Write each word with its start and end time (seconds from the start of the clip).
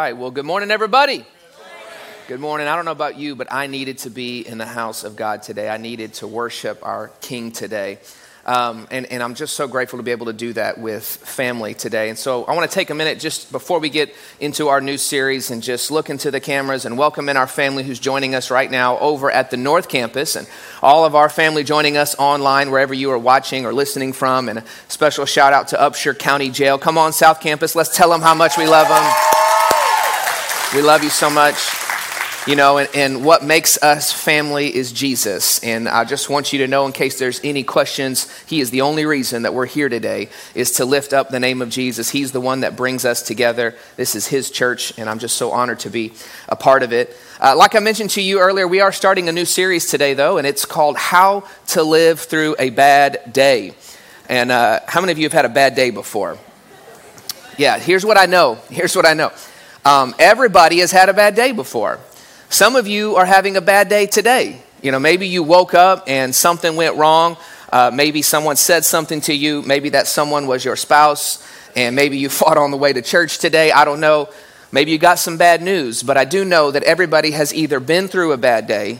right. 0.00 0.16
Well, 0.16 0.30
good 0.30 0.44
morning, 0.44 0.70
everybody. 0.70 1.24
Good 2.28 2.40
morning. 2.40 2.66
I 2.66 2.76
don't 2.76 2.84
know 2.84 2.90
about 2.90 3.16
you, 3.16 3.34
but 3.34 3.50
I 3.50 3.66
needed 3.66 3.98
to 3.98 4.10
be 4.10 4.46
in 4.46 4.58
the 4.58 4.66
house 4.66 5.04
of 5.04 5.16
God 5.16 5.42
today. 5.42 5.70
I 5.70 5.78
needed 5.78 6.12
to 6.14 6.26
worship 6.26 6.80
our 6.82 7.08
King 7.22 7.50
today. 7.50 7.98
Um, 8.44 8.86
and, 8.90 9.06
and, 9.06 9.22
I'm 9.22 9.34
just 9.34 9.56
so 9.56 9.66
grateful 9.66 9.98
to 9.98 10.04
be 10.04 10.12
able 10.12 10.26
to 10.26 10.32
do 10.32 10.52
that 10.52 10.78
with 10.78 11.04
family 11.04 11.74
today. 11.74 12.10
And 12.10 12.18
so 12.18 12.44
I 12.44 12.54
want 12.54 12.70
to 12.70 12.74
take 12.74 12.90
a 12.90 12.94
minute 12.94 13.18
just 13.18 13.50
before 13.50 13.80
we 13.80 13.88
get 13.88 14.14
into 14.38 14.68
our 14.68 14.80
new 14.80 14.98
series 14.98 15.50
and 15.50 15.62
just 15.62 15.90
look 15.90 16.10
into 16.10 16.30
the 16.30 16.38
cameras 16.38 16.84
and 16.84 16.96
welcome 16.96 17.28
in 17.28 17.36
our 17.36 17.48
family 17.48 17.82
who's 17.82 17.98
joining 17.98 18.36
us 18.36 18.50
right 18.50 18.70
now 18.70 18.98
over 18.98 19.32
at 19.32 19.50
the 19.50 19.56
North 19.56 19.88
Campus 19.88 20.36
and 20.36 20.46
all 20.80 21.04
of 21.04 21.16
our 21.16 21.28
family 21.28 21.64
joining 21.64 21.96
us 21.96 22.14
online 22.20 22.70
wherever 22.70 22.94
you 22.94 23.10
are 23.10 23.18
watching 23.18 23.66
or 23.66 23.72
listening 23.72 24.12
from. 24.12 24.48
And 24.48 24.60
a 24.60 24.64
special 24.88 25.26
shout 25.26 25.52
out 25.52 25.68
to 25.68 25.76
Upshur 25.76 26.16
County 26.16 26.50
Jail. 26.50 26.78
Come 26.78 26.98
on, 26.98 27.12
South 27.12 27.40
Campus. 27.40 27.74
Let's 27.74 27.96
tell 27.96 28.10
them 28.10 28.20
how 28.20 28.34
much 28.34 28.56
we 28.56 28.66
love 28.66 28.86
them. 28.86 29.35
We 30.76 30.82
love 30.82 31.02
you 31.02 31.08
so 31.08 31.30
much. 31.30 31.56
You 32.46 32.54
know, 32.54 32.76
and, 32.76 32.90
and, 32.94 33.24
what 33.24 33.42
makes 33.42 33.82
us 33.82 34.12
family 34.12 34.76
is 34.76 34.92
Jesus. 34.92 35.58
And 35.64 35.88
I 35.88 36.04
just 36.04 36.28
want 36.28 36.52
you 36.52 36.58
to 36.58 36.68
know, 36.68 36.84
in 36.84 36.92
case 36.92 37.18
there's 37.18 37.40
any 37.42 37.62
questions, 37.62 38.30
He 38.44 38.60
is 38.60 38.68
the 38.68 38.82
only 38.82 39.06
reason 39.06 39.44
that 39.44 39.54
we're 39.54 39.64
here 39.64 39.88
today, 39.88 40.28
is 40.54 40.72
to 40.72 40.84
lift 40.84 41.14
up 41.14 41.30
the 41.30 41.40
name 41.40 41.62
of 41.62 41.70
Jesus. 41.70 42.10
He's 42.10 42.32
the 42.32 42.42
one 42.42 42.60
that 42.60 42.76
brings 42.76 43.06
us 43.06 43.22
together. 43.22 43.74
This 43.96 44.14
is 44.14 44.26
His 44.26 44.50
church, 44.50 44.92
and 44.98 45.08
I'm 45.08 45.18
just 45.18 45.38
so 45.38 45.50
honored 45.50 45.78
to 45.80 45.88
be 45.88 46.12
a 46.46 46.56
part 46.56 46.82
of 46.82 46.92
it. 46.92 47.16
Uh, 47.40 47.56
like 47.56 47.74
I 47.74 47.78
mentioned 47.78 48.10
to 48.10 48.20
you 48.20 48.38
earlier, 48.40 48.68
we 48.68 48.80
are 48.80 48.92
starting 48.92 49.30
a 49.30 49.32
new 49.32 49.46
series 49.46 49.86
today, 49.86 50.12
though, 50.12 50.36
and 50.36 50.46
it's 50.46 50.66
called 50.66 50.98
How 50.98 51.48
to 51.68 51.82
Live 51.82 52.20
Through 52.20 52.54
a 52.58 52.68
Bad 52.68 53.32
Day. 53.32 53.72
And 54.28 54.52
uh, 54.52 54.80
how 54.86 55.00
many 55.00 55.12
of 55.12 55.16
you 55.18 55.24
have 55.24 55.32
had 55.32 55.46
a 55.46 55.48
bad 55.48 55.74
day 55.74 55.88
before? 55.88 56.36
Yeah, 57.56 57.78
here's 57.78 58.04
what 58.04 58.18
I 58.18 58.26
know. 58.26 58.58
Here's 58.68 58.94
what 58.94 59.06
I 59.06 59.14
know. 59.14 59.32
Um, 59.86 60.16
everybody 60.18 60.80
has 60.80 60.90
had 60.90 61.08
a 61.08 61.14
bad 61.14 61.36
day 61.36 61.52
before. 61.52 62.00
Some 62.48 62.74
of 62.74 62.88
you 62.88 63.14
are 63.14 63.24
having 63.24 63.56
a 63.56 63.60
bad 63.60 63.88
day 63.88 64.06
today. 64.06 64.60
You 64.82 64.90
know, 64.90 64.98
maybe 64.98 65.28
you 65.28 65.44
woke 65.44 65.74
up 65.74 66.02
and 66.08 66.34
something 66.34 66.74
went 66.74 66.96
wrong. 66.96 67.36
Uh, 67.72 67.92
maybe 67.94 68.20
someone 68.20 68.56
said 68.56 68.84
something 68.84 69.20
to 69.20 69.32
you. 69.32 69.62
Maybe 69.62 69.90
that 69.90 70.08
someone 70.08 70.48
was 70.48 70.64
your 70.64 70.74
spouse, 70.74 71.40
and 71.76 71.94
maybe 71.94 72.18
you 72.18 72.28
fought 72.40 72.56
on 72.56 72.72
the 72.72 72.76
way 72.76 72.92
to 72.92 73.00
church 73.00 73.38
today. 73.38 73.70
I 73.70 73.84
don't 73.84 74.00
know. 74.00 74.28
Maybe 74.72 74.90
you 74.90 74.98
got 74.98 75.20
some 75.20 75.36
bad 75.36 75.62
news, 75.62 76.02
but 76.02 76.16
I 76.16 76.24
do 76.24 76.44
know 76.44 76.72
that 76.72 76.82
everybody 76.82 77.30
has 77.30 77.54
either 77.54 77.78
been 77.78 78.08
through 78.08 78.32
a 78.32 78.36
bad 78.36 78.66
day, 78.66 78.98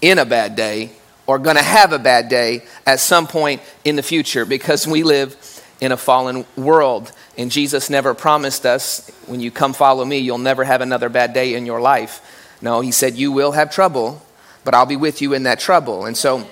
in 0.00 0.18
a 0.18 0.24
bad 0.24 0.56
day, 0.56 0.92
or 1.26 1.38
going 1.38 1.56
to 1.56 1.62
have 1.62 1.92
a 1.92 1.98
bad 1.98 2.30
day 2.30 2.64
at 2.86 2.98
some 2.98 3.26
point 3.26 3.60
in 3.84 3.96
the 3.96 4.02
future 4.02 4.46
because 4.46 4.86
we 4.86 5.02
live 5.02 5.36
in 5.80 5.92
a 5.92 5.96
fallen 5.96 6.44
world. 6.56 7.12
And 7.36 7.50
Jesus 7.50 7.90
never 7.90 8.14
promised 8.14 8.64
us, 8.64 9.10
when 9.26 9.40
you 9.40 9.50
come 9.50 9.72
follow 9.72 10.04
me, 10.04 10.18
you'll 10.18 10.38
never 10.38 10.64
have 10.64 10.80
another 10.80 11.08
bad 11.08 11.32
day 11.32 11.54
in 11.54 11.66
your 11.66 11.80
life. 11.80 12.56
No, 12.60 12.80
he 12.80 12.92
said, 12.92 13.16
You 13.16 13.32
will 13.32 13.52
have 13.52 13.70
trouble, 13.70 14.22
but 14.64 14.74
I'll 14.74 14.86
be 14.86 14.96
with 14.96 15.20
you 15.20 15.34
in 15.34 15.42
that 15.44 15.60
trouble. 15.60 16.06
And 16.06 16.16
so 16.16 16.46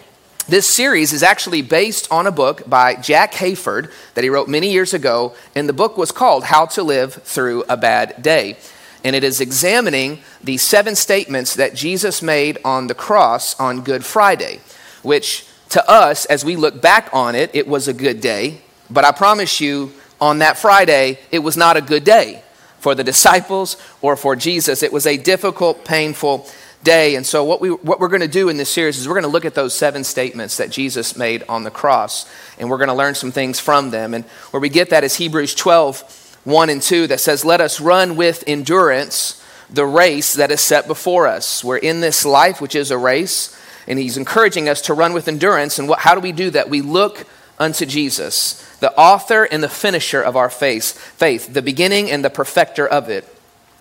this 0.49 0.69
series 0.69 1.13
is 1.13 1.23
actually 1.23 1.63
based 1.63 2.11
on 2.11 2.27
a 2.27 2.33
book 2.33 2.69
by 2.69 2.97
Jack 2.97 3.33
Hayford 3.35 3.93
that 4.15 4.25
he 4.25 4.31
wrote 4.31 4.49
many 4.49 4.73
years 4.73 4.93
ago, 4.93 5.35
and 5.55 5.69
the 5.69 5.73
book 5.73 5.97
was 5.97 6.11
called 6.11 6.45
How 6.45 6.67
to 6.67 6.83
Live 6.83 7.15
Through 7.15 7.65
a 7.69 7.77
Bad 7.77 8.23
Day. 8.23 8.57
And 9.05 9.15
it 9.15 9.23
is 9.23 9.41
examining 9.41 10.21
the 10.43 10.57
seven 10.57 10.97
statements 10.97 11.55
that 11.55 11.75
Jesus 11.75 12.23
made 12.23 12.59
on 12.65 12.89
the 12.89 12.95
cross 12.95 13.59
on 13.61 13.83
Good 13.83 14.05
Friday, 14.05 14.61
which 15.03 15.47
to 15.71 15.89
us, 15.89 16.27
as 16.27 16.45
we 16.45 16.57
look 16.57 16.83
back 16.83 17.09
on 17.13 17.35
it, 17.35 17.51
it 17.55 17.69
was 17.69 17.87
a 17.87 17.95
good 17.95 18.21
day. 18.21 18.62
But 18.93 19.05
I 19.05 19.13
promise 19.13 19.61
you, 19.61 19.93
on 20.21 20.39
that 20.39 20.57
Friday, 20.57 21.19
it 21.33 21.41
was 21.41 21.57
not 21.57 21.77
a 21.77 21.81
good 21.81 22.05
day 22.05 22.43
for 22.79 22.95
the 22.95 23.05
disciples 23.05 23.77
or 24.01 24.17
for 24.17 24.37
Jesus. 24.37 24.83
It 24.83 24.93
was 24.93 25.07
a 25.07 25.17
difficult, 25.17 25.85
painful 25.85 26.47
day. 26.83 27.17
And 27.17 27.27
so, 27.27 27.45
what, 27.45 27.61
we, 27.61 27.71
what 27.71 28.01
we're 28.01 28.09
going 28.09 28.23
to 28.23 28.29
do 28.29 28.49
in 28.49 28.57
this 28.57 28.71
series 28.71 28.99
is 28.99 29.09
we're 29.09 29.15
going 29.15 29.23
to 29.23 29.29
look 29.29 29.45
at 29.45 29.55
those 29.55 29.75
seven 29.75 30.05
statements 30.05 30.57
that 30.59 30.71
Jesus 30.71 31.17
made 31.17 31.45
on 31.49 31.65
the 31.65 31.71
cross, 31.71 32.31
and 32.59 32.69
we're 32.69 32.79
going 32.79 32.89
to 32.89 32.95
learn 32.95 33.15
some 33.15 33.33
things 33.33 33.59
from 33.59 33.91
them. 33.91 34.15
And 34.15 34.25
where 34.51 34.61
we 34.61 34.69
get 34.69 34.91
that 34.91 35.05
is 35.05 35.17
Hebrews 35.17 35.55
12, 35.55 36.39
1 36.45 36.71
and 36.71 36.83
2, 36.83 37.07
that 37.09 37.21
says, 37.21 37.45
Let 37.45 37.61
us 37.61 37.81
run 37.81 38.17
with 38.17 38.45
endurance 38.47 39.43
the 39.71 39.87
race 39.87 40.35
that 40.35 40.51
is 40.51 40.61
set 40.61 40.87
before 40.87 41.27
us. 41.27 41.65
We're 41.65 41.79
in 41.79 42.01
this 42.01 42.25
life, 42.25 42.61
which 42.61 42.75
is 42.75 42.91
a 42.91 42.99
race, 42.99 43.59
and 43.87 43.99
he's 43.99 44.17
encouraging 44.17 44.69
us 44.69 44.83
to 44.83 44.95
run 44.95 45.15
with 45.15 45.29
endurance. 45.29 45.79
And 45.79 45.89
what, 45.89 46.01
how 46.01 46.15
do 46.15 46.21
we 46.21 46.33
do 46.33 46.51
that? 46.51 46.69
We 46.69 46.83
look 46.83 47.27
unto 47.59 47.87
Jesus, 47.87 48.63
the 48.81 48.93
author 48.99 49.45
and 49.45 49.63
the 49.63 49.69
finisher 49.69 50.21
of 50.21 50.37
our 50.37 50.51
faith, 50.51 50.99
faith, 50.99 51.53
the 51.53 51.63
beginning 51.63 52.11
and 52.11 52.25
the 52.25 52.31
perfecter 52.31 52.87
of 52.87 53.09
it, 53.09 53.27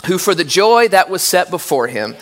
who 0.06 0.18
for 0.18 0.36
the 0.36 0.44
joy 0.44 0.88
that 0.90 1.10
was 1.10 1.22
set 1.22 1.50
before 1.50 1.88
him 1.88 2.16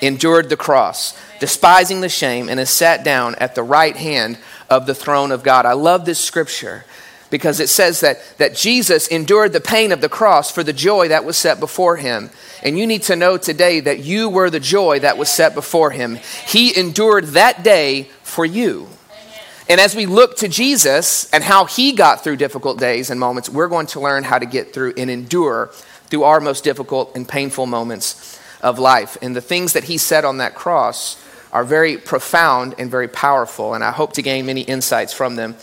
endured 0.00 0.48
the 0.48 0.56
cross, 0.56 1.18
despising 1.40 2.00
the 2.00 2.08
shame, 2.08 2.48
and 2.48 2.58
has 2.58 2.70
sat 2.70 3.04
down 3.04 3.34
at 3.36 3.54
the 3.54 3.62
right 3.62 3.96
hand 3.96 4.38
of 4.68 4.86
the 4.86 4.94
throne 4.94 5.30
of 5.32 5.42
God. 5.42 5.66
I 5.66 5.72
love 5.72 6.04
this 6.04 6.18
scripture 6.18 6.84
because 7.30 7.58
it 7.58 7.68
says 7.68 8.00
that, 8.00 8.18
that 8.38 8.54
Jesus 8.54 9.08
endured 9.08 9.52
the 9.52 9.60
pain 9.60 9.92
of 9.92 10.00
the 10.00 10.08
cross 10.08 10.50
for 10.50 10.62
the 10.62 10.72
joy 10.72 11.08
that 11.08 11.24
was 11.24 11.36
set 11.36 11.58
before 11.58 11.96
him. 11.96 12.30
And 12.62 12.78
you 12.78 12.86
need 12.86 13.02
to 13.04 13.16
know 13.16 13.36
today 13.38 13.80
that 13.80 14.00
you 14.00 14.28
were 14.28 14.50
the 14.50 14.60
joy 14.60 15.00
that 15.00 15.18
was 15.18 15.28
set 15.28 15.54
before 15.54 15.90
him. 15.90 16.18
He 16.46 16.78
endured 16.78 17.24
that 17.28 17.64
day 17.64 18.04
for 18.22 18.44
you. 18.44 18.88
And 19.68 19.80
as 19.80 19.96
we 19.96 20.06
look 20.06 20.36
to 20.38 20.48
Jesus 20.48 21.30
and 21.32 21.42
how 21.42 21.64
he 21.64 21.92
got 21.92 22.22
through 22.22 22.36
difficult 22.36 22.78
days 22.78 23.08
and 23.10 23.18
moments, 23.18 23.48
we're 23.48 23.68
going 23.68 23.86
to 23.88 24.00
learn 24.00 24.22
how 24.22 24.38
to 24.38 24.46
get 24.46 24.74
through 24.74 24.94
and 24.96 25.10
endure 25.10 25.70
through 26.08 26.24
our 26.24 26.40
most 26.40 26.64
difficult 26.64 27.16
and 27.16 27.26
painful 27.26 27.66
moments 27.66 28.38
of 28.60 28.78
life. 28.78 29.16
And 29.22 29.34
the 29.34 29.40
things 29.40 29.72
that 29.72 29.84
he 29.84 29.96
said 29.96 30.24
on 30.24 30.38
that 30.38 30.54
cross 30.54 31.22
are 31.52 31.64
very 31.64 31.96
profound 31.96 32.74
and 32.78 32.90
very 32.90 33.08
powerful. 33.08 33.74
And 33.74 33.82
I 33.82 33.90
hope 33.90 34.12
to 34.14 34.22
gain 34.22 34.46
many 34.46 34.62
insights 34.62 35.14
from 35.14 35.36
them 35.36 35.56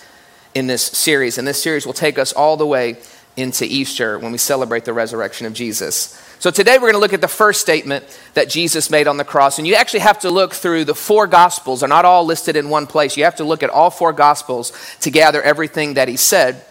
in 0.55 0.67
this 0.67 0.83
series. 0.83 1.37
And 1.37 1.47
this 1.47 1.61
series 1.61 1.85
will 1.85 1.93
take 1.93 2.17
us 2.17 2.33
all 2.33 2.57
the 2.57 2.65
way 2.65 2.97
into 3.37 3.65
Easter 3.65 4.17
when 4.17 4.31
we 4.31 4.37
celebrate 4.37 4.85
the 4.85 4.93
resurrection 4.93 5.45
of 5.45 5.53
Jesus. 5.53 6.19
So 6.41 6.49
today 6.49 6.77
we're 6.77 6.91
going 6.91 6.93
to 6.93 6.99
look 6.99 7.13
at 7.13 7.21
the 7.21 7.27
first 7.27 7.61
statement 7.61 8.03
that 8.33 8.49
Jesus 8.49 8.89
made 8.89 9.05
on 9.05 9.17
the 9.17 9.23
cross. 9.23 9.59
And 9.59 9.67
you 9.67 9.75
actually 9.75 9.99
have 9.99 10.21
to 10.21 10.31
look 10.31 10.53
through 10.53 10.85
the 10.85 10.95
four 10.95 11.27
gospels. 11.27 11.81
They're 11.81 11.89
not 11.89 12.03
all 12.03 12.25
listed 12.25 12.55
in 12.55 12.67
one 12.67 12.87
place. 12.87 13.15
You 13.15 13.25
have 13.25 13.35
to 13.35 13.43
look 13.43 13.61
at 13.61 13.69
all 13.69 13.91
four 13.91 14.11
gospels 14.11 14.73
to 15.01 15.11
gather 15.11 15.39
everything 15.43 15.93
that 15.93 16.07
he 16.07 16.17
said. 16.17 16.65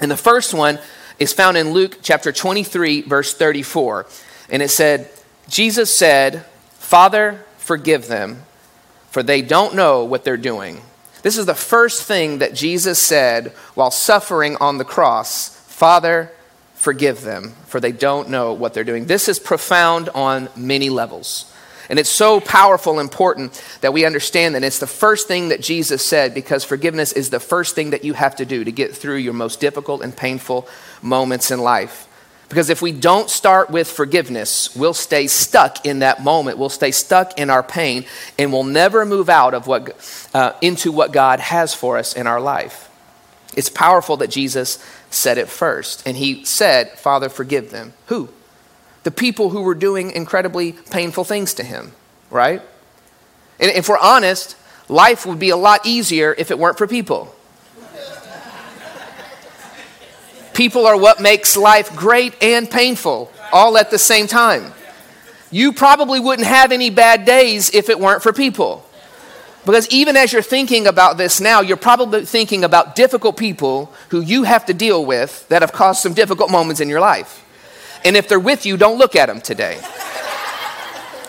And 0.00 0.12
the 0.12 0.16
first 0.16 0.54
one 0.54 0.78
is 1.18 1.32
found 1.32 1.56
in 1.56 1.72
Luke 1.72 1.98
chapter 2.02 2.30
23, 2.30 3.02
verse 3.02 3.34
34. 3.34 4.06
And 4.48 4.62
it 4.62 4.68
said, 4.68 5.10
Jesus 5.48 5.92
said, 5.92 6.46
Father, 6.74 7.44
forgive 7.58 8.06
them, 8.06 8.44
for 9.10 9.24
they 9.24 9.42
don't 9.42 9.74
know 9.74 10.04
what 10.04 10.22
they're 10.22 10.36
doing. 10.36 10.82
This 11.22 11.36
is 11.36 11.46
the 11.46 11.54
first 11.56 12.04
thing 12.04 12.38
that 12.38 12.54
Jesus 12.54 13.00
said 13.00 13.48
while 13.74 13.90
suffering 13.90 14.54
on 14.58 14.78
the 14.78 14.84
cross 14.84 15.48
Father, 15.76 16.30
forgive 16.76 17.22
them, 17.22 17.54
for 17.66 17.80
they 17.80 17.92
don't 17.92 18.28
know 18.28 18.52
what 18.52 18.74
they're 18.74 18.84
doing. 18.84 19.06
This 19.06 19.28
is 19.28 19.38
profound 19.38 20.08
on 20.10 20.48
many 20.54 20.88
levels. 20.88 21.52
And 21.88 21.98
it's 21.98 22.10
so 22.10 22.40
powerful, 22.40 22.98
and 22.98 23.06
important 23.08 23.62
that 23.80 23.92
we 23.92 24.04
understand 24.04 24.54
that 24.54 24.64
it's 24.64 24.78
the 24.78 24.86
first 24.86 25.28
thing 25.28 25.48
that 25.48 25.60
Jesus 25.60 26.04
said 26.04 26.34
because 26.34 26.64
forgiveness 26.64 27.12
is 27.12 27.30
the 27.30 27.40
first 27.40 27.74
thing 27.74 27.90
that 27.90 28.04
you 28.04 28.12
have 28.12 28.36
to 28.36 28.44
do 28.44 28.64
to 28.64 28.72
get 28.72 28.94
through 28.94 29.16
your 29.16 29.32
most 29.32 29.60
difficult 29.60 30.02
and 30.02 30.16
painful 30.16 30.68
moments 31.00 31.50
in 31.50 31.60
life. 31.60 32.08
Because 32.48 32.70
if 32.70 32.80
we 32.80 32.92
don't 32.92 33.28
start 33.28 33.70
with 33.70 33.90
forgiveness, 33.90 34.74
we'll 34.76 34.94
stay 34.94 35.26
stuck 35.26 35.84
in 35.84 36.00
that 36.00 36.22
moment. 36.22 36.58
We'll 36.58 36.68
stay 36.68 36.92
stuck 36.92 37.38
in 37.38 37.50
our 37.50 37.62
pain, 37.62 38.04
and 38.38 38.52
we'll 38.52 38.64
never 38.64 39.04
move 39.04 39.28
out 39.28 39.54
of 39.54 39.66
what 39.66 40.28
uh, 40.34 40.52
into 40.60 40.92
what 40.92 41.12
God 41.12 41.40
has 41.40 41.74
for 41.74 41.98
us 41.98 42.14
in 42.14 42.26
our 42.26 42.40
life. 42.40 42.88
It's 43.56 43.70
powerful 43.70 44.18
that 44.18 44.30
Jesus 44.30 44.78
said 45.10 45.38
it 45.38 45.48
first. 45.48 46.06
And 46.06 46.16
he 46.16 46.44
said, 46.44 46.98
Father, 46.98 47.28
forgive 47.28 47.70
them. 47.70 47.92
Who? 48.06 48.28
The 49.02 49.10
people 49.10 49.50
who 49.50 49.62
were 49.62 49.74
doing 49.74 50.10
incredibly 50.10 50.72
painful 50.72 51.24
things 51.24 51.54
to 51.54 51.62
him, 51.62 51.92
right? 52.30 52.62
And 53.60 53.70
if 53.70 53.88
we're 53.88 53.98
honest, 53.98 54.56
life 54.88 55.26
would 55.26 55.38
be 55.38 55.50
a 55.50 55.56
lot 55.56 55.86
easier 55.86 56.34
if 56.36 56.50
it 56.50 56.58
weren't 56.58 56.78
for 56.78 56.86
people. 56.86 57.32
people 60.54 60.86
are 60.86 60.96
what 60.96 61.20
makes 61.20 61.56
life 61.56 61.94
great 61.94 62.34
and 62.42 62.70
painful 62.70 63.30
all 63.52 63.76
at 63.76 63.90
the 63.90 63.98
same 63.98 64.26
time. 64.26 64.72
You 65.50 65.72
probably 65.72 66.18
wouldn't 66.18 66.48
have 66.48 66.72
any 66.72 66.90
bad 66.90 67.24
days 67.24 67.70
if 67.74 67.88
it 67.88 68.00
weren't 68.00 68.22
for 68.22 68.32
people. 68.32 68.85
Because 69.66 69.88
even 69.88 70.16
as 70.16 70.32
you're 70.32 70.42
thinking 70.42 70.86
about 70.86 71.16
this 71.16 71.40
now, 71.40 71.60
you're 71.60 71.76
probably 71.76 72.24
thinking 72.24 72.62
about 72.62 72.94
difficult 72.94 73.36
people 73.36 73.92
who 74.10 74.20
you 74.20 74.44
have 74.44 74.64
to 74.66 74.74
deal 74.74 75.04
with 75.04 75.46
that 75.48 75.62
have 75.62 75.72
caused 75.72 76.00
some 76.00 76.14
difficult 76.14 76.52
moments 76.52 76.80
in 76.80 76.88
your 76.88 77.00
life. 77.00 77.42
And 78.04 78.16
if 78.16 78.28
they're 78.28 78.38
with 78.38 78.64
you, 78.64 78.76
don't 78.76 78.96
look 78.96 79.16
at 79.16 79.26
them 79.26 79.40
today. 79.40 79.80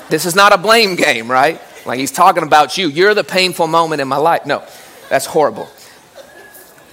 this 0.10 0.28
is 0.28 0.36
not 0.36 0.54
a 0.54 0.58
blame 0.58 0.96
game, 0.96 1.30
right? 1.30 1.60
Like 1.88 1.98
he's 1.98 2.12
talking 2.12 2.44
about 2.44 2.78
you. 2.78 2.90
You're 2.90 3.16
the 3.16 3.24
painful 3.24 3.66
moment 3.66 4.02
in 4.02 4.08
my 4.08 4.18
life. 4.18 4.46
No, 4.46 4.64
that's 5.10 5.26
horrible. 5.26 5.68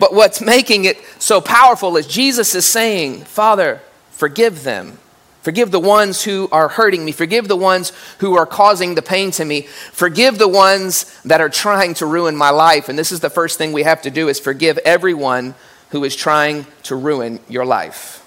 But 0.00 0.14
what's 0.14 0.40
making 0.40 0.86
it 0.86 0.96
so 1.18 1.42
powerful 1.42 1.98
is 1.98 2.06
Jesus 2.06 2.54
is 2.54 2.64
saying, 2.64 3.24
Father, 3.24 3.82
forgive 4.12 4.62
them, 4.62 4.98
Forgive 5.44 5.70
the 5.70 5.78
ones 5.78 6.24
who 6.24 6.48
are 6.50 6.68
hurting 6.68 7.04
me. 7.04 7.12
Forgive 7.12 7.48
the 7.48 7.56
ones 7.56 7.92
who 8.20 8.34
are 8.34 8.46
causing 8.46 8.94
the 8.94 9.02
pain 9.02 9.30
to 9.32 9.44
me. 9.44 9.60
Forgive 9.92 10.38
the 10.38 10.48
ones 10.48 11.04
that 11.22 11.42
are 11.42 11.50
trying 11.50 11.92
to 11.94 12.06
ruin 12.06 12.34
my 12.34 12.48
life. 12.48 12.88
And 12.88 12.98
this 12.98 13.12
is 13.12 13.20
the 13.20 13.28
first 13.28 13.58
thing 13.58 13.70
we 13.70 13.82
have 13.82 14.00
to 14.02 14.10
do 14.10 14.30
is 14.30 14.40
forgive 14.40 14.78
everyone 14.78 15.54
who 15.90 16.02
is 16.02 16.16
trying 16.16 16.64
to 16.84 16.96
ruin 16.96 17.40
your 17.46 17.66
life. 17.66 18.26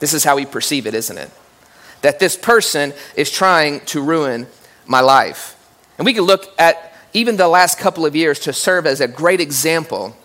This 0.00 0.12
is 0.12 0.24
how 0.24 0.34
we 0.34 0.44
perceive 0.44 0.88
it, 0.88 0.94
isn't 0.94 1.16
it? 1.16 1.30
That 2.00 2.18
this 2.18 2.36
person 2.36 2.94
is 3.14 3.30
trying 3.30 3.78
to 3.86 4.02
ruin 4.02 4.48
my 4.86 4.98
life. 4.98 5.56
And 5.98 6.04
we 6.04 6.14
can 6.14 6.24
look 6.24 6.52
at 6.58 6.94
even 7.12 7.36
the 7.36 7.46
last 7.46 7.78
couple 7.78 8.04
of 8.04 8.16
years 8.16 8.40
to 8.40 8.52
serve 8.52 8.86
as 8.88 9.00
a 9.00 9.06
great 9.06 9.40
example 9.40 10.16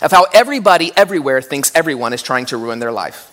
of 0.00 0.12
how 0.12 0.26
everybody 0.32 0.92
everywhere 0.96 1.42
thinks 1.42 1.72
everyone 1.74 2.12
is 2.12 2.22
trying 2.22 2.46
to 2.46 2.56
ruin 2.56 2.78
their 2.78 2.92
life. 2.92 3.29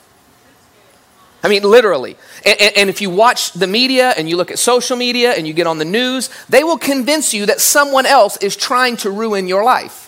I 1.44 1.50
mean, 1.50 1.64
literally. 1.64 2.18
And, 2.46 2.60
and, 2.76 2.90
if 2.90 3.00
you 3.00 3.10
watch 3.10 3.54
the 3.54 3.68
media 3.68 4.14
and 4.18 4.28
you 4.28 4.38
look 4.38 4.50
at 4.50 4.58
social 4.58 4.98
media 4.98 5.34
and 5.34 5.48
you 5.48 5.54
get 5.54 5.68
on 5.68 5.78
the 5.78 5.86
news, 5.86 6.30
they 6.50 6.64
will 6.64 6.80
convince 6.80 7.34
you 7.34 7.46
that 7.46 7.62
someone 7.62 8.06
else 8.06 8.38
is 8.38 8.56
trying 8.56 8.98
to 8.98 9.12
ruin 9.12 9.48
your 9.48 9.64
life 9.64 10.08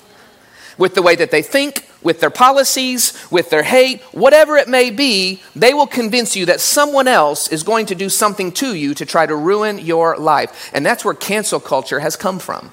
with 0.80 0.96
the 0.96 1.02
way 1.02 1.16
that 1.16 1.30
they 1.30 1.42
think, 1.42 1.88
with 2.02 2.22
their 2.22 2.30
policies, 2.30 3.14
with 3.30 3.50
their 3.50 3.64
hate, 3.64 4.02
whatever 4.14 4.58
it 4.58 4.68
may 4.68 4.90
be, 4.90 5.42
they 5.56 5.74
will 5.74 5.86
convince 5.86 6.36
you 6.36 6.46
that 6.46 6.62
someone 6.62 7.08
else 7.08 7.50
is 7.50 7.62
going 7.64 7.86
to 7.86 7.96
do 7.96 8.10
something 8.10 8.52
to 8.54 8.74
you 8.74 8.94
to 8.96 9.06
try 9.06 9.26
to 9.26 9.36
ruin 9.36 9.78
your 9.78 10.18
life. 10.18 10.72
And 10.74 10.86
that's 10.86 11.04
where 11.04 11.14
cancel 11.14 11.60
culture 11.60 12.00
has 12.00 12.16
come 12.16 12.40
from. 12.40 12.72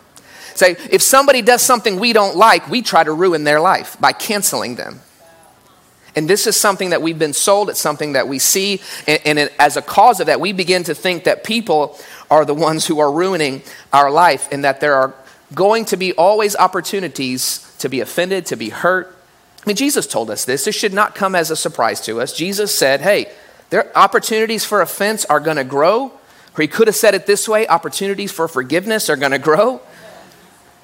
Say, 0.55 0.77
if 0.91 1.03
somebody 1.03 1.43
does 1.43 1.61
something 1.61 1.99
we 1.99 2.13
don't 2.13 2.37
like, 2.37 2.71
we 2.71 2.81
try 2.81 3.05
to 3.05 3.13
ruin 3.13 3.45
their 3.45 3.61
life 3.61 4.01
by 4.01 4.13
canceling 4.13 4.77
them. 4.77 5.01
And 6.17 6.29
this 6.29 6.47
is 6.47 6.57
something 6.57 6.91
that 6.91 7.03
we've 7.03 7.19
been 7.19 7.35
sold, 7.35 7.69
it's 7.69 7.79
something 7.79 8.15
that 8.15 8.27
we 8.27 8.39
see, 8.39 8.81
and, 9.07 9.21
and 9.25 9.39
it, 9.39 9.53
as 9.59 9.77
a 9.77 9.83
cause 9.83 10.19
of 10.19 10.27
that, 10.27 10.41
we 10.41 10.53
begin 10.53 10.83
to 10.85 10.95
think 10.95 11.25
that 11.25 11.45
people 11.45 11.99
are 12.31 12.45
the 12.45 12.55
ones 12.55 12.87
who 12.87 12.99
are 12.99 13.13
ruining 13.13 13.63
our 13.93 14.11
life, 14.11 14.49
and 14.51 14.65
that 14.65 14.81
there 14.81 14.95
are 14.95 15.15
going 15.55 15.85
to 15.85 15.97
be 15.97 16.13
always 16.15 16.57
opportunities 16.57 17.71
to 17.79 17.89
be 17.89 18.01
offended, 18.01 18.47
to 18.47 18.57
be 18.57 18.71
hurt. 18.71 19.17
I 19.63 19.67
mean, 19.67 19.77
Jesus 19.77 20.07
told 20.07 20.31
us 20.31 20.45
this. 20.45 20.65
This 20.65 20.75
should 20.75 20.95
not 20.95 21.15
come 21.15 21.35
as 21.35 21.51
a 21.51 21.57
surprise 21.57 22.01
to 22.03 22.21
us. 22.21 22.33
Jesus 22.33 22.77
said, 22.77 23.01
hey, 23.01 23.31
their 23.71 23.97
opportunities 23.97 24.65
for 24.65 24.81
offense 24.81 25.25
are 25.27 25.41
going 25.41 25.57
to 25.57 25.65
grow. 25.65 26.13
Or 26.57 26.63
he 26.63 26.69
could 26.69 26.87
have 26.87 26.97
said 26.97 27.15
it 27.15 27.27
this 27.27 27.49
way 27.49 27.67
opportunities 27.67 28.33
for 28.33 28.49
forgiveness 28.49 29.11
are 29.11 29.17
going 29.17 29.33
to 29.33 29.39
grow. 29.39 29.83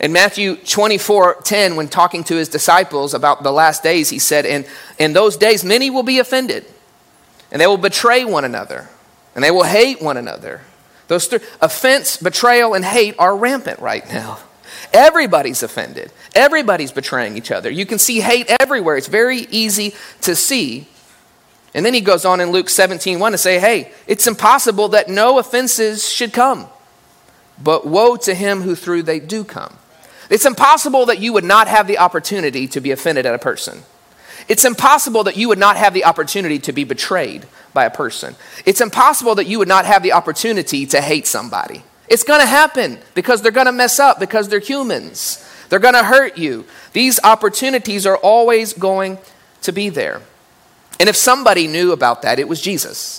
In 0.02 0.12
Matthew 0.12 0.56
24 0.56 1.42
10, 1.44 1.76
when 1.76 1.86
talking 1.86 2.24
to 2.24 2.34
his 2.34 2.48
disciples 2.48 3.14
about 3.14 3.44
the 3.44 3.52
last 3.52 3.84
days, 3.84 4.10
he 4.10 4.18
said, 4.18 4.44
In, 4.44 4.66
in 4.98 5.12
those 5.12 5.36
days, 5.36 5.64
many 5.64 5.90
will 5.90 6.02
be 6.02 6.18
offended, 6.18 6.66
and 7.52 7.62
they 7.62 7.68
will 7.68 7.78
betray 7.78 8.24
one 8.24 8.44
another, 8.44 8.88
and 9.36 9.44
they 9.44 9.52
will 9.52 9.62
hate 9.62 10.02
one 10.02 10.16
another. 10.16 10.62
Those 11.06 11.28
th- 11.28 11.42
offense, 11.60 12.16
betrayal, 12.16 12.74
and 12.74 12.84
hate 12.84 13.14
are 13.16 13.36
rampant 13.36 13.78
right 13.78 14.06
now. 14.08 14.40
Everybody's 14.92 15.62
offended. 15.62 16.10
Everybody's 16.34 16.90
betraying 16.90 17.36
each 17.36 17.52
other. 17.52 17.70
You 17.70 17.86
can 17.86 18.00
see 18.00 18.20
hate 18.20 18.46
everywhere. 18.60 18.96
It's 18.96 19.06
very 19.06 19.46
easy 19.50 19.94
to 20.22 20.34
see. 20.34 20.88
And 21.74 21.86
then 21.86 21.94
he 21.94 22.00
goes 22.00 22.24
on 22.24 22.40
in 22.40 22.50
Luke 22.50 22.68
17 22.68 23.20
1 23.20 23.32
to 23.32 23.38
say, 23.38 23.60
Hey, 23.60 23.92
it's 24.08 24.26
impossible 24.26 24.88
that 24.88 25.08
no 25.08 25.38
offenses 25.38 26.10
should 26.10 26.32
come, 26.32 26.66
but 27.62 27.86
woe 27.86 28.16
to 28.16 28.34
him 28.34 28.62
who 28.62 28.74
through 28.74 29.04
they 29.04 29.20
do 29.20 29.44
come. 29.44 29.78
It's 30.32 30.46
impossible 30.46 31.06
that 31.06 31.20
you 31.20 31.34
would 31.34 31.44
not 31.44 31.68
have 31.68 31.86
the 31.86 31.98
opportunity 31.98 32.66
to 32.68 32.80
be 32.80 32.90
offended 32.90 33.26
at 33.26 33.34
a 33.34 33.38
person. 33.38 33.82
It's 34.48 34.64
impossible 34.64 35.24
that 35.24 35.36
you 35.36 35.48
would 35.48 35.58
not 35.58 35.76
have 35.76 35.92
the 35.92 36.06
opportunity 36.06 36.58
to 36.60 36.72
be 36.72 36.84
betrayed 36.84 37.44
by 37.74 37.84
a 37.84 37.90
person. 37.90 38.34
It's 38.64 38.80
impossible 38.80 39.34
that 39.34 39.46
you 39.46 39.58
would 39.58 39.68
not 39.68 39.84
have 39.84 40.02
the 40.02 40.12
opportunity 40.12 40.86
to 40.86 41.02
hate 41.02 41.26
somebody. 41.26 41.82
It's 42.08 42.24
going 42.24 42.40
to 42.40 42.46
happen 42.46 42.98
because 43.14 43.42
they're 43.42 43.52
going 43.52 43.66
to 43.66 43.72
mess 43.72 44.00
up 44.00 44.18
because 44.18 44.48
they're 44.48 44.58
humans. 44.58 45.46
They're 45.68 45.78
going 45.78 45.94
to 45.94 46.04
hurt 46.04 46.38
you. 46.38 46.64
These 46.94 47.20
opportunities 47.22 48.06
are 48.06 48.16
always 48.16 48.72
going 48.72 49.18
to 49.60 49.72
be 49.72 49.90
there. 49.90 50.22
And 50.98 51.10
if 51.10 51.16
somebody 51.16 51.66
knew 51.66 51.92
about 51.92 52.22
that, 52.22 52.38
it 52.38 52.48
was 52.48 52.62
Jesus. 52.62 53.18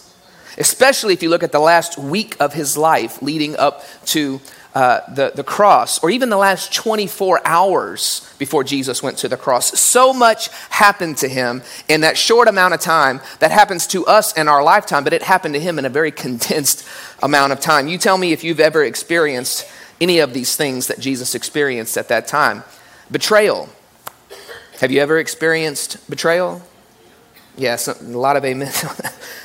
Especially 0.57 1.13
if 1.13 1.21
you 1.21 1.29
look 1.29 1.43
at 1.43 1.51
the 1.51 1.59
last 1.59 1.95
week 1.95 2.35
of 2.39 2.53
his 2.53 2.75
life 2.75 3.21
leading 3.21 3.55
up 3.57 3.83
to 4.07 4.41
uh, 4.75 5.01
the, 5.13 5.31
the 5.35 5.43
cross, 5.43 6.01
or 6.03 6.09
even 6.09 6.29
the 6.29 6.37
last 6.37 6.73
24 6.73 7.41
hours 7.45 8.33
before 8.39 8.63
Jesus 8.63 9.03
went 9.03 9.19
to 9.19 9.27
the 9.27 9.37
cross. 9.37 9.79
So 9.79 10.13
much 10.13 10.49
happened 10.69 11.17
to 11.17 11.27
him 11.27 11.61
in 11.87 12.01
that 12.01 12.17
short 12.17 12.47
amount 12.47 12.73
of 12.73 12.79
time 12.79 13.21
that 13.37 13.51
happens 13.51 13.85
to 13.87 14.03
us 14.07 14.35
in 14.35 14.47
our 14.47 14.63
lifetime, 14.63 15.03
but 15.03 15.13
it 15.13 15.21
happened 15.21 15.53
to 15.53 15.59
him 15.59 15.77
in 15.77 15.85
a 15.85 15.89
very 15.89 16.11
condensed 16.23 16.87
amount 17.21 17.53
of 17.53 17.59
time. 17.59 17.87
You 17.87 17.99
tell 17.99 18.17
me 18.17 18.31
if 18.33 18.43
you've 18.43 18.59
ever 18.59 18.83
experienced 18.83 19.69
any 20.01 20.17
of 20.19 20.33
these 20.33 20.55
things 20.55 20.87
that 20.87 20.99
Jesus 20.99 21.35
experienced 21.35 21.95
at 21.95 22.07
that 22.07 22.27
time. 22.27 22.63
Betrayal. 23.11 23.69
Have 24.79 24.91
you 24.91 25.01
ever 25.01 25.19
experienced 25.19 26.09
betrayal? 26.09 26.63
Yes, 27.55 27.87
a 27.87 28.03
lot 28.03 28.37
of 28.37 28.43
amen. 28.43 28.73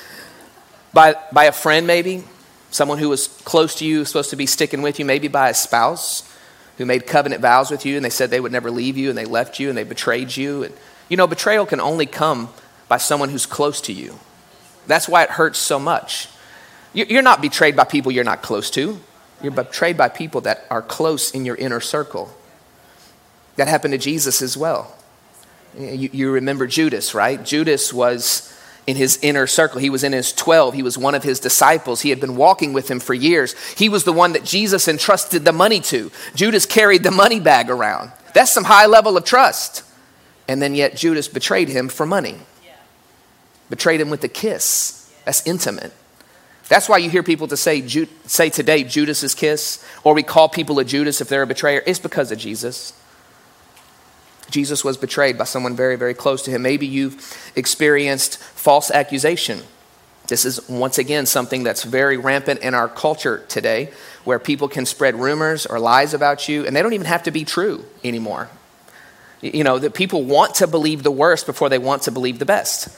by, 0.95 1.17
by 1.33 1.45
a 1.45 1.53
friend, 1.53 1.87
maybe 1.87 2.25
someone 2.71 2.99
who 2.99 3.09
was 3.09 3.29
close 3.45 3.75
to 3.77 3.85
you, 3.85 4.05
supposed 4.05 4.31
to 4.31 4.37
be 4.37 4.47
sticking 4.47 4.83
with 4.83 4.99
you, 4.99 5.05
maybe 5.05 5.29
by 5.29 5.49
a 5.51 5.55
spouse 5.55 6.29
who 6.77 6.87
made 6.87 7.07
covenant 7.07 7.43
vows 7.43 7.71
with 7.71 7.85
you 7.85 7.97
and 7.97 8.05
they 8.05 8.11
said 8.11 8.31
they 8.31 8.41
would 8.41 8.53
never 8.53 8.71
leave 8.71 8.97
you 8.97 9.09
and 9.09 9.19
they 9.19 9.25
left 9.25 9.59
you 9.59 9.69
and 9.69 9.77
they 9.77 9.85
betrayed 9.85 10.37
you. 10.37 10.63
And 10.63 10.75
you 11.09 11.17
know, 11.17 11.27
betrayal 11.27 11.67
can 11.67 11.81
only 11.81 12.07
come 12.07 12.51
by 12.89 12.99
someone 12.99 13.31
who's 13.31 13.47
close 13.47 13.81
to 13.83 13.93
you. 13.93 14.19
That's 14.87 15.09
why 15.09 15.25
it 15.25 15.31
hurts 15.31 15.59
so 15.59 15.79
much. 15.79 16.29
You're 16.95 17.23
not 17.23 17.43
betrayed 17.43 17.77
by 17.77 17.85
people 17.85 18.11
you're 18.11 18.25
not 18.25 18.43
close 18.43 18.71
to. 18.71 18.99
You're 19.43 19.53
betrayed 19.53 19.97
by 19.97 20.09
people 20.09 20.41
that 20.43 20.67
are 20.71 20.83
close 20.83 21.31
in 21.33 21.45
your 21.45 21.55
inner 21.55 21.81
circle. 21.81 22.35
That 23.57 23.69
happened 23.69 23.93
to 23.93 23.99
Jesus 23.99 24.41
as 24.41 24.57
well. 24.57 24.97
You, 25.77 26.33
remember 26.33 26.67
Judas, 26.67 27.15
right? 27.15 27.45
Judas 27.45 27.93
was 27.93 28.53
in 28.89 28.97
his 28.97 29.19
inner 29.21 29.47
circle. 29.47 29.79
He 29.79 29.91
was 29.91 30.03
in 30.03 30.15
his 30.15 30.33
12. 30.33 30.73
He 30.73 30.83
was 30.83 30.97
one 30.97 31.15
of 31.15 31.23
his 31.23 31.41
disciples. 31.41 32.01
He 32.01 32.09
had 32.09 32.21
been 32.21 32.37
walking 32.37 32.73
with 32.73 32.91
him 32.91 33.01
for 33.01 33.13
years. 33.13 33.55
He 33.75 33.91
was 33.91 34.05
the 34.05 34.15
one 34.15 34.33
that 34.33 34.45
Jesus 34.45 34.89
entrusted 34.89 35.45
the 35.45 35.53
money 35.53 35.81
to. 35.81 36.11
Judas 36.35 36.65
carried 36.65 37.03
the 37.03 37.11
money 37.11 37.39
bag 37.39 37.69
around. 37.69 38.13
That's 38.33 38.51
some 38.51 38.65
high 38.65 38.87
level 38.87 39.19
of 39.19 39.25
trust. 39.25 39.83
And 40.49 40.63
then 40.63 40.75
yet 40.75 40.97
Judas 40.97 41.29
betrayed 41.29 41.69
him 41.69 41.91
for 41.91 42.07
money. 42.07 42.37
Betrayed 43.69 44.01
him 44.01 44.09
with 44.09 44.25
a 44.25 44.29
kiss. 44.29 45.13
That's 45.27 45.47
intimate. 45.47 45.93
That's 46.71 46.89
why 46.89 46.97
you 46.97 47.11
hear 47.11 47.23
people 47.23 47.47
to 47.49 47.59
say, 47.59 47.87
say 48.25 48.49
today 48.49 48.85
Judas's 48.85 49.35
kiss, 49.35 49.85
or 50.03 50.15
we 50.15 50.23
call 50.23 50.49
people 50.49 50.79
a 50.79 50.85
Judas 50.85 51.21
if 51.21 51.29
they're 51.29 51.43
a 51.43 51.47
betrayer. 51.47 51.83
It's 51.85 51.99
because 51.99 52.33
of 52.33 52.39
Jesus. 52.39 52.98
Jesus 54.51 54.85
was 54.85 54.97
betrayed 54.97 55.37
by 55.37 55.45
someone 55.45 55.77
very, 55.77 55.97
very 55.97 56.15
close 56.15 56.43
to 56.43 56.51
him. 56.51 56.63
Maybe 56.63 56.87
you've 56.87 57.53
experienced 57.55 58.39
false 58.39 58.91
accusation. 58.91 59.61
This 60.29 60.45
is 60.45 60.69
once 60.69 60.99
again 60.99 61.27
something 61.27 61.63
that's 61.63 61.85
very 61.85 62.17
rampant 62.17 62.61
in 62.61 62.75
our 62.75 62.89
culture 62.89 63.45
today, 63.49 63.91
where 64.25 64.39
people 64.39 64.69
can 64.69 64.85
spread 64.85 65.15
rumors 65.15 65.65
or 65.65 65.79
lies 65.79 66.13
about 66.13 66.49
you, 66.49 66.67
and 66.67 66.77
they 66.77 66.83
don't 66.83 66.93
even 66.93 67.07
have 67.07 67.23
to 67.25 67.31
be 67.31 67.45
true 67.45 67.85
anymore. 68.05 68.49
You 69.41 69.65
know, 69.65 69.79
that 69.79 69.95
people 69.95 70.25
want 70.25 70.57
to 70.57 70.67
believe 70.67 71.03
the 71.03 71.11
worst 71.11 71.47
before 71.47 71.69
they 71.69 71.79
want 71.79 72.03
to 72.03 72.11
believe 72.11 72.39
the 72.39 72.45
best. 72.45 72.89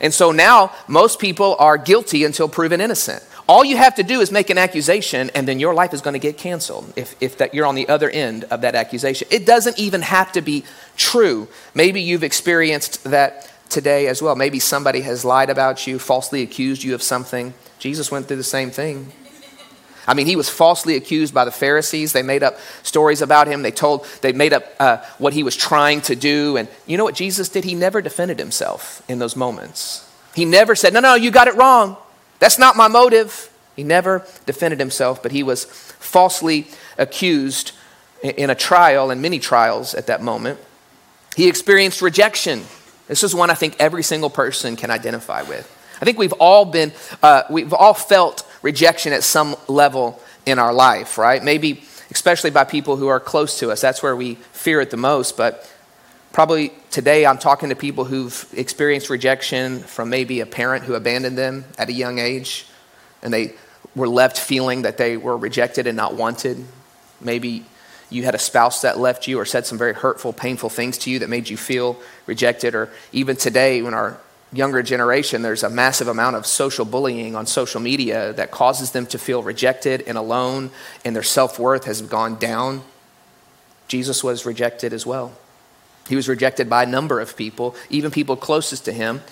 And 0.00 0.14
so 0.14 0.32
now 0.32 0.72
most 0.88 1.18
people 1.18 1.56
are 1.58 1.76
guilty 1.76 2.24
until 2.24 2.48
proven 2.48 2.80
innocent. 2.80 3.22
All 3.50 3.64
you 3.64 3.76
have 3.78 3.96
to 3.96 4.04
do 4.04 4.20
is 4.20 4.30
make 4.30 4.48
an 4.48 4.58
accusation, 4.58 5.28
and 5.34 5.48
then 5.48 5.58
your 5.58 5.74
life 5.74 5.92
is 5.92 6.02
going 6.02 6.12
to 6.12 6.20
get 6.20 6.38
canceled 6.38 6.92
if, 6.94 7.16
if 7.20 7.38
that 7.38 7.52
you're 7.52 7.66
on 7.66 7.74
the 7.74 7.88
other 7.88 8.08
end 8.08 8.44
of 8.44 8.60
that 8.60 8.76
accusation. 8.76 9.26
It 9.28 9.44
doesn't 9.44 9.76
even 9.76 10.02
have 10.02 10.30
to 10.34 10.40
be 10.40 10.62
true. 10.96 11.48
Maybe 11.74 12.00
you've 12.00 12.22
experienced 12.22 13.02
that 13.02 13.52
today 13.68 14.06
as 14.06 14.22
well. 14.22 14.36
Maybe 14.36 14.60
somebody 14.60 15.00
has 15.00 15.24
lied 15.24 15.50
about 15.50 15.84
you, 15.84 15.98
falsely 15.98 16.42
accused 16.42 16.84
you 16.84 16.94
of 16.94 17.02
something. 17.02 17.52
Jesus 17.80 18.12
went 18.12 18.28
through 18.28 18.36
the 18.36 18.44
same 18.44 18.70
thing. 18.70 19.10
I 20.06 20.14
mean, 20.14 20.26
he 20.26 20.36
was 20.36 20.48
falsely 20.48 20.94
accused 20.94 21.34
by 21.34 21.44
the 21.44 21.50
Pharisees. 21.50 22.12
They 22.12 22.22
made 22.22 22.44
up 22.44 22.56
stories 22.84 23.20
about 23.20 23.48
him. 23.48 23.62
They 23.62 23.72
told, 23.72 24.06
they 24.20 24.32
made 24.32 24.52
up 24.52 24.64
uh, 24.78 24.98
what 25.18 25.32
he 25.32 25.42
was 25.42 25.56
trying 25.56 26.02
to 26.02 26.14
do. 26.14 26.56
And 26.56 26.68
you 26.86 26.96
know 26.96 27.04
what 27.04 27.16
Jesus 27.16 27.48
did? 27.48 27.64
He 27.64 27.74
never 27.74 28.00
defended 28.00 28.38
himself 28.38 29.02
in 29.08 29.18
those 29.18 29.34
moments. 29.34 30.08
He 30.36 30.44
never 30.44 30.76
said, 30.76 30.92
No, 30.92 31.00
no, 31.00 31.16
you 31.16 31.32
got 31.32 31.48
it 31.48 31.56
wrong. 31.56 31.96
That's 32.40 32.58
not 32.58 32.76
my 32.76 32.88
motive. 32.88 33.50
He 33.76 33.84
never 33.84 34.26
defended 34.44 34.80
himself, 34.80 35.22
but 35.22 35.30
he 35.30 35.42
was 35.42 35.64
falsely 35.64 36.66
accused 36.98 37.72
in 38.22 38.50
a 38.50 38.54
trial 38.54 39.10
and 39.10 39.22
many 39.22 39.38
trials 39.38 39.94
at 39.94 40.08
that 40.08 40.22
moment. 40.22 40.58
He 41.36 41.48
experienced 41.48 42.02
rejection. 42.02 42.64
This 43.06 43.22
is 43.22 43.34
one 43.34 43.50
I 43.50 43.54
think 43.54 43.76
every 43.78 44.02
single 44.02 44.30
person 44.30 44.76
can 44.76 44.90
identify 44.90 45.42
with. 45.42 45.76
I 46.00 46.04
think 46.04 46.18
we've 46.18 46.32
all 46.34 46.64
been, 46.64 46.92
uh, 47.22 47.44
we've 47.48 47.72
all 47.72 47.94
felt 47.94 48.46
rejection 48.62 49.12
at 49.12 49.22
some 49.22 49.54
level 49.68 50.20
in 50.46 50.58
our 50.58 50.72
life, 50.72 51.18
right? 51.18 51.42
Maybe 51.42 51.84
especially 52.10 52.50
by 52.50 52.64
people 52.64 52.96
who 52.96 53.08
are 53.08 53.20
close 53.20 53.58
to 53.60 53.70
us. 53.70 53.80
That's 53.80 54.02
where 54.02 54.16
we 54.16 54.34
fear 54.52 54.80
it 54.80 54.90
the 54.90 54.96
most. 54.96 55.36
But 55.36 55.70
Probably 56.32 56.72
today 56.92 57.26
I'm 57.26 57.38
talking 57.38 57.70
to 57.70 57.76
people 57.76 58.04
who've 58.04 58.48
experienced 58.56 59.10
rejection 59.10 59.80
from 59.80 60.10
maybe 60.10 60.40
a 60.40 60.46
parent 60.46 60.84
who 60.84 60.94
abandoned 60.94 61.36
them 61.36 61.64
at 61.76 61.88
a 61.88 61.92
young 61.92 62.18
age 62.18 62.66
and 63.20 63.32
they 63.32 63.54
were 63.96 64.08
left 64.08 64.38
feeling 64.38 64.82
that 64.82 64.96
they 64.96 65.16
were 65.16 65.36
rejected 65.36 65.88
and 65.88 65.96
not 65.96 66.14
wanted. 66.14 66.64
Maybe 67.20 67.64
you 68.10 68.22
had 68.22 68.36
a 68.36 68.38
spouse 68.38 68.82
that 68.82 68.98
left 68.98 69.26
you 69.26 69.40
or 69.40 69.44
said 69.44 69.66
some 69.66 69.76
very 69.76 69.92
hurtful, 69.92 70.32
painful 70.32 70.68
things 70.68 70.98
to 70.98 71.10
you 71.10 71.18
that 71.18 71.28
made 71.28 71.48
you 71.48 71.56
feel 71.56 71.98
rejected. 72.26 72.76
Or 72.76 72.90
even 73.12 73.36
today, 73.36 73.82
when 73.82 73.94
our 73.94 74.18
younger 74.52 74.82
generation, 74.84 75.42
there's 75.42 75.64
a 75.64 75.70
massive 75.70 76.06
amount 76.06 76.36
of 76.36 76.46
social 76.46 76.84
bullying 76.84 77.34
on 77.34 77.46
social 77.46 77.80
media 77.80 78.32
that 78.34 78.52
causes 78.52 78.92
them 78.92 79.06
to 79.06 79.18
feel 79.18 79.42
rejected 79.42 80.02
and 80.06 80.16
alone, 80.16 80.70
and 81.04 81.14
their 81.14 81.22
self 81.22 81.58
worth 81.58 81.84
has 81.84 82.02
gone 82.02 82.36
down. 82.36 82.82
Jesus 83.88 84.22
was 84.22 84.46
rejected 84.46 84.92
as 84.92 85.04
well. 85.04 85.32
He 86.10 86.16
was 86.16 86.28
rejected 86.28 86.68
by 86.68 86.82
a 86.82 86.86
number 86.86 87.20
of 87.20 87.36
people, 87.36 87.76
even 87.88 88.10
people 88.10 88.36
closest 88.36 88.84
to 88.86 88.92
him. 88.92 89.22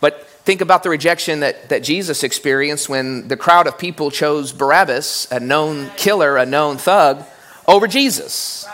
But 0.00 0.26
think 0.28 0.60
about 0.60 0.84
the 0.84 0.88
rejection 0.88 1.40
that, 1.40 1.68
that 1.70 1.82
Jesus 1.82 2.22
experienced 2.22 2.88
when 2.88 3.26
the 3.26 3.36
crowd 3.36 3.66
of 3.66 3.76
people 3.76 4.12
chose 4.12 4.52
Barabbas, 4.52 5.26
a 5.32 5.40
known 5.40 5.90
killer, 5.96 6.36
a 6.36 6.46
known 6.46 6.76
thug, 6.76 7.24
over 7.66 7.88
Jesus. 7.88 8.68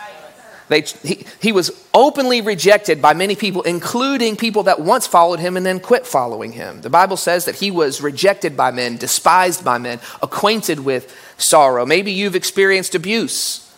They, 0.68 0.82
he, 0.82 1.26
he 1.40 1.52
was 1.52 1.70
openly 1.94 2.42
rejected 2.42 3.00
by 3.00 3.14
many 3.14 3.34
people, 3.34 3.62
including 3.62 4.36
people 4.36 4.64
that 4.64 4.80
once 4.80 5.06
followed 5.06 5.40
him 5.40 5.56
and 5.56 5.64
then 5.64 5.80
quit 5.80 6.06
following 6.06 6.52
him. 6.52 6.82
The 6.82 6.90
Bible 6.90 7.16
says 7.16 7.46
that 7.46 7.56
he 7.56 7.70
was 7.70 8.02
rejected 8.02 8.56
by 8.56 8.70
men, 8.72 8.98
despised 8.98 9.64
by 9.64 9.78
men, 9.78 10.00
acquainted 10.22 10.80
with 10.80 11.16
sorrow. 11.38 11.86
Maybe 11.86 12.12
you've 12.12 12.36
experienced 12.36 12.94
abuse. 12.94 13.70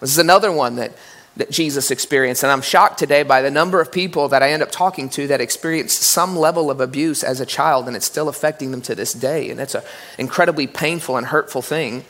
This 0.00 0.10
is 0.10 0.18
another 0.18 0.52
one 0.52 0.76
that, 0.76 0.92
that 1.36 1.50
Jesus 1.50 1.90
experienced. 1.90 2.42
And 2.42 2.50
I'm 2.50 2.62
shocked 2.62 2.98
today 2.98 3.22
by 3.22 3.42
the 3.42 3.50
number 3.50 3.80
of 3.80 3.92
people 3.92 4.28
that 4.28 4.42
I 4.42 4.52
end 4.52 4.62
up 4.62 4.70
talking 4.70 5.08
to 5.10 5.26
that 5.26 5.40
experienced 5.40 6.02
some 6.02 6.36
level 6.36 6.70
of 6.70 6.80
abuse 6.80 7.22
as 7.22 7.40
a 7.40 7.46
child, 7.46 7.86
and 7.86 7.96
it's 7.96 8.06
still 8.06 8.28
affecting 8.28 8.70
them 8.70 8.80
to 8.82 8.94
this 8.94 9.12
day. 9.12 9.50
And 9.50 9.60
it's 9.60 9.74
an 9.74 9.82
incredibly 10.18 10.66
painful 10.66 11.16
and 11.16 11.26
hurtful 11.26 11.62
thing. 11.62 12.04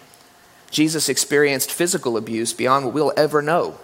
Jesus 0.70 1.08
experienced 1.08 1.70
physical 1.72 2.16
abuse 2.16 2.52
beyond 2.52 2.84
what 2.84 2.94
we'll 2.94 3.12
ever 3.16 3.42
know. 3.42 3.78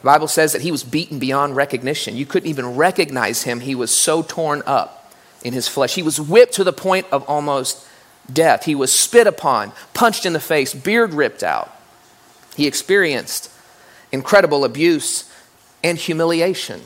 The 0.00 0.06
Bible 0.06 0.28
says 0.28 0.52
that 0.52 0.62
he 0.62 0.72
was 0.72 0.82
beaten 0.82 1.18
beyond 1.18 1.56
recognition. 1.56 2.16
You 2.16 2.26
couldn't 2.26 2.48
even 2.48 2.76
recognize 2.76 3.42
him. 3.42 3.60
He 3.60 3.74
was 3.74 3.90
so 3.90 4.22
torn 4.22 4.62
up 4.66 5.12
in 5.44 5.52
his 5.52 5.68
flesh. 5.68 5.94
He 5.94 6.02
was 6.02 6.20
whipped 6.20 6.54
to 6.54 6.64
the 6.64 6.72
point 6.72 7.06
of 7.12 7.22
almost 7.28 7.86
death. 8.32 8.64
He 8.64 8.74
was 8.74 8.92
spit 8.92 9.26
upon, 9.26 9.72
punched 9.94 10.24
in 10.24 10.32
the 10.32 10.40
face, 10.40 10.72
beard 10.72 11.12
ripped 11.12 11.42
out. 11.42 11.76
He 12.56 12.66
experienced 12.66 13.50
incredible 14.12 14.64
abuse 14.64 15.30
and 15.82 15.98
humiliation. 15.98 16.80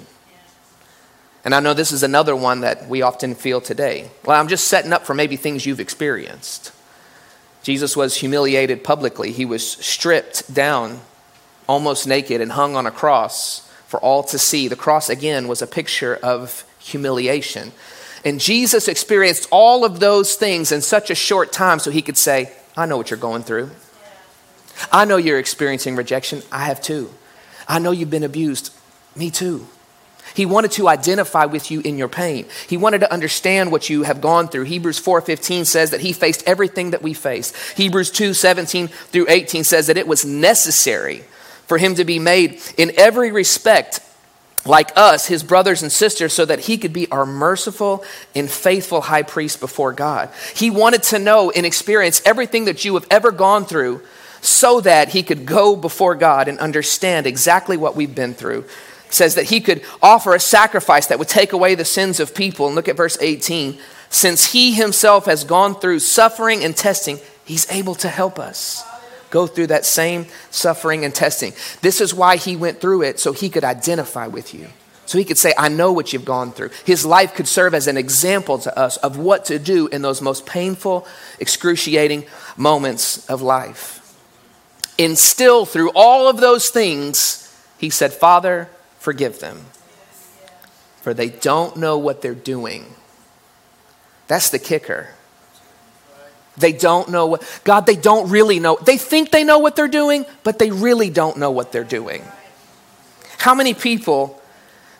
And 1.44 1.54
I 1.54 1.60
know 1.60 1.74
this 1.74 1.92
is 1.92 2.02
another 2.02 2.34
one 2.34 2.60
that 2.60 2.88
we 2.88 3.02
often 3.02 3.34
feel 3.34 3.60
today. 3.60 4.10
Well, 4.24 4.40
I'm 4.40 4.48
just 4.48 4.66
setting 4.66 4.92
up 4.92 5.04
for 5.04 5.14
maybe 5.14 5.36
things 5.36 5.66
you've 5.66 5.80
experienced. 5.80 6.72
Jesus 7.62 7.96
was 7.96 8.16
humiliated 8.16 8.84
publicly, 8.84 9.32
he 9.32 9.44
was 9.44 9.66
stripped 9.66 10.52
down 10.52 11.00
almost 11.66 12.06
naked 12.06 12.40
and 12.40 12.52
hung 12.52 12.76
on 12.76 12.86
a 12.86 12.90
cross 12.90 13.60
for 13.86 13.98
all 14.00 14.22
to 14.24 14.38
see. 14.38 14.68
The 14.68 14.76
cross, 14.76 15.08
again, 15.08 15.48
was 15.48 15.62
a 15.62 15.66
picture 15.66 16.16
of 16.22 16.64
humiliation. 16.78 17.72
And 18.24 18.40
Jesus 18.40 18.88
experienced 18.88 19.48
all 19.50 19.84
of 19.84 20.00
those 20.00 20.34
things 20.34 20.72
in 20.72 20.80
such 20.80 21.10
a 21.10 21.14
short 21.14 21.52
time 21.52 21.78
so 21.78 21.90
he 21.90 22.02
could 22.02 22.16
say, 22.16 22.52
I 22.76 22.86
know 22.86 22.96
what 22.96 23.10
you're 23.10 23.18
going 23.18 23.42
through. 23.42 23.70
I 24.90 25.04
know 25.04 25.16
you're 25.16 25.38
experiencing 25.38 25.96
rejection. 25.96 26.42
I 26.50 26.64
have 26.66 26.80
too. 26.80 27.12
I 27.68 27.78
know 27.78 27.90
you've 27.90 28.10
been 28.10 28.24
abused. 28.24 28.72
Me 29.16 29.30
too. 29.30 29.66
He 30.34 30.46
wanted 30.46 30.72
to 30.72 30.88
identify 30.88 31.44
with 31.44 31.70
you 31.70 31.80
in 31.80 31.98
your 31.98 32.08
pain. 32.08 32.46
He 32.68 32.76
wanted 32.76 33.00
to 33.00 33.12
understand 33.12 33.70
what 33.70 33.90
you 33.90 34.02
have 34.02 34.20
gone 34.20 34.48
through. 34.48 34.64
Hebrews 34.64 34.98
4:15 34.98 35.64
says 35.64 35.90
that 35.90 36.00
he 36.00 36.12
faced 36.12 36.42
everything 36.46 36.90
that 36.90 37.02
we 37.02 37.14
face. 37.14 37.52
Hebrews 37.76 38.10
2:17 38.10 38.88
through 38.88 39.26
18 39.28 39.64
says 39.64 39.86
that 39.86 39.98
it 39.98 40.08
was 40.08 40.24
necessary 40.24 41.24
for 41.66 41.78
him 41.78 41.94
to 41.94 42.04
be 42.04 42.18
made 42.18 42.60
in 42.76 42.92
every 42.96 43.30
respect 43.30 44.00
like 44.66 44.92
us, 44.96 45.26
his 45.26 45.42
brothers 45.42 45.82
and 45.82 45.92
sisters, 45.92 46.32
so 46.32 46.44
that 46.44 46.60
he 46.60 46.78
could 46.78 46.92
be 46.92 47.10
our 47.10 47.26
merciful 47.26 48.02
and 48.34 48.50
faithful 48.50 49.02
high 49.02 49.22
priest 49.22 49.60
before 49.60 49.92
God. 49.92 50.30
He 50.54 50.70
wanted 50.70 51.02
to 51.04 51.18
know 51.18 51.50
and 51.50 51.66
experience 51.66 52.22
everything 52.24 52.64
that 52.64 52.84
you 52.84 52.94
have 52.94 53.06
ever 53.10 53.30
gone 53.30 53.66
through 53.66 54.00
so 54.44 54.80
that 54.82 55.08
he 55.08 55.22
could 55.22 55.46
go 55.46 55.74
before 55.74 56.14
God 56.14 56.48
and 56.48 56.58
understand 56.58 57.26
exactly 57.26 57.76
what 57.76 57.96
we've 57.96 58.14
been 58.14 58.34
through. 58.34 58.60
It 59.06 59.14
says 59.14 59.36
that 59.36 59.46
he 59.46 59.60
could 59.60 59.82
offer 60.02 60.34
a 60.34 60.40
sacrifice 60.40 61.06
that 61.06 61.18
would 61.18 61.28
take 61.28 61.52
away 61.52 61.74
the 61.74 61.84
sins 61.84 62.20
of 62.20 62.34
people. 62.34 62.66
And 62.66 62.74
look 62.74 62.88
at 62.88 62.96
verse 62.96 63.16
18. 63.20 63.78
Since 64.10 64.52
he 64.52 64.74
himself 64.74 65.26
has 65.26 65.44
gone 65.44 65.74
through 65.74 66.00
suffering 66.00 66.62
and 66.62 66.76
testing, 66.76 67.18
he's 67.44 67.70
able 67.70 67.94
to 67.96 68.08
help 68.08 68.38
us 68.38 68.84
go 69.30 69.46
through 69.46 69.68
that 69.68 69.86
same 69.86 70.26
suffering 70.50 71.04
and 71.04 71.14
testing. 71.14 71.52
This 71.80 72.00
is 72.00 72.14
why 72.14 72.36
he 72.36 72.54
went 72.54 72.80
through 72.80 73.02
it, 73.02 73.18
so 73.18 73.32
he 73.32 73.48
could 73.48 73.64
identify 73.64 74.26
with 74.26 74.54
you. 74.54 74.68
So 75.06 75.18
he 75.18 75.24
could 75.24 75.38
say, 75.38 75.54
I 75.56 75.68
know 75.68 75.92
what 75.92 76.12
you've 76.12 76.24
gone 76.24 76.52
through. 76.52 76.70
His 76.84 77.04
life 77.04 77.34
could 77.34 77.48
serve 77.48 77.74
as 77.74 77.86
an 77.86 77.96
example 77.96 78.58
to 78.58 78.78
us 78.78 78.96
of 78.98 79.18
what 79.18 79.46
to 79.46 79.58
do 79.58 79.88
in 79.88 80.02
those 80.02 80.22
most 80.22 80.46
painful, 80.46 81.06
excruciating 81.40 82.26
moments 82.56 83.28
of 83.28 83.42
life. 83.42 84.03
And 84.98 85.18
still, 85.18 85.66
through 85.66 85.90
all 85.94 86.28
of 86.28 86.36
those 86.36 86.68
things, 86.68 87.52
he 87.78 87.90
said, 87.90 88.12
Father, 88.12 88.68
forgive 88.98 89.40
them, 89.40 89.62
for 91.02 91.12
they 91.12 91.28
don't 91.28 91.76
know 91.76 91.98
what 91.98 92.22
they're 92.22 92.34
doing. 92.34 92.86
That's 94.28 94.50
the 94.50 94.58
kicker. 94.58 95.08
They 96.56 96.72
don't 96.72 97.08
know 97.08 97.26
what, 97.26 97.60
God, 97.64 97.86
they 97.86 97.96
don't 97.96 98.30
really 98.30 98.60
know. 98.60 98.78
They 98.80 98.96
think 98.96 99.32
they 99.32 99.42
know 99.42 99.58
what 99.58 99.74
they're 99.74 99.88
doing, 99.88 100.24
but 100.44 100.58
they 100.58 100.70
really 100.70 101.10
don't 101.10 101.36
know 101.36 101.50
what 101.50 101.72
they're 101.72 101.82
doing. 101.82 102.22
How 103.38 103.54
many 103.54 103.74
people 103.74 104.40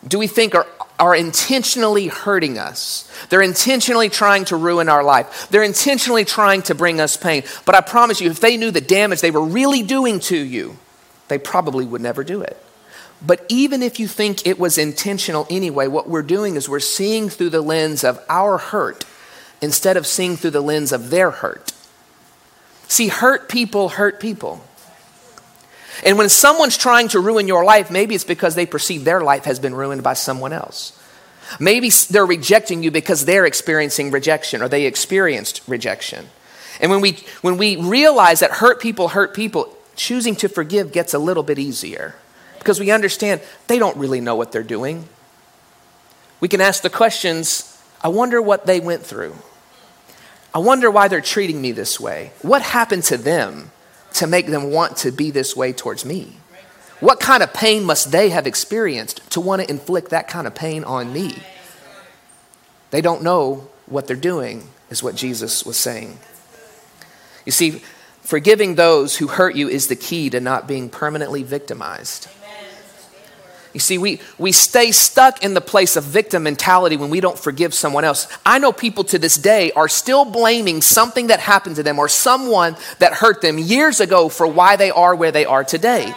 do 0.06 0.18
we 0.18 0.26
think 0.26 0.54
are, 0.54 0.66
are 0.98 1.14
intentionally 1.14 2.06
hurting 2.06 2.58
us? 2.58 3.10
They're 3.28 3.42
intentionally 3.42 4.08
trying 4.08 4.44
to 4.46 4.56
ruin 4.56 4.88
our 4.88 5.02
life. 5.02 5.48
They're 5.50 5.62
intentionally 5.62 6.24
trying 6.24 6.62
to 6.62 6.74
bring 6.74 7.00
us 7.00 7.16
pain. 7.16 7.42
But 7.64 7.74
I 7.74 7.80
promise 7.80 8.20
you, 8.20 8.30
if 8.30 8.40
they 8.40 8.56
knew 8.56 8.70
the 8.70 8.80
damage 8.80 9.20
they 9.20 9.30
were 9.30 9.44
really 9.44 9.82
doing 9.82 10.20
to 10.20 10.36
you, 10.36 10.76
they 11.28 11.38
probably 11.38 11.84
would 11.84 12.00
never 12.00 12.22
do 12.22 12.42
it. 12.42 12.60
But 13.26 13.44
even 13.48 13.82
if 13.82 13.98
you 13.98 14.06
think 14.06 14.46
it 14.46 14.58
was 14.58 14.76
intentional 14.76 15.46
anyway, 15.48 15.88
what 15.88 16.08
we're 16.08 16.22
doing 16.22 16.56
is 16.56 16.68
we're 16.68 16.80
seeing 16.80 17.28
through 17.28 17.50
the 17.50 17.62
lens 17.62 18.04
of 18.04 18.22
our 18.28 18.58
hurt 18.58 19.04
instead 19.62 19.96
of 19.96 20.06
seeing 20.06 20.36
through 20.36 20.50
the 20.50 20.60
lens 20.60 20.92
of 20.92 21.10
their 21.10 21.30
hurt. 21.30 21.72
See, 22.86 23.08
hurt 23.08 23.48
people 23.48 23.90
hurt 23.90 24.20
people. 24.20 24.62
And 26.04 26.18
when 26.18 26.28
someone's 26.28 26.76
trying 26.76 27.08
to 27.08 27.20
ruin 27.20 27.46
your 27.46 27.64
life, 27.64 27.90
maybe 27.90 28.14
it's 28.14 28.24
because 28.24 28.54
they 28.54 28.66
perceive 28.66 29.04
their 29.04 29.20
life 29.20 29.44
has 29.44 29.58
been 29.58 29.74
ruined 29.74 30.02
by 30.02 30.14
someone 30.14 30.52
else. 30.52 30.98
Maybe 31.60 31.90
they're 32.10 32.26
rejecting 32.26 32.82
you 32.82 32.90
because 32.90 33.24
they're 33.24 33.46
experiencing 33.46 34.10
rejection 34.10 34.62
or 34.62 34.68
they 34.68 34.86
experienced 34.86 35.62
rejection. 35.68 36.26
And 36.80 36.90
when 36.90 37.00
we, 37.00 37.18
when 37.42 37.58
we 37.58 37.76
realize 37.76 38.40
that 38.40 38.50
hurt 38.50 38.80
people 38.80 39.08
hurt 39.08 39.34
people, 39.34 39.76
choosing 39.94 40.34
to 40.36 40.48
forgive 40.48 40.90
gets 40.92 41.14
a 41.14 41.18
little 41.18 41.42
bit 41.42 41.58
easier 41.58 42.14
because 42.58 42.80
we 42.80 42.90
understand 42.90 43.40
they 43.68 43.78
don't 43.78 43.96
really 43.96 44.20
know 44.20 44.34
what 44.34 44.50
they're 44.50 44.62
doing. 44.62 45.08
We 46.40 46.48
can 46.48 46.60
ask 46.60 46.82
the 46.82 46.90
questions 46.90 47.70
I 48.02 48.08
wonder 48.08 48.42
what 48.42 48.66
they 48.66 48.80
went 48.80 49.02
through. 49.02 49.34
I 50.52 50.58
wonder 50.58 50.90
why 50.90 51.08
they're 51.08 51.20
treating 51.20 51.60
me 51.60 51.72
this 51.72 51.98
way. 51.98 52.32
What 52.42 52.62
happened 52.62 53.04
to 53.04 53.16
them 53.16 53.70
to 54.14 54.26
make 54.26 54.46
them 54.46 54.70
want 54.70 54.96
to 54.98 55.12
be 55.12 55.30
this 55.30 55.54
way 55.54 55.72
towards 55.72 56.04
me? 56.04 56.36
What 57.00 57.20
kind 57.20 57.42
of 57.42 57.52
pain 57.52 57.84
must 57.84 58.12
they 58.12 58.30
have 58.30 58.46
experienced 58.46 59.28
to 59.32 59.40
want 59.40 59.62
to 59.62 59.70
inflict 59.70 60.10
that 60.10 60.28
kind 60.28 60.46
of 60.46 60.54
pain 60.54 60.84
on 60.84 61.12
me? 61.12 61.36
They 62.90 63.00
don't 63.00 63.22
know 63.22 63.68
what 63.86 64.06
they're 64.06 64.16
doing, 64.16 64.68
is 64.88 65.02
what 65.02 65.16
Jesus 65.16 65.66
was 65.66 65.76
saying. 65.76 66.18
You 67.44 67.52
see, 67.52 67.82
forgiving 68.22 68.76
those 68.76 69.16
who 69.16 69.26
hurt 69.26 69.54
you 69.56 69.68
is 69.68 69.88
the 69.88 69.96
key 69.96 70.30
to 70.30 70.40
not 70.40 70.66
being 70.66 70.88
permanently 70.88 71.42
victimized. 71.42 72.28
You 73.74 73.80
see, 73.80 73.98
we, 73.98 74.20
we 74.38 74.52
stay 74.52 74.92
stuck 74.92 75.42
in 75.42 75.54
the 75.54 75.60
place 75.60 75.96
of 75.96 76.04
victim 76.04 76.44
mentality 76.44 76.96
when 76.96 77.10
we 77.10 77.20
don't 77.20 77.38
forgive 77.38 77.74
someone 77.74 78.04
else. 78.04 78.28
I 78.46 78.60
know 78.60 78.72
people 78.72 79.02
to 79.04 79.18
this 79.18 79.36
day 79.36 79.72
are 79.72 79.88
still 79.88 80.24
blaming 80.24 80.80
something 80.80 81.26
that 81.26 81.40
happened 81.40 81.74
to 81.76 81.82
them 81.82 81.98
or 81.98 82.08
someone 82.08 82.76
that 83.00 83.14
hurt 83.14 83.42
them 83.42 83.58
years 83.58 84.00
ago 84.00 84.28
for 84.28 84.46
why 84.46 84.76
they 84.76 84.92
are 84.92 85.16
where 85.16 85.32
they 85.32 85.44
are 85.44 85.64
today. 85.64 86.14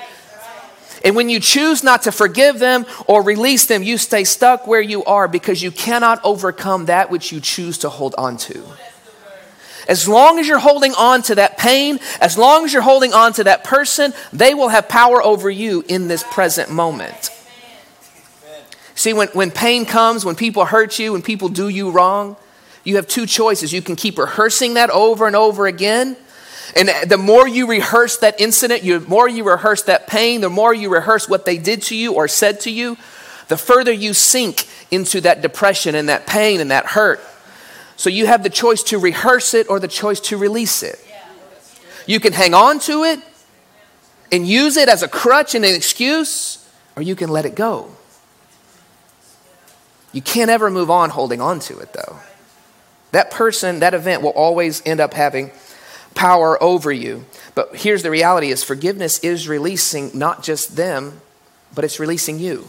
And 1.03 1.15
when 1.15 1.29
you 1.29 1.39
choose 1.39 1.83
not 1.83 2.03
to 2.03 2.11
forgive 2.11 2.59
them 2.59 2.85
or 3.07 3.23
release 3.23 3.65
them, 3.65 3.81
you 3.81 3.97
stay 3.97 4.23
stuck 4.23 4.67
where 4.67 4.81
you 4.81 5.03
are 5.05 5.27
because 5.27 5.63
you 5.63 5.71
cannot 5.71 6.23
overcome 6.23 6.85
that 6.85 7.09
which 7.09 7.31
you 7.31 7.39
choose 7.39 7.79
to 7.79 7.89
hold 7.89 8.13
on 8.19 8.37
to. 8.37 8.63
As 9.87 10.07
long 10.07 10.37
as 10.37 10.47
you're 10.47 10.59
holding 10.59 10.93
on 10.93 11.23
to 11.23 11.35
that 11.35 11.57
pain, 11.57 11.99
as 12.21 12.37
long 12.37 12.65
as 12.65 12.73
you're 12.73 12.81
holding 12.83 13.13
on 13.13 13.33
to 13.33 13.45
that 13.45 13.63
person, 13.63 14.13
they 14.31 14.53
will 14.53 14.67
have 14.67 14.89
power 14.89 15.23
over 15.23 15.49
you 15.49 15.83
in 15.87 16.07
this 16.07 16.23
present 16.23 16.69
moment. 16.69 17.31
See, 19.07 19.13
when, 19.13 19.29
when 19.29 19.51
pain 19.51 19.85
comes, 19.85 20.25
when 20.25 20.35
people 20.35 20.65
hurt 20.65 20.99
you, 20.99 21.13
when 21.13 21.21
people 21.21 21.47
do 21.47 21.69
you 21.69 21.91
wrong, 21.91 22.35
you 22.83 22.97
have 22.97 23.07
two 23.07 23.25
choices. 23.25 23.71
You 23.71 23.81
can 23.81 23.95
keep 23.95 24.17
rehearsing 24.17 24.73
that 24.73 24.89
over 24.89 25.25
and 25.27 25.33
over 25.33 25.65
again. 25.65 26.17
And 26.75 26.89
the 27.09 27.17
more 27.17 27.47
you 27.47 27.67
rehearse 27.67 28.17
that 28.17 28.41
incident, 28.41 28.83
the 28.83 28.99
more 28.99 29.29
you 29.29 29.49
rehearse 29.49 29.83
that 29.83 30.07
pain, 30.07 30.41
the 30.41 30.49
more 30.49 30.73
you 30.73 30.89
rehearse 30.89 31.29
what 31.29 31.45
they 31.45 31.57
did 31.57 31.83
to 31.83 31.95
you 31.95 32.15
or 32.15 32.27
said 32.27 32.59
to 32.59 32.69
you, 32.69 32.97
the 33.47 33.55
further 33.55 33.93
you 33.93 34.13
sink 34.13 34.67
into 34.91 35.21
that 35.21 35.41
depression 35.41 35.95
and 35.95 36.09
that 36.09 36.27
pain 36.27 36.59
and 36.59 36.71
that 36.71 36.87
hurt. 36.87 37.21
So 37.95 38.09
you 38.09 38.25
have 38.25 38.43
the 38.43 38.49
choice 38.49 38.83
to 38.83 38.99
rehearse 38.99 39.53
it 39.53 39.69
or 39.69 39.79
the 39.79 39.87
choice 39.87 40.19
to 40.19 40.37
release 40.37 40.83
it. 40.83 40.99
You 42.07 42.19
can 42.19 42.33
hang 42.33 42.53
on 42.53 42.79
to 42.79 43.05
it 43.05 43.21
and 44.33 44.45
use 44.45 44.75
it 44.75 44.89
as 44.89 45.01
a 45.01 45.07
crutch 45.07 45.55
and 45.55 45.63
an 45.63 45.75
excuse, 45.75 46.69
or 46.97 47.03
you 47.03 47.15
can 47.15 47.29
let 47.29 47.45
it 47.45 47.55
go. 47.55 47.93
You 50.17 50.23
can't 50.23 50.49
ever 50.49 50.71
move 50.71 50.89
on 50.89 51.11
holding 51.11 51.41
on 51.41 51.59
to 51.59 51.77
it, 51.77 51.93
though. 51.93 52.17
That 53.11 53.29
person, 53.29 53.81
that 53.81 53.93
event 53.93 54.23
will 54.23 54.31
always 54.31 54.81
end 54.83 54.99
up 54.99 55.13
having 55.13 55.51
power 56.15 56.57
over 56.61 56.91
you. 56.91 57.25
But 57.53 57.75
here's 57.75 58.01
the 58.01 58.09
reality 58.09 58.49
is 58.49 58.63
forgiveness 58.63 59.19
is 59.19 59.47
releasing 59.47 60.09
not 60.17 60.41
just 60.41 60.75
them, 60.75 61.21
but 61.75 61.85
it's 61.85 61.99
releasing 61.99 62.39
you. 62.39 62.65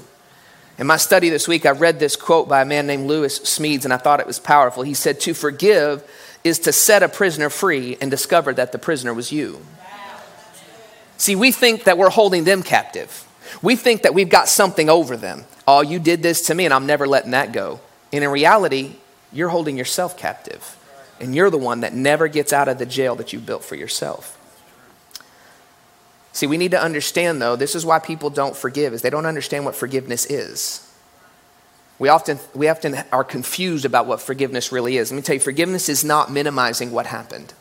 In 0.77 0.87
my 0.87 0.99
study 0.99 1.31
this 1.31 1.49
week, 1.49 1.65
I 1.65 1.71
read 1.71 1.99
this 1.99 2.17
quote 2.17 2.51
by 2.51 2.61
a 2.61 2.67
man 2.67 2.87
named 2.87 3.07
Lewis 3.07 3.39
Smedes, 3.39 3.85
and 3.85 3.95
I 3.95 3.97
thought 3.97 4.21
it 4.21 4.27
was 4.27 4.39
powerful. 4.39 4.83
He 4.83 4.93
said, 4.93 5.19
To 5.21 5.33
forgive 5.33 6.05
is 6.45 6.59
to 6.59 6.73
set 6.75 7.03
a 7.03 7.09
prisoner 7.09 7.49
free 7.49 7.97
and 7.99 8.11
discover 8.11 8.53
that 8.53 8.73
the 8.73 8.79
prisoner 8.79 9.15
was 9.15 9.33
you. 9.33 9.59
See, 11.17 11.35
we 11.35 11.51
think 11.51 11.85
that 11.85 11.97
we're 11.97 12.11
holding 12.11 12.45
them 12.45 12.63
captive. 12.63 13.27
We 13.63 13.75
think 13.75 14.03
that 14.03 14.13
we've 14.13 14.29
got 14.29 14.49
something 14.49 14.91
over 14.91 15.17
them. 15.17 15.47
Oh, 15.71 15.83
you 15.83 15.99
did 15.99 16.23
this 16.23 16.47
to 16.47 16.55
me, 16.55 16.65
and 16.65 16.73
I'm 16.73 16.87
never 16.87 17.07
letting 17.07 17.33
that 17.33 17.53
go. 17.53 17.79
And 18.11 18.25
in 18.25 18.31
reality, 18.31 18.95
you're 19.31 19.51
holding 19.51 19.77
yourself 19.77 20.17
captive. 20.17 20.79
And 21.21 21.35
you're 21.35 21.51
the 21.51 21.59
one 21.59 21.81
that 21.81 21.93
never 21.93 22.27
gets 22.27 22.55
out 22.55 22.69
of 22.69 22.79
the 22.79 22.87
jail 22.87 23.15
that 23.17 23.35
you 23.35 23.39
built 23.39 23.63
for 23.63 23.75
yourself. 23.75 24.35
See, 26.33 26.47
we 26.47 26.57
need 26.57 26.71
to 26.71 26.83
understand, 26.83 27.43
though, 27.43 27.55
this 27.55 27.75
is 27.75 27.85
why 27.85 27.99
people 27.99 28.31
don't 28.31 28.57
forgive, 28.57 28.95
is 28.95 29.03
they 29.03 29.11
don't 29.11 29.27
understand 29.27 29.67
what 29.67 29.77
forgiveness 29.77 30.25
is. 30.25 30.91
We 31.99 32.09
often, 32.09 32.39
we 32.55 32.67
often 32.71 32.97
are 33.13 33.23
confused 33.25 33.85
about 33.85 34.07
what 34.07 34.23
forgiveness 34.23 34.73
really 34.73 34.97
is. 34.97 35.13
Let 35.13 35.17
me 35.17 35.23
tell 35.23 35.35
you, 35.35 35.41
forgiveness 35.41 35.91
is 35.91 36.03
not 36.03 36.33
minimizing 36.33 36.93
what 36.93 37.05
happened. 37.05 37.53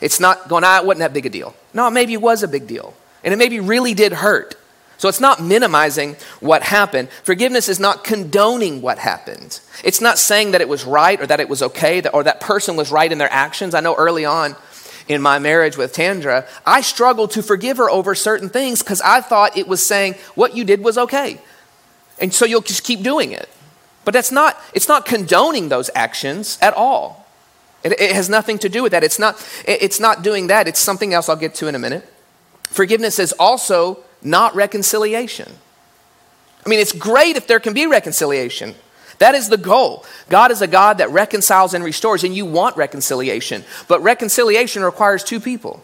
It's 0.00 0.18
not 0.18 0.48
going, 0.48 0.64
ah, 0.64 0.78
it 0.78 0.86
wasn't 0.86 1.00
that 1.00 1.12
big 1.12 1.26
a 1.26 1.28
deal. 1.28 1.54
No, 1.74 1.90
maybe 1.90 2.14
it 2.14 2.22
was 2.22 2.42
a 2.42 2.48
big 2.48 2.66
deal. 2.66 2.94
And 3.22 3.34
it 3.34 3.36
maybe 3.36 3.60
really 3.60 3.92
did 3.92 4.14
hurt. 4.14 4.56
So 5.02 5.08
it's 5.08 5.18
not 5.18 5.42
minimizing 5.42 6.14
what 6.38 6.62
happened. 6.62 7.08
Forgiveness 7.24 7.68
is 7.68 7.80
not 7.80 8.04
condoning 8.04 8.82
what 8.82 8.98
happened. 8.98 9.58
It's 9.82 10.00
not 10.00 10.16
saying 10.16 10.52
that 10.52 10.60
it 10.60 10.68
was 10.68 10.84
right 10.84 11.20
or 11.20 11.26
that 11.26 11.40
it 11.40 11.48
was 11.48 11.60
okay 11.60 12.00
or 12.14 12.22
that 12.22 12.38
person 12.40 12.76
was 12.76 12.92
right 12.92 13.10
in 13.10 13.18
their 13.18 13.32
actions. 13.32 13.74
I 13.74 13.80
know 13.80 13.96
early 13.96 14.24
on, 14.24 14.54
in 15.08 15.20
my 15.20 15.40
marriage 15.40 15.76
with 15.76 15.92
Tandra, 15.92 16.46
I 16.64 16.82
struggled 16.82 17.32
to 17.32 17.42
forgive 17.42 17.78
her 17.78 17.90
over 17.90 18.14
certain 18.14 18.48
things 18.48 18.80
because 18.80 19.00
I 19.00 19.22
thought 19.22 19.58
it 19.58 19.66
was 19.66 19.84
saying 19.84 20.14
what 20.36 20.54
you 20.54 20.62
did 20.62 20.84
was 20.84 20.96
okay. 20.96 21.40
And 22.20 22.32
so 22.32 22.44
you'll 22.44 22.60
just 22.60 22.84
keep 22.84 23.02
doing 23.02 23.32
it. 23.32 23.48
But 24.04 24.14
that's 24.14 24.30
not, 24.30 24.56
it's 24.72 24.86
not 24.86 25.04
condoning 25.04 25.68
those 25.68 25.90
actions 25.96 26.58
at 26.62 26.74
all. 26.74 27.26
It, 27.82 28.00
it 28.00 28.12
has 28.12 28.28
nothing 28.28 28.56
to 28.60 28.68
do 28.68 28.84
with 28.84 28.92
that. 28.92 29.02
It's 29.02 29.18
not, 29.18 29.34
it, 29.66 29.82
it's 29.82 29.98
not 29.98 30.22
doing 30.22 30.46
that. 30.46 30.68
It's 30.68 30.78
something 30.78 31.12
else 31.12 31.28
I'll 31.28 31.34
get 31.34 31.56
to 31.56 31.66
in 31.66 31.74
a 31.74 31.80
minute. 31.80 32.08
Forgiveness 32.70 33.18
is 33.18 33.32
also 33.32 34.04
not 34.22 34.54
reconciliation. 34.54 35.50
I 36.64 36.68
mean, 36.68 36.78
it's 36.78 36.92
great 36.92 37.36
if 37.36 37.46
there 37.46 37.60
can 37.60 37.74
be 37.74 37.86
reconciliation. 37.86 38.74
That 39.18 39.34
is 39.34 39.48
the 39.48 39.56
goal. 39.56 40.04
God 40.28 40.50
is 40.50 40.62
a 40.62 40.66
God 40.66 40.98
that 40.98 41.10
reconciles 41.10 41.74
and 41.74 41.84
restores, 41.84 42.24
and 42.24 42.34
you 42.34 42.46
want 42.46 42.76
reconciliation. 42.76 43.64
But 43.88 44.02
reconciliation 44.02 44.82
requires 44.82 45.22
two 45.22 45.40
people. 45.40 45.82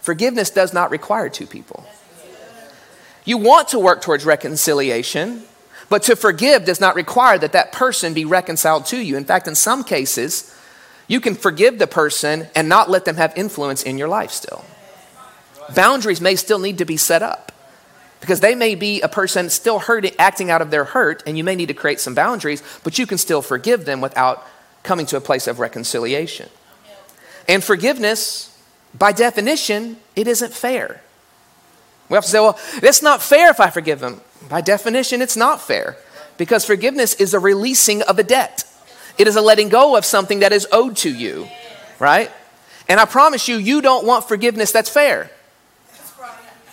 Forgiveness 0.00 0.50
does 0.50 0.72
not 0.72 0.90
require 0.90 1.28
two 1.28 1.46
people. 1.46 1.84
You 3.24 3.36
want 3.36 3.68
to 3.68 3.78
work 3.78 4.00
towards 4.00 4.24
reconciliation, 4.24 5.42
but 5.88 6.02
to 6.04 6.16
forgive 6.16 6.64
does 6.64 6.80
not 6.80 6.94
require 6.94 7.38
that 7.38 7.52
that 7.52 7.72
person 7.72 8.14
be 8.14 8.24
reconciled 8.24 8.86
to 8.86 8.98
you. 8.98 9.16
In 9.16 9.24
fact, 9.24 9.46
in 9.46 9.54
some 9.54 9.84
cases, 9.84 10.56
you 11.08 11.20
can 11.20 11.34
forgive 11.34 11.78
the 11.78 11.86
person 11.86 12.46
and 12.54 12.68
not 12.68 12.88
let 12.88 13.04
them 13.04 13.16
have 13.16 13.32
influence 13.36 13.82
in 13.82 13.98
your 13.98 14.08
life 14.08 14.30
still. 14.30 14.64
Boundaries 15.74 16.20
may 16.20 16.36
still 16.36 16.58
need 16.58 16.78
to 16.78 16.84
be 16.84 16.96
set 16.96 17.22
up 17.22 17.52
because 18.20 18.40
they 18.40 18.54
may 18.54 18.74
be 18.74 19.00
a 19.00 19.08
person 19.08 19.48
still 19.48 19.78
hurting, 19.78 20.12
acting 20.18 20.50
out 20.50 20.62
of 20.62 20.70
their 20.70 20.84
hurt, 20.84 21.22
and 21.26 21.38
you 21.38 21.44
may 21.44 21.56
need 21.56 21.66
to 21.66 21.74
create 21.74 22.00
some 22.00 22.14
boundaries, 22.14 22.62
but 22.84 22.98
you 22.98 23.06
can 23.06 23.18
still 23.18 23.42
forgive 23.42 23.86
them 23.86 24.00
without 24.00 24.46
coming 24.82 25.06
to 25.06 25.16
a 25.16 25.20
place 25.20 25.46
of 25.46 25.58
reconciliation. 25.58 26.48
And 27.48 27.64
forgiveness, 27.64 28.56
by 28.96 29.12
definition, 29.12 29.96
it 30.14 30.28
isn't 30.28 30.52
fair. 30.52 31.00
We 32.08 32.14
have 32.14 32.24
to 32.24 32.30
say, 32.30 32.40
well, 32.40 32.58
it's 32.74 33.02
not 33.02 33.22
fair 33.22 33.50
if 33.50 33.60
I 33.60 33.70
forgive 33.70 34.00
them. 34.00 34.20
By 34.48 34.60
definition, 34.60 35.22
it's 35.22 35.36
not 35.36 35.60
fair 35.60 35.96
because 36.36 36.64
forgiveness 36.64 37.14
is 37.14 37.34
a 37.34 37.38
releasing 37.38 38.02
of 38.02 38.18
a 38.18 38.22
debt, 38.22 38.64
it 39.18 39.28
is 39.28 39.36
a 39.36 39.42
letting 39.42 39.68
go 39.68 39.96
of 39.96 40.04
something 40.04 40.40
that 40.40 40.52
is 40.52 40.66
owed 40.72 40.96
to 40.96 41.14
you, 41.14 41.48
right? 41.98 42.30
And 42.88 42.98
I 42.98 43.04
promise 43.04 43.48
you, 43.48 43.56
you 43.56 43.82
don't 43.82 44.06
want 44.06 44.26
forgiveness 44.26 44.72
that's 44.72 44.88
fair 44.88 45.30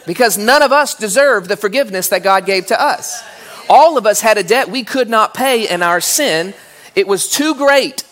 because 0.08 0.38
none 0.38 0.64
of 0.64 0.72
us 0.72 0.96
deserve 0.96 1.48
the 1.48 1.58
forgiveness 1.58 2.08
that 2.10 2.24
God 2.24 2.46
gave 2.46 2.68
to 2.68 2.82
us. 2.82 3.22
All 3.70 3.98
of 3.98 4.08
us 4.08 4.22
had 4.22 4.38
a 4.38 4.44
debt 4.44 4.70
we 4.70 4.84
could 4.84 5.10
not 5.10 5.34
pay 5.34 5.70
in 5.70 5.84
our 5.84 6.00
sin. 6.00 6.54
It 6.96 7.08
was 7.08 7.30
too 7.30 7.54
great, 7.54 8.06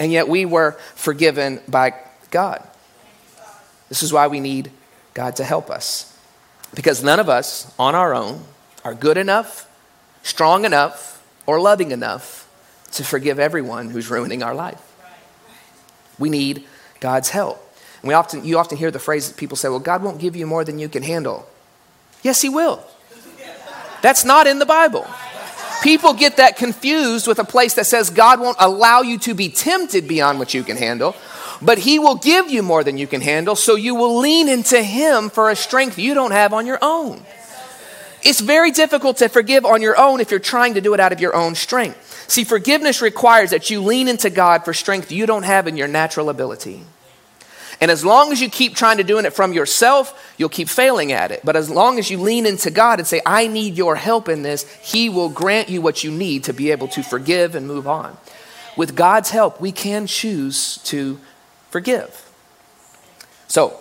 and 0.00 0.10
yet 0.10 0.28
we 0.28 0.44
were 0.44 0.72
forgiven 0.96 1.60
by 1.68 1.94
God. 2.32 2.66
This 3.88 4.02
is 4.02 4.12
why 4.12 4.26
we 4.26 4.40
need 4.40 4.72
God 5.14 5.36
to 5.36 5.44
help 5.44 5.70
us. 5.70 6.12
Because 6.74 7.04
none 7.04 7.20
of 7.20 7.28
us 7.28 7.72
on 7.78 7.94
our 7.94 8.12
own 8.12 8.42
are 8.84 8.94
good 8.94 9.16
enough, 9.16 9.70
strong 10.24 10.64
enough, 10.64 11.24
or 11.46 11.60
loving 11.60 11.92
enough 11.92 12.48
to 12.90 13.04
forgive 13.04 13.38
everyone 13.38 13.90
who's 13.90 14.10
ruining 14.10 14.42
our 14.42 14.54
life. 14.54 14.82
We 16.18 16.28
need 16.28 16.64
God's 16.98 17.28
help. 17.28 17.62
We 18.06 18.14
often, 18.14 18.44
you 18.44 18.58
often 18.58 18.78
hear 18.78 18.90
the 18.90 18.98
phrase 18.98 19.28
that 19.28 19.36
people 19.36 19.56
say, 19.56 19.68
well, 19.68 19.78
God 19.78 20.02
won't 20.02 20.18
give 20.18 20.36
you 20.36 20.46
more 20.46 20.64
than 20.64 20.78
you 20.78 20.88
can 20.88 21.02
handle. 21.02 21.48
Yes, 22.22 22.40
He 22.42 22.48
will. 22.48 22.82
That's 24.02 24.24
not 24.24 24.46
in 24.46 24.58
the 24.58 24.66
Bible. 24.66 25.06
People 25.82 26.14
get 26.14 26.38
that 26.38 26.56
confused 26.56 27.26
with 27.26 27.38
a 27.38 27.44
place 27.44 27.74
that 27.74 27.86
says 27.86 28.10
God 28.10 28.40
won't 28.40 28.56
allow 28.60 29.02
you 29.02 29.18
to 29.20 29.34
be 29.34 29.48
tempted 29.48 30.08
beyond 30.08 30.38
what 30.38 30.54
you 30.54 30.62
can 30.62 30.76
handle, 30.76 31.14
but 31.60 31.78
He 31.78 31.98
will 31.98 32.16
give 32.16 32.50
you 32.50 32.62
more 32.62 32.82
than 32.82 32.98
you 32.98 33.06
can 33.06 33.20
handle, 33.20 33.56
so 33.56 33.74
you 33.74 33.94
will 33.94 34.18
lean 34.18 34.48
into 34.48 34.82
Him 34.82 35.30
for 35.30 35.50
a 35.50 35.56
strength 35.56 35.98
you 35.98 36.14
don't 36.14 36.32
have 36.32 36.52
on 36.52 36.66
your 36.66 36.78
own. 36.82 37.22
It's 38.22 38.40
very 38.40 38.70
difficult 38.70 39.18
to 39.18 39.28
forgive 39.28 39.64
on 39.64 39.82
your 39.82 39.98
own 39.98 40.20
if 40.20 40.30
you're 40.30 40.40
trying 40.40 40.74
to 40.74 40.80
do 40.80 40.94
it 40.94 41.00
out 41.00 41.12
of 41.12 41.20
your 41.20 41.36
own 41.36 41.54
strength. 41.54 42.28
See, 42.28 42.42
forgiveness 42.42 43.00
requires 43.00 43.50
that 43.50 43.70
you 43.70 43.80
lean 43.80 44.08
into 44.08 44.30
God 44.30 44.64
for 44.64 44.74
strength 44.74 45.12
you 45.12 45.26
don't 45.26 45.44
have 45.44 45.68
in 45.68 45.76
your 45.76 45.86
natural 45.86 46.28
ability. 46.28 46.82
And 47.80 47.90
as 47.90 48.04
long 48.04 48.32
as 48.32 48.40
you 48.40 48.48
keep 48.48 48.74
trying 48.74 48.96
to 48.96 49.04
doing 49.04 49.26
it 49.26 49.34
from 49.34 49.52
yourself, 49.52 50.34
you'll 50.38 50.48
keep 50.48 50.68
failing 50.68 51.12
at 51.12 51.30
it. 51.30 51.40
But 51.44 51.56
as 51.56 51.68
long 51.68 51.98
as 51.98 52.10
you 52.10 52.18
lean 52.18 52.46
into 52.46 52.70
God 52.70 52.98
and 52.98 53.06
say, 53.06 53.20
I 53.26 53.48
need 53.48 53.76
your 53.76 53.96
help 53.96 54.28
in 54.28 54.42
this, 54.42 54.64
He 54.82 55.08
will 55.08 55.28
grant 55.28 55.68
you 55.68 55.82
what 55.82 56.02
you 56.02 56.10
need 56.10 56.44
to 56.44 56.52
be 56.52 56.70
able 56.70 56.88
to 56.88 57.02
forgive 57.02 57.54
and 57.54 57.66
move 57.66 57.86
on. 57.86 58.16
With 58.76 58.94
God's 58.94 59.30
help, 59.30 59.60
we 59.60 59.72
can 59.72 60.06
choose 60.06 60.78
to 60.84 61.20
forgive. 61.70 62.30
So, 63.48 63.78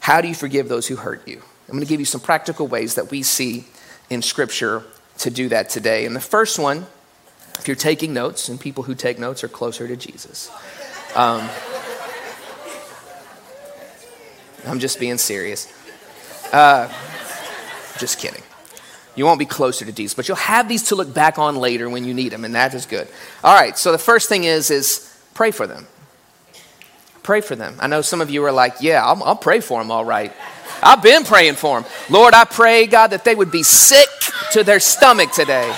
how 0.00 0.20
do 0.20 0.28
you 0.28 0.34
forgive 0.34 0.68
those 0.68 0.86
who 0.86 0.96
hurt 0.96 1.26
you? 1.28 1.42
I'm 1.68 1.74
going 1.74 1.84
to 1.84 1.88
give 1.88 2.00
you 2.00 2.06
some 2.06 2.20
practical 2.20 2.66
ways 2.66 2.94
that 2.94 3.10
we 3.10 3.22
see 3.22 3.66
in 4.08 4.22
Scripture 4.22 4.84
to 5.18 5.30
do 5.30 5.48
that 5.50 5.68
today. 5.68 6.06
And 6.06 6.16
the 6.16 6.20
first 6.20 6.58
one, 6.58 6.86
if 7.58 7.68
you're 7.68 7.76
taking 7.76 8.14
notes, 8.14 8.48
and 8.48 8.58
people 8.58 8.84
who 8.84 8.94
take 8.94 9.18
notes 9.18 9.44
are 9.44 9.48
closer 9.48 9.86
to 9.86 9.96
Jesus. 9.96 10.50
Um, 11.14 11.48
I'm 14.68 14.78
just 14.78 15.00
being 15.00 15.18
serious. 15.18 15.72
Uh, 16.52 16.88
just 17.98 18.18
kidding. 18.18 18.42
You 19.16 19.24
won't 19.24 19.38
be 19.38 19.46
closer 19.46 19.84
to 19.84 19.92
Jesus, 19.92 20.14
but 20.14 20.28
you'll 20.28 20.36
have 20.36 20.68
these 20.68 20.84
to 20.84 20.94
look 20.94 21.12
back 21.12 21.38
on 21.38 21.56
later 21.56 21.90
when 21.90 22.04
you 22.04 22.14
need 22.14 22.30
them, 22.30 22.44
and 22.44 22.54
that 22.54 22.72
is 22.74 22.86
good. 22.86 23.08
All 23.42 23.54
right, 23.54 23.76
so 23.76 23.90
the 23.90 23.98
first 23.98 24.28
thing 24.28 24.44
is 24.44 24.70
is 24.70 25.12
pray 25.34 25.50
for 25.50 25.66
them. 25.66 25.86
Pray 27.24 27.40
for 27.40 27.56
them. 27.56 27.76
I 27.80 27.88
know 27.88 28.00
some 28.00 28.20
of 28.20 28.30
you 28.30 28.44
are 28.44 28.52
like, 28.52 28.76
yeah, 28.80 29.04
I'll, 29.04 29.22
I'll 29.24 29.36
pray 29.36 29.60
for 29.60 29.80
them, 29.82 29.90
all 29.90 30.04
right. 30.04 30.32
I've 30.82 31.02
been 31.02 31.24
praying 31.24 31.56
for 31.56 31.80
them. 31.80 31.90
Lord, 32.08 32.32
I 32.32 32.44
pray, 32.44 32.86
God, 32.86 33.08
that 33.08 33.24
they 33.24 33.34
would 33.34 33.50
be 33.50 33.62
sick 33.64 34.08
to 34.52 34.62
their 34.62 34.80
stomach 34.80 35.32
today. 35.32 35.68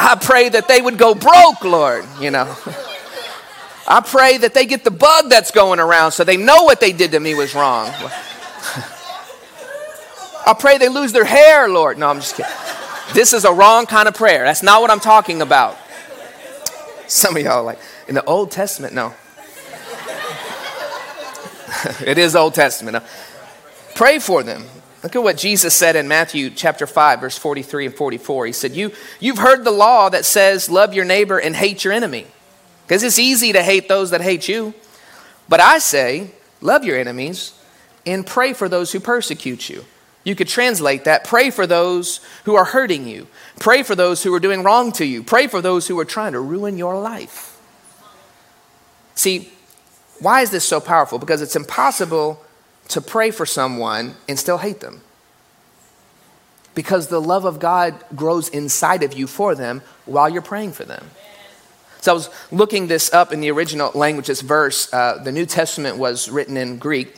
I 0.00 0.16
pray 0.20 0.48
that 0.48 0.66
they 0.68 0.80
would 0.80 0.96
go 0.96 1.14
broke, 1.14 1.62
Lord, 1.62 2.06
you 2.20 2.30
know. 2.30 2.56
I 3.90 4.00
pray 4.00 4.36
that 4.36 4.52
they 4.52 4.66
get 4.66 4.84
the 4.84 4.90
bug 4.90 5.30
that's 5.30 5.50
going 5.50 5.80
around 5.80 6.12
so 6.12 6.22
they 6.22 6.36
know 6.36 6.64
what 6.64 6.78
they 6.78 6.92
did 6.92 7.12
to 7.12 7.20
me 7.20 7.34
was 7.34 7.54
wrong. 7.54 7.86
I 10.46 10.54
pray 10.58 10.76
they 10.76 10.90
lose 10.90 11.12
their 11.12 11.24
hair, 11.24 11.68
Lord. 11.68 11.96
No, 11.96 12.08
I'm 12.08 12.20
just 12.20 12.36
kidding. 12.36 12.52
This 13.14 13.32
is 13.32 13.46
a 13.46 13.52
wrong 13.52 13.86
kind 13.86 14.06
of 14.06 14.14
prayer. 14.14 14.44
That's 14.44 14.62
not 14.62 14.82
what 14.82 14.90
I'm 14.90 15.00
talking 15.00 15.40
about. 15.40 15.78
Some 17.06 17.34
of 17.36 17.42
y'all 17.42 17.64
like, 17.64 17.78
in 18.06 18.14
the 18.14 18.24
Old 18.24 18.50
Testament, 18.50 18.92
no. 18.92 19.14
it 22.06 22.18
is 22.18 22.36
Old 22.36 22.52
Testament. 22.54 23.02
Pray 23.94 24.18
for 24.18 24.42
them. 24.42 24.64
Look 25.02 25.16
at 25.16 25.22
what 25.22 25.38
Jesus 25.38 25.74
said 25.74 25.96
in 25.96 26.08
Matthew 26.08 26.50
chapter 26.50 26.86
5, 26.86 27.20
verse 27.20 27.38
43 27.38 27.86
and 27.86 27.94
44. 27.94 28.46
He 28.46 28.52
said, 28.52 28.72
you, 28.72 28.92
You've 29.20 29.38
heard 29.38 29.64
the 29.64 29.70
law 29.70 30.10
that 30.10 30.26
says, 30.26 30.68
Love 30.68 30.92
your 30.92 31.06
neighbor 31.06 31.38
and 31.38 31.56
hate 31.56 31.84
your 31.84 31.94
enemy. 31.94 32.26
Because 32.88 33.04
it's 33.04 33.20
easy 33.20 33.52
to 33.52 33.62
hate 33.62 33.88
those 33.88 34.10
that 34.10 34.22
hate 34.22 34.48
you. 34.48 34.74
But 35.48 35.60
I 35.60 35.78
say, 35.78 36.32
Love 36.60 36.84
your 36.84 36.98
enemies 36.98 37.52
and 38.04 38.26
pray 38.26 38.52
for 38.52 38.68
those 38.68 38.92
who 38.92 39.00
persecute 39.00 39.68
you. 39.68 39.84
You 40.24 40.34
could 40.34 40.48
translate 40.48 41.04
that 41.04 41.24
pray 41.24 41.50
for 41.50 41.66
those 41.66 42.20
who 42.44 42.54
are 42.54 42.64
hurting 42.64 43.06
you, 43.06 43.28
pray 43.60 43.82
for 43.82 43.94
those 43.94 44.22
who 44.22 44.34
are 44.34 44.40
doing 44.40 44.62
wrong 44.62 44.92
to 44.92 45.04
you, 45.04 45.22
pray 45.22 45.46
for 45.46 45.62
those 45.62 45.86
who 45.86 45.98
are 45.98 46.04
trying 46.04 46.32
to 46.32 46.40
ruin 46.40 46.76
your 46.76 47.00
life. 47.00 47.58
See, 49.14 49.52
why 50.20 50.42
is 50.42 50.50
this 50.50 50.66
so 50.66 50.80
powerful? 50.80 51.18
Because 51.18 51.42
it's 51.42 51.56
impossible 51.56 52.42
to 52.88 53.00
pray 53.00 53.30
for 53.30 53.46
someone 53.46 54.16
and 54.28 54.38
still 54.38 54.58
hate 54.58 54.80
them. 54.80 55.02
Because 56.74 57.08
the 57.08 57.20
love 57.20 57.44
of 57.44 57.58
God 57.58 57.94
grows 58.14 58.48
inside 58.48 59.02
of 59.02 59.12
you 59.12 59.26
for 59.26 59.54
them 59.54 59.82
while 60.04 60.28
you're 60.28 60.42
praying 60.42 60.72
for 60.72 60.84
them. 60.84 61.10
So 62.00 62.12
I 62.12 62.14
was 62.14 62.30
looking 62.52 62.86
this 62.86 63.12
up 63.12 63.32
in 63.32 63.40
the 63.40 63.50
original 63.50 63.90
language, 63.94 64.26
this 64.28 64.40
verse. 64.40 64.92
Uh, 64.92 65.20
the 65.22 65.32
New 65.32 65.46
Testament 65.46 65.98
was 65.98 66.28
written 66.28 66.56
in 66.56 66.78
Greek. 66.78 67.16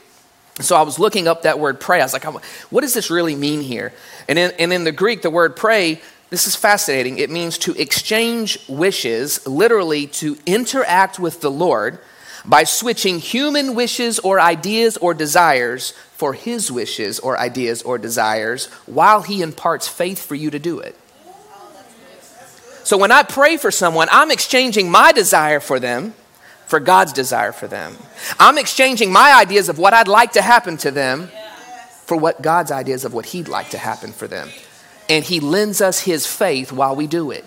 So 0.59 0.75
I 0.75 0.81
was 0.81 0.99
looking 0.99 1.27
up 1.27 1.43
that 1.43 1.59
word 1.59 1.79
pray. 1.79 2.01
I 2.01 2.05
was 2.05 2.13
like, 2.13 2.23
what 2.23 2.81
does 2.81 2.93
this 2.93 3.09
really 3.09 3.35
mean 3.35 3.61
here? 3.61 3.93
And 4.27 4.37
in, 4.37 4.51
and 4.59 4.73
in 4.73 4.83
the 4.83 4.91
Greek, 4.91 5.21
the 5.21 5.29
word 5.29 5.55
pray, 5.55 6.01
this 6.29 6.47
is 6.47 6.55
fascinating. 6.55 7.17
It 7.17 7.29
means 7.29 7.57
to 7.59 7.73
exchange 7.79 8.57
wishes, 8.67 9.45
literally 9.47 10.07
to 10.07 10.37
interact 10.45 11.19
with 11.19 11.41
the 11.41 11.51
Lord 11.51 11.99
by 12.45 12.63
switching 12.63 13.19
human 13.19 13.75
wishes 13.75 14.17
or 14.19 14.39
ideas 14.39 14.97
or 14.97 15.13
desires 15.13 15.91
for 16.13 16.33
his 16.33 16.71
wishes 16.71 17.19
or 17.19 17.37
ideas 17.37 17.81
or 17.81 17.97
desires 17.97 18.67
while 18.85 19.21
he 19.21 19.41
imparts 19.41 19.87
faith 19.87 20.23
for 20.23 20.35
you 20.35 20.49
to 20.49 20.59
do 20.59 20.79
it. 20.79 20.95
So 22.83 22.97
when 22.97 23.11
I 23.11 23.23
pray 23.23 23.57
for 23.57 23.71
someone, 23.71 24.07
I'm 24.11 24.31
exchanging 24.31 24.89
my 24.89 25.11
desire 25.11 25.59
for 25.59 25.79
them 25.79 26.13
for 26.71 26.79
God's 26.79 27.11
desire 27.11 27.51
for 27.51 27.67
them. 27.67 27.97
I'm 28.39 28.57
exchanging 28.57 29.11
my 29.11 29.37
ideas 29.37 29.67
of 29.67 29.77
what 29.77 29.93
I'd 29.93 30.07
like 30.07 30.31
to 30.33 30.41
happen 30.41 30.77
to 30.77 30.91
them 30.91 31.29
for 32.05 32.15
what 32.15 32.41
God's 32.41 32.71
ideas 32.71 33.03
of 33.03 33.13
what 33.13 33.25
He'd 33.25 33.49
like 33.49 33.71
to 33.71 33.77
happen 33.77 34.13
for 34.13 34.25
them. 34.25 34.49
And 35.09 35.25
He 35.25 35.41
lends 35.41 35.81
us 35.81 35.99
His 35.99 36.25
faith 36.25 36.71
while 36.71 36.95
we 36.95 37.07
do 37.07 37.29
it. 37.31 37.45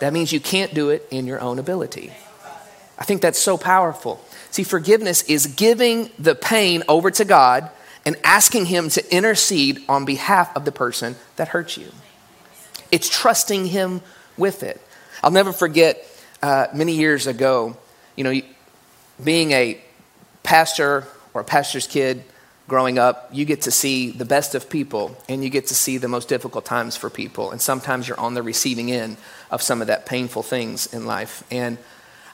That 0.00 0.14
means 0.14 0.32
you 0.32 0.40
can't 0.40 0.72
do 0.72 0.88
it 0.88 1.06
in 1.10 1.26
your 1.26 1.40
own 1.40 1.58
ability. 1.58 2.10
I 2.98 3.04
think 3.04 3.20
that's 3.20 3.38
so 3.38 3.58
powerful. 3.58 4.24
See, 4.50 4.64
forgiveness 4.64 5.22
is 5.24 5.46
giving 5.46 6.10
the 6.18 6.34
pain 6.34 6.82
over 6.88 7.10
to 7.10 7.24
God 7.26 7.70
and 8.06 8.16
asking 8.24 8.66
Him 8.66 8.88
to 8.90 9.14
intercede 9.14 9.82
on 9.90 10.06
behalf 10.06 10.56
of 10.56 10.64
the 10.64 10.72
person 10.72 11.16
that 11.36 11.48
hurts 11.48 11.76
you. 11.76 11.88
It's 12.90 13.08
trusting 13.08 13.66
Him 13.66 14.00
with 14.36 14.62
it. 14.62 14.80
I'll 15.22 15.30
never 15.30 15.52
forget 15.52 16.04
uh, 16.42 16.66
many 16.74 16.92
years 16.94 17.26
ago, 17.26 17.76
you 18.16 18.24
know, 18.24 18.40
being 19.22 19.52
a 19.52 19.80
pastor 20.42 21.06
or 21.34 21.42
a 21.42 21.44
pastor's 21.44 21.86
kid 21.86 22.24
growing 22.70 22.98
up, 22.98 23.28
you 23.32 23.44
get 23.44 23.62
to 23.62 23.70
see 23.70 24.10
the 24.10 24.24
best 24.24 24.54
of 24.54 24.70
people 24.70 25.16
and 25.28 25.42
you 25.42 25.50
get 25.50 25.66
to 25.66 25.74
see 25.74 25.98
the 25.98 26.06
most 26.06 26.28
difficult 26.28 26.64
times 26.64 26.96
for 26.96 27.10
people. 27.10 27.50
And 27.50 27.60
sometimes 27.60 28.06
you're 28.06 28.18
on 28.18 28.34
the 28.34 28.42
receiving 28.42 28.92
end 28.92 29.16
of 29.50 29.60
some 29.60 29.80
of 29.80 29.88
that 29.88 30.06
painful 30.06 30.44
things 30.44 30.86
in 30.94 31.04
life. 31.04 31.42
And 31.50 31.78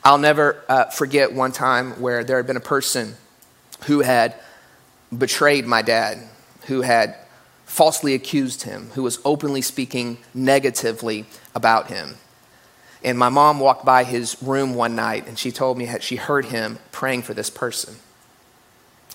I'll 0.04 0.18
never 0.18 0.62
uh, 0.68 0.84
forget 0.86 1.32
one 1.32 1.52
time 1.52 2.00
where 2.02 2.22
there 2.22 2.36
had 2.36 2.46
been 2.46 2.58
a 2.58 2.60
person 2.60 3.14
who 3.86 4.00
had 4.00 4.34
betrayed 5.16 5.66
my 5.66 5.80
dad, 5.80 6.18
who 6.66 6.82
had 6.82 7.16
falsely 7.76 8.14
accused 8.14 8.62
him, 8.62 8.88
who 8.94 9.02
was 9.02 9.18
openly 9.22 9.60
speaking 9.60 10.16
negatively 10.32 11.26
about 11.54 11.88
him. 11.88 12.14
And 13.04 13.18
my 13.18 13.28
mom 13.28 13.60
walked 13.60 13.84
by 13.84 14.04
his 14.04 14.34
room 14.42 14.74
one 14.74 14.96
night 14.96 15.28
and 15.28 15.38
she 15.38 15.52
told 15.52 15.76
me 15.76 15.84
that 15.84 16.02
she 16.02 16.16
heard 16.16 16.46
him 16.46 16.78
praying 16.90 17.20
for 17.20 17.34
this 17.34 17.50
person, 17.50 17.96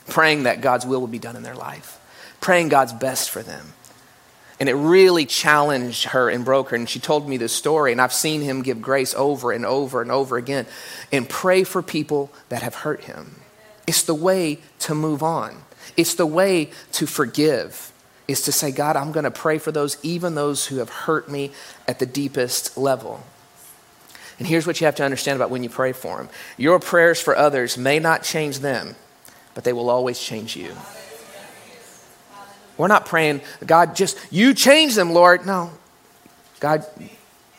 praying 0.09 0.43
that 0.43 0.61
God's 0.61 0.85
will 0.85 1.01
would 1.01 1.09
be 1.09 1.17
done 1.17 1.35
in 1.35 1.41
their 1.41 1.55
life, 1.55 1.99
praying 2.39 2.69
God's 2.69 2.93
best 2.93 3.31
for 3.31 3.41
them. 3.41 3.73
And 4.59 4.69
it 4.69 4.75
really 4.75 5.25
challenged 5.25 6.09
her 6.09 6.29
and 6.29 6.45
broke 6.45 6.69
her. 6.69 6.75
And 6.75 6.87
she 6.87 6.99
told 6.99 7.27
me 7.27 7.37
this 7.37 7.53
story, 7.53 7.91
and 7.91 7.99
I've 7.99 8.13
seen 8.13 8.41
him 8.41 8.61
give 8.61 8.79
grace 8.79 9.15
over 9.15 9.51
and 9.51 9.65
over 9.65 10.03
and 10.03 10.11
over 10.11 10.37
again 10.37 10.67
and 11.11 11.27
pray 11.27 11.63
for 11.63 11.81
people 11.81 12.31
that 12.49 12.61
have 12.61 12.75
hurt 12.75 13.05
him. 13.05 13.37
It's 13.87 14.03
the 14.03 14.13
way 14.13 14.59
to 14.81 14.93
move 14.93 15.23
on, 15.23 15.63
it's 15.97 16.13
the 16.13 16.27
way 16.27 16.69
to 16.91 17.07
forgive 17.07 17.90
is 18.31 18.41
to 18.43 18.51
say, 18.51 18.71
God, 18.71 18.95
I'm 18.95 19.11
going 19.11 19.23
to 19.23 19.31
pray 19.31 19.57
for 19.57 19.71
those, 19.71 19.97
even 20.03 20.35
those 20.35 20.67
who 20.67 20.77
have 20.77 20.89
hurt 20.89 21.29
me 21.29 21.51
at 21.87 21.99
the 21.99 22.05
deepest 22.05 22.77
level. 22.77 23.23
And 24.39 24.47
here's 24.47 24.65
what 24.65 24.81
you 24.81 24.85
have 24.85 24.95
to 24.95 25.03
understand 25.03 25.35
about 25.35 25.51
when 25.51 25.63
you 25.63 25.69
pray 25.69 25.91
for 25.91 26.17
them 26.17 26.29
your 26.57 26.79
prayers 26.79 27.21
for 27.21 27.35
others 27.35 27.77
may 27.77 27.99
not 27.99 28.23
change 28.23 28.59
them, 28.59 28.95
but 29.53 29.63
they 29.63 29.73
will 29.73 29.89
always 29.89 30.19
change 30.19 30.55
you. 30.55 30.75
We're 32.77 32.87
not 32.87 33.05
praying, 33.05 33.41
God, 33.65 33.95
just 33.95 34.17
you 34.31 34.55
change 34.55 34.95
them, 34.95 35.11
Lord. 35.11 35.45
No. 35.45 35.71
God, 36.59 36.85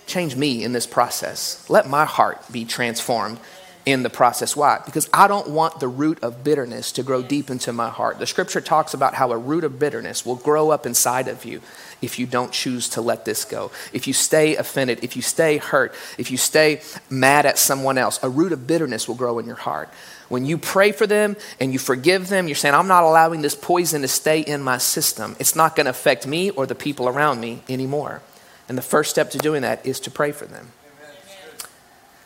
change 0.07 0.35
me 0.35 0.65
in 0.65 0.73
this 0.73 0.87
process. 0.87 1.69
Let 1.71 1.89
my 1.89 2.05
heart 2.05 2.41
be 2.51 2.65
transformed 2.65 3.39
in 3.85 4.03
the 4.03 4.11
process. 4.11 4.55
Why? 4.55 4.81
Because 4.85 5.09
I 5.13 5.27
don't 5.27 5.51
want 5.51 5.81
the 5.81 5.89
root 5.89 6.23
of 6.23 6.45
bitterness 6.45 6.93
to 6.93 7.03
grow 7.03 7.23
deep 7.23 7.51
into 7.51 7.73
my 7.73 7.89
heart. 7.89 8.19
The 8.19 8.27
scripture 8.27 8.61
talks 8.61 8.95
about 8.95 9.15
how 9.15 9.33
a 9.33 9.39
root 9.39 9.65
of 9.65 9.79
bitterness 9.79 10.25
will 10.25 10.37
grow 10.37 10.71
up 10.71 10.87
inside 10.87 11.27
of 11.29 11.45
you 11.45 11.61
if 12.01 12.19
you 12.19 12.27
don't 12.27 12.53
choose 12.53 12.89
to 12.91 13.01
let 13.01 13.25
this 13.25 13.45
go. 13.45 13.73
If 13.93 14.07
you 14.07 14.13
stay 14.13 14.57
offended, 14.57 15.03
if 15.03 15.17
you 15.17 15.23
stay 15.23 15.57
hurt, 15.57 15.95
if 16.17 16.31
you 16.31 16.37
stay 16.37 16.81
mad 17.11 17.45
at 17.45 17.59
someone 17.59 17.99
else, 17.99 18.21
a 18.23 18.29
root 18.29 18.53
of 18.53 18.67
bitterness 18.67 19.09
will 19.09 19.17
grow 19.17 19.39
in 19.39 19.47
your 19.47 19.57
heart. 19.57 19.89
When 20.29 20.47
you 20.47 20.59
pray 20.59 20.93
for 20.93 21.07
them 21.07 21.37
and 21.61 21.73
you 21.73 21.79
forgive 21.79 22.29
them, 22.29 22.49
you're 22.49 22.55
saying, 22.55 22.75
I'm 22.75 22.89
not 22.89 23.03
allowing 23.03 23.43
this 23.43 23.55
poison 23.55 24.03
to 24.03 24.09
stay 24.09 24.41
in 24.41 24.63
my 24.63 24.79
system. 24.79 25.37
It's 25.39 25.57
not 25.57 25.77
going 25.77 25.87
to 25.87 25.91
affect 25.91 26.27
me 26.27 26.51
or 26.51 26.67
the 26.67 26.75
people 26.75 27.09
around 27.09 27.41
me 27.41 27.63
anymore. 27.69 28.23
And 28.69 28.79
the 28.79 28.83
first 28.83 29.11
step 29.11 29.31
to 29.33 29.39
doing 29.39 29.63
that 29.63 29.85
is 29.85 30.01
to 30.01 30.11
pray 30.11 30.33
for 30.33 30.47
them. 30.47 30.69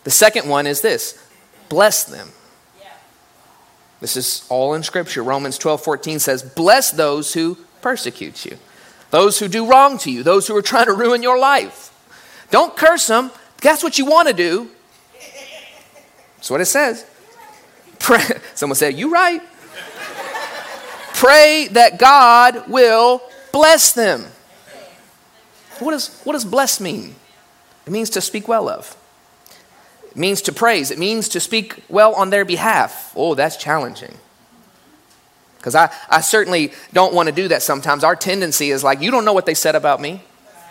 The 0.05 0.13
second 0.13 0.49
one 0.49 0.69
is 0.69 0.83
this 0.83 1.21
bless 1.69 2.05
them. 2.05 2.31
This 4.01 4.17
is 4.17 4.47
all 4.49 4.75
in 4.75 4.83
Scripture. 4.83 5.23
Romans 5.23 5.59
12 5.59 5.83
14 5.83 6.19
says, 6.19 6.43
Bless 6.43 6.91
those 6.91 7.33
who 7.33 7.57
persecute 7.81 8.45
you, 8.45 8.59
those 9.11 9.39
who 9.39 9.49
do 9.49 9.67
wrong 9.67 9.99
to 9.99 10.11
you, 10.11 10.23
those 10.23 10.47
who 10.47 10.57
are 10.57 10.63
trying 10.63 10.87
to 10.87 10.93
ruin 10.93 11.23
your 11.23 11.39
life. 11.39 11.93
Don't 12.51 12.77
curse 12.77 13.07
them. 13.07 13.31
That's 13.63 13.83
what 13.83 13.99
you 13.99 14.05
want 14.05 14.29
to 14.29 14.35
do. 14.35 14.71
That's 16.37 16.51
what 16.51 16.61
it 16.61 16.67
says. 16.67 17.07
Pray. 17.99 18.23
Someone 18.55 18.77
said, 18.77 18.99
You 18.99 19.11
right. 19.11 19.43
Pray 21.15 21.69
that 21.73 21.99
God 21.99 22.69
will 22.69 23.23
bless 23.51 23.93
them. 23.93 24.27
What 25.79 25.93
does, 25.93 26.21
what 26.25 26.35
does 26.35 26.45
bless 26.45 26.81
mean? 26.81 27.15
It 27.87 27.93
means 27.93 28.11
to 28.11 28.21
speak 28.21 28.49
well 28.49 28.69
of. 28.69 28.97
It 30.17 30.19
means 30.19 30.41
to 30.43 30.53
praise. 30.53 30.91
It 30.91 30.99
means 30.99 31.29
to 31.29 31.41
speak 31.41 31.85
well 31.91 32.15
on 32.15 32.31
their 32.31 32.47
behalf. 32.47 33.13
Oh, 33.15 33.35
that's 33.35 33.59
challenging. 33.59 34.17
Because 35.59 35.75
I, 35.75 35.93
I 36.09 36.23
certainly 36.23 36.73
don't 36.95 37.13
want 37.13 37.29
to 37.29 37.35
do 37.35 37.49
that 37.49 37.63
sometimes. 37.63 38.03
Our 38.03 38.17
tendency 38.17 38.71
is 38.71 38.83
like, 38.83 39.03
you 39.03 39.11
don't 39.11 39.27
know 39.27 39.35
what 39.35 39.45
they 39.45 39.53
said 39.53 39.75
about 39.75 40.01
me. 40.01 40.23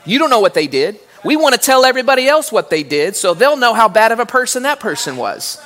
You 0.04 0.18
don't 0.18 0.32
know 0.32 0.40
what 0.40 0.56
they 0.56 0.66
did. 0.66 1.00
We 1.24 1.36
want 1.36 1.54
to 1.54 1.62
tell 1.62 1.86
everybody 1.86 2.28
else 2.28 2.52
what 2.52 2.72
they 2.72 2.82
did 2.82 3.16
so 3.16 3.36
they'll 3.36 3.56
know 3.56 3.76
how 3.76 3.88
bad 3.88 4.12
of 4.12 4.18
a 4.20 4.26
person 4.26 4.64
that 4.64 4.80
person 4.80 5.16
was. 5.16 5.62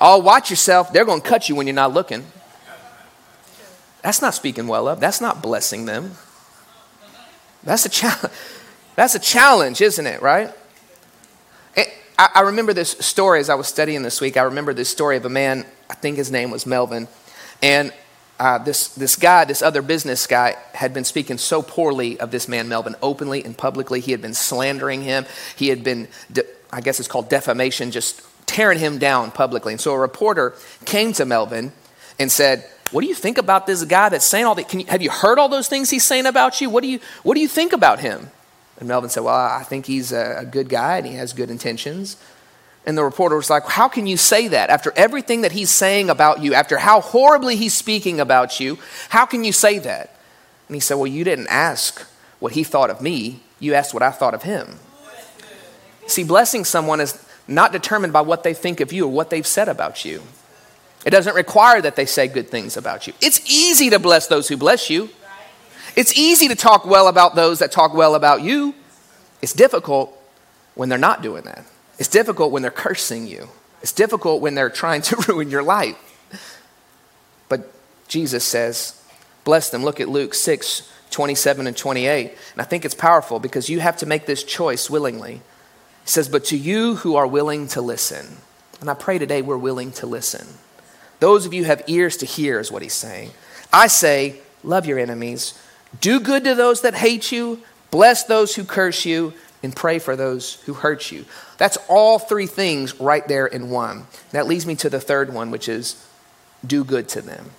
Oh, 0.00 0.18
watch 0.18 0.50
yourself. 0.50 0.92
They're 0.92 1.04
going 1.04 1.20
to 1.20 1.28
cut 1.28 1.48
you 1.48 1.54
when 1.54 1.68
you're 1.68 1.74
not 1.74 1.94
looking. 1.94 2.26
That's 4.02 4.20
not 4.20 4.34
speaking 4.34 4.66
well 4.66 4.88
of. 4.88 4.98
That's 4.98 5.20
not 5.20 5.40
blessing 5.40 5.86
them. 5.86 6.16
That's 7.62 7.86
a, 7.86 7.90
challenge. 7.90 8.34
that's 8.96 9.14
a 9.14 9.20
challenge, 9.20 9.80
isn't 9.80 10.06
it, 10.06 10.20
right? 10.20 10.52
I, 12.20 12.28
I 12.34 12.40
remember 12.42 12.74
this 12.74 12.90
story 12.90 13.40
as 13.40 13.48
I 13.48 13.54
was 13.54 13.66
studying 13.66 14.02
this 14.02 14.20
week. 14.20 14.36
I 14.36 14.42
remember 14.42 14.74
this 14.74 14.90
story 14.90 15.16
of 15.16 15.24
a 15.24 15.30
man, 15.30 15.64
I 15.88 15.94
think 15.94 16.18
his 16.18 16.30
name 16.30 16.50
was 16.50 16.66
Melvin. 16.66 17.08
And 17.62 17.94
uh, 18.38 18.58
this, 18.58 18.88
this 18.88 19.16
guy, 19.16 19.46
this 19.46 19.62
other 19.62 19.80
business 19.80 20.26
guy, 20.26 20.56
had 20.74 20.92
been 20.92 21.04
speaking 21.04 21.38
so 21.38 21.62
poorly 21.62 22.20
of 22.20 22.30
this 22.30 22.46
man, 22.46 22.68
Melvin, 22.68 22.94
openly 23.00 23.42
and 23.42 23.56
publicly. 23.56 24.00
He 24.00 24.12
had 24.12 24.20
been 24.20 24.34
slandering 24.34 25.00
him. 25.02 25.24
He 25.56 25.68
had 25.68 25.82
been, 25.82 26.08
de- 26.30 26.44
I 26.70 26.82
guess 26.82 27.00
it's 27.00 27.08
called 27.08 27.30
defamation, 27.30 27.90
just 27.90 28.20
tearing 28.44 28.78
him 28.78 28.98
down 28.98 29.30
publicly. 29.30 29.72
And 29.72 29.80
so 29.80 29.94
a 29.94 29.98
reporter 29.98 30.54
came 30.84 31.14
to 31.14 31.24
Melvin 31.24 31.72
and 32.18 32.30
said, 32.30 32.68
What 32.90 33.00
do 33.00 33.06
you 33.06 33.14
think 33.14 33.38
about 33.38 33.66
this 33.66 33.82
guy 33.84 34.10
that's 34.10 34.26
saying 34.26 34.44
all 34.44 34.54
that? 34.56 34.74
You, 34.74 34.84
have 34.88 35.00
you 35.00 35.10
heard 35.10 35.38
all 35.38 35.48
those 35.48 35.68
things 35.68 35.88
he's 35.88 36.04
saying 36.04 36.26
about 36.26 36.60
you? 36.60 36.68
What 36.68 36.82
do 36.82 36.88
you, 36.88 37.00
what 37.22 37.34
do 37.34 37.40
you 37.40 37.48
think 37.48 37.72
about 37.72 38.00
him? 38.00 38.30
And 38.80 38.88
Melvin 38.88 39.10
said, 39.10 39.22
Well, 39.22 39.34
I 39.34 39.62
think 39.62 39.86
he's 39.86 40.10
a 40.10 40.48
good 40.50 40.68
guy 40.68 40.96
and 40.96 41.06
he 41.06 41.14
has 41.14 41.32
good 41.32 41.50
intentions. 41.50 42.16
And 42.86 42.96
the 42.96 43.04
reporter 43.04 43.36
was 43.36 43.50
like, 43.50 43.66
How 43.66 43.88
can 43.88 44.06
you 44.06 44.16
say 44.16 44.48
that? 44.48 44.70
After 44.70 44.92
everything 44.96 45.42
that 45.42 45.52
he's 45.52 45.70
saying 45.70 46.10
about 46.10 46.40
you, 46.40 46.54
after 46.54 46.78
how 46.78 47.00
horribly 47.00 47.56
he's 47.56 47.74
speaking 47.74 48.18
about 48.18 48.58
you, 48.58 48.78
how 49.10 49.26
can 49.26 49.44
you 49.44 49.52
say 49.52 49.78
that? 49.78 50.16
And 50.66 50.74
he 50.74 50.80
said, 50.80 50.94
Well, 50.94 51.06
you 51.06 51.22
didn't 51.22 51.48
ask 51.48 52.00
what 52.40 52.52
he 52.52 52.64
thought 52.64 52.88
of 52.90 53.02
me, 53.02 53.40
you 53.60 53.74
asked 53.74 53.92
what 53.92 54.02
I 54.02 54.10
thought 54.10 54.34
of 54.34 54.42
him. 54.42 54.78
See, 56.06 56.24
blessing 56.24 56.64
someone 56.64 57.00
is 57.00 57.24
not 57.46 57.70
determined 57.70 58.12
by 58.12 58.22
what 58.22 58.42
they 58.42 58.54
think 58.54 58.80
of 58.80 58.92
you 58.92 59.04
or 59.04 59.12
what 59.12 59.28
they've 59.30 59.46
said 59.46 59.68
about 59.68 60.04
you. 60.04 60.22
It 61.04 61.10
doesn't 61.10 61.34
require 61.34 61.80
that 61.82 61.96
they 61.96 62.06
say 62.06 62.28
good 62.28 62.48
things 62.48 62.76
about 62.76 63.06
you. 63.06 63.12
It's 63.20 63.40
easy 63.50 63.90
to 63.90 63.98
bless 63.98 64.26
those 64.26 64.48
who 64.48 64.56
bless 64.56 64.90
you. 64.90 65.10
It's 65.96 66.16
easy 66.16 66.48
to 66.48 66.54
talk 66.54 66.84
well 66.84 67.08
about 67.08 67.34
those 67.34 67.58
that 67.58 67.72
talk 67.72 67.94
well 67.94 68.14
about 68.14 68.42
you. 68.42 68.74
It's 69.42 69.52
difficult 69.52 70.16
when 70.74 70.88
they're 70.88 70.98
not 70.98 71.22
doing 71.22 71.42
that. 71.44 71.64
It's 71.98 72.08
difficult 72.08 72.52
when 72.52 72.62
they're 72.62 72.70
cursing 72.70 73.26
you. 73.26 73.48
It's 73.82 73.92
difficult 73.92 74.40
when 74.40 74.54
they're 74.54 74.70
trying 74.70 75.02
to 75.02 75.16
ruin 75.28 75.50
your 75.50 75.62
life. 75.62 75.96
But 77.48 77.72
Jesus 78.08 78.44
says, 78.44 79.02
bless 79.44 79.70
them. 79.70 79.84
Look 79.84 80.00
at 80.00 80.08
Luke 80.08 80.34
6 80.34 80.90
27 81.10 81.66
and 81.66 81.76
28. 81.76 82.30
And 82.52 82.62
I 82.62 82.64
think 82.64 82.84
it's 82.84 82.94
powerful 82.94 83.40
because 83.40 83.68
you 83.68 83.80
have 83.80 83.96
to 83.98 84.06
make 84.06 84.26
this 84.26 84.44
choice 84.44 84.88
willingly. 84.88 85.34
He 85.34 85.40
says, 86.04 86.28
But 86.28 86.44
to 86.46 86.56
you 86.56 86.96
who 86.96 87.16
are 87.16 87.26
willing 87.26 87.68
to 87.68 87.80
listen, 87.80 88.36
and 88.80 88.88
I 88.88 88.94
pray 88.94 89.18
today 89.18 89.42
we're 89.42 89.58
willing 89.58 89.92
to 89.92 90.06
listen. 90.06 90.46
Those 91.18 91.44
of 91.46 91.52
you 91.52 91.64
have 91.64 91.82
ears 91.86 92.16
to 92.18 92.26
hear, 92.26 92.60
is 92.60 92.72
what 92.72 92.82
he's 92.82 92.94
saying. 92.94 93.30
I 93.72 93.88
say, 93.88 94.36
love 94.64 94.86
your 94.86 94.98
enemies, 94.98 95.54
do 96.00 96.20
good 96.20 96.44
to 96.44 96.54
those 96.54 96.82
that 96.82 96.94
hate 96.94 97.32
you, 97.32 97.60
bless 97.90 98.24
those 98.24 98.54
who 98.54 98.64
curse 98.64 99.04
you, 99.04 99.32
and 99.62 99.74
pray 99.74 99.98
for 99.98 100.16
those 100.16 100.54
who 100.62 100.72
hurt 100.72 101.10
you. 101.10 101.24
That's 101.58 101.76
all 101.88 102.18
three 102.18 102.46
things 102.46 102.98
right 103.00 103.26
there 103.26 103.46
in 103.46 103.70
one. 103.70 104.06
That 104.30 104.46
leads 104.46 104.66
me 104.66 104.74
to 104.76 104.90
the 104.90 105.00
third 105.00 105.32
one, 105.34 105.50
which 105.50 105.68
is 105.68 106.06
do 106.66 106.84
good 106.84 107.08
to 107.10 107.22
them. 107.22 107.50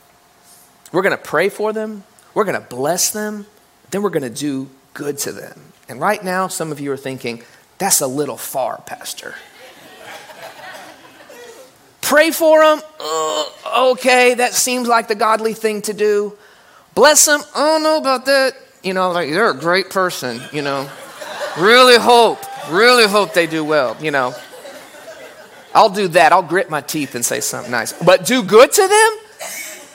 We're 0.92 1.04
going 1.04 1.18
to 1.18 1.24
pray 1.24 1.50
for 1.50 1.74
them, 1.74 2.04
we're 2.34 2.44
going 2.44 2.60
to 2.60 2.68
bless 2.68 3.12
them, 3.12 3.46
then 3.92 4.02
we're 4.02 4.10
going 4.10 4.24
to 4.24 4.30
do 4.30 4.70
good 4.94 5.18
to 5.20 5.32
them. 5.32 5.60
And 5.88 6.00
right 6.00 6.24
now, 6.24 6.48
some 6.48 6.72
of 6.72 6.80
you 6.80 6.92
are 6.92 6.98
thinking, 6.98 7.44
that's 7.78 8.02
a 8.02 8.08
little 8.08 8.38
far, 8.38 8.82
Pastor. 8.86 9.36
Pray 12.02 12.32
for 12.32 12.62
them? 12.62 12.82
Okay, 13.78 14.36
that 14.36 14.54
seems 14.54 14.88
like 14.88 15.08
the 15.08 15.16
godly 15.16 15.54
thing 15.54 15.82
to 15.84 15.94
do. 15.94 16.38
Bless 16.94 17.26
them? 17.26 17.42
I 17.56 17.66
don't 17.66 17.84
know 17.84 17.98
about 17.98 18.26
that. 18.26 18.56
You 18.84 18.94
know, 18.94 19.12
like 19.12 19.30
they're 19.30 19.52
a 19.52 19.56
great 19.56 19.90
person, 19.90 20.42
you 20.52 20.62
know. 20.62 20.90
really 21.58 21.98
hope, 21.98 22.40
really 22.70 23.08
hope 23.08 23.34
they 23.34 23.48
do 23.48 23.64
well, 23.64 23.98
you 24.02 24.12
know. 24.12 24.34
I'll 25.74 25.90
do 25.90 26.08
that. 26.10 26.32
I'll 26.34 26.44
grit 26.44 26.70
my 26.70 26.82
teeth 26.82 27.16
and 27.16 27.24
say 27.24 27.40
something 27.40 27.72
nice. 27.72 27.94
But 27.94 28.26
do 28.26 28.44
good 28.44 28.72
to 28.72 28.82
them? 28.82 29.18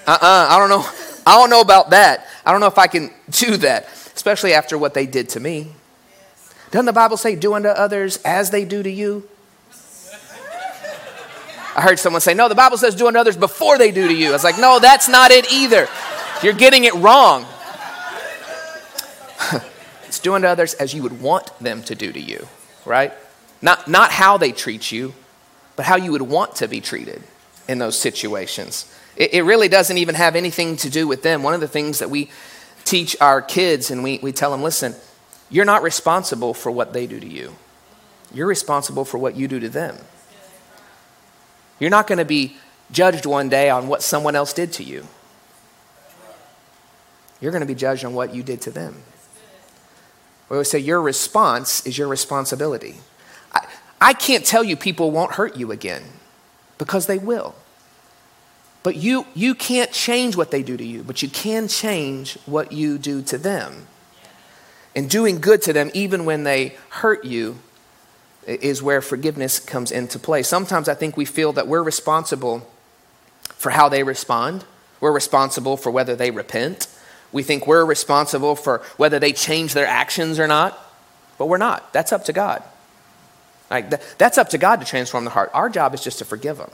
Uh-uh, 0.06 0.46
I 0.50 0.59
don't 0.59 0.70
know. 0.70 0.88
I 1.26 1.37
don't 1.37 1.50
know 1.50 1.61
about 1.61 1.90
that. 1.90 2.26
I 2.44 2.52
don't 2.52 2.61
know 2.61 2.68
if 2.68 2.78
I 2.78 2.87
can 2.87 3.11
do 3.30 3.56
that, 3.59 3.88
especially 4.14 4.54
after 4.54 4.78
what 4.78 4.94
they 4.94 5.06
did 5.06 5.30
to 5.30 5.40
me. 5.40 5.72
Doesn't 6.70 6.87
the 6.87 6.92
Bible 6.92 7.16
say, 7.16 7.37
do 7.37 7.54
unto 7.54 7.68
others 7.68 8.18
as 8.24 8.50
they 8.50 8.64
do 8.64 8.82
to 8.82 8.90
you? 8.90 9.28
I 11.76 11.82
heard 11.82 11.98
someone 11.98 12.22
say, 12.22 12.32
no, 12.32 12.48
the 12.48 12.54
Bible 12.54 12.78
says 12.78 12.94
do 12.94 13.06
unto 13.06 13.18
others 13.18 13.37
before 13.37 13.76
they 13.76 13.90
do 13.90 14.09
to 14.09 14.14
you. 14.14 14.30
I 14.30 14.32
was 14.32 14.44
like, 14.44 14.59
no, 14.59 14.78
that's 14.78 15.09
not 15.09 15.30
it 15.30 15.52
either. 15.52 15.88
You're 16.42 16.53
getting 16.53 16.85
it 16.85 16.94
wrong. 16.94 17.46
it's 20.05 20.18
doing 20.20 20.42
to 20.42 20.49
others 20.49 20.75
as 20.75 20.92
you 20.94 21.03
would 21.03 21.20
want 21.20 21.59
them 21.59 21.83
to 21.85 21.94
do 21.94 22.12
to 22.12 22.20
you, 22.20 22.46
right? 22.85 23.12
Not, 23.62 23.88
not 23.88 24.11
how 24.12 24.37
they 24.37 24.53
treat 24.53 24.92
you, 24.92 25.14
but 25.77 25.87
how 25.87 25.96
you 25.96 26.12
would 26.12 26.22
want 26.22 26.57
to 26.57 26.68
be 26.68 26.81
treated 26.81 27.22
in 27.68 27.79
those 27.79 27.99
situations. 27.99 28.92
It, 29.16 29.35
it 29.35 29.42
really 29.42 29.68
doesn't 29.68 29.96
even 29.99 30.14
have 30.14 30.37
anything 30.37 30.77
to 30.79 30.90
do 30.90 31.09
with 31.09 31.22
them. 31.22 31.42
One 31.42 31.55
of 31.55 31.61
the 31.61 31.68
things 31.68 31.99
that 32.01 32.11
we 32.11 32.31
teach 32.85 33.16
our 33.20 33.42
kids 33.42 33.90
and 33.90 34.03
we, 34.03 34.18
we 34.22 34.33
tell 34.33 34.51
them 34.51 34.62
listen, 34.62 34.94
you're 35.51 35.64
not 35.64 35.83
responsible 35.83 36.55
for 36.55 36.70
what 36.70 36.92
they 36.92 37.07
do 37.07 37.18
to 37.20 37.27
you, 37.27 37.55
you're 38.33 38.46
responsible 38.46 39.05
for 39.05 39.18
what 39.18 39.37
you 39.37 39.49
do 39.49 39.61
to 39.61 39.68
them. 39.68 39.96
You're 41.79 41.90
not 41.90 42.07
going 42.07 42.18
to 42.18 42.25
be 42.25 42.57
judged 42.90 43.27
one 43.27 43.49
day 43.49 43.68
on 43.68 43.87
what 43.88 44.03
someone 44.03 44.35
else 44.35 44.53
did 44.53 44.72
to 44.75 44.83
you. 44.83 45.07
You're 47.40 47.53
going 47.53 47.61
to 47.61 47.66
be 47.66 47.75
judged 47.75 48.05
on 48.05 48.14
what 48.14 48.35
you 48.35 48.42
did 48.42 48.61
to 48.62 48.70
them. 48.70 49.03
We 50.49 50.55
always 50.55 50.70
say 50.70 50.79
your 50.79 51.01
response 51.01 51.87
is 51.87 51.99
your 51.99 52.09
responsibility. 52.09 52.96
I, 53.53 53.66
I 54.01 54.12
can't 54.12 54.44
tell 54.44 54.62
you 54.62 54.77
people 54.77 55.11
won't 55.11 55.33
hurt 55.33 55.57
you 55.57 55.72
again 55.72 56.03
because 56.79 57.07
they 57.07 57.18
will. 57.18 57.55
But 58.83 58.96
you, 58.96 59.27
you 59.35 59.57
can't 59.57 59.90
change 59.90 60.37
what 60.37 60.53
they 60.53 60.62
do 60.62 60.77
to 60.77 60.85
you, 60.85 61.03
but 61.03 61.20
you 61.20 61.29
can 61.29 61.66
change 61.66 62.38
what 62.46 62.70
you 62.70 62.99
do 62.99 63.20
to 63.22 63.37
them. 63.37 63.88
And 64.94 65.11
doing 65.11 65.40
good 65.40 65.61
to 65.62 65.72
them, 65.72 65.90
even 65.92 66.25
when 66.25 66.44
they 66.44 66.77
hurt 66.90 67.25
you, 67.25 67.59
is 68.46 68.83
where 68.83 69.03
forgiveness 69.03 69.59
comes 69.59 69.90
into 69.90 70.20
play. 70.20 70.42
Sometimes 70.44 70.88
I 70.88 70.94
think 70.94 71.16
we 71.16 71.25
feel 71.25 71.53
that 71.55 71.66
we're 71.66 71.83
responsible 71.83 72.66
for 73.57 73.70
how 73.70 73.88
they 73.88 74.05
respond, 74.05 74.64
we're 75.01 75.12
responsible 75.12 75.77
for 75.77 75.90
whether 75.90 76.14
they 76.14 76.31
repent. 76.31 76.87
We 77.32 77.42
think 77.42 77.66
we're 77.66 77.84
responsible 77.84 78.56
for 78.56 78.82
whether 78.96 79.18
they 79.18 79.32
change 79.32 79.74
their 79.74 79.86
actions 79.86 80.38
or 80.38 80.46
not, 80.46 80.78
but 81.38 81.46
we're 81.46 81.58
not. 81.58 81.92
That's 81.92 82.12
up 82.12 82.24
to 82.24 82.32
God. 82.32 82.62
Like 83.70 83.90
that's 84.18 84.38
up 84.38 84.50
to 84.50 84.58
God 84.58 84.80
to 84.80 84.86
transform 84.86 85.24
the 85.24 85.30
heart. 85.30 85.50
Our 85.52 85.68
job 85.68 85.94
is 85.94 86.02
just 86.02 86.18
to 86.18 86.24
forgive 86.24 86.58
them 86.58 86.70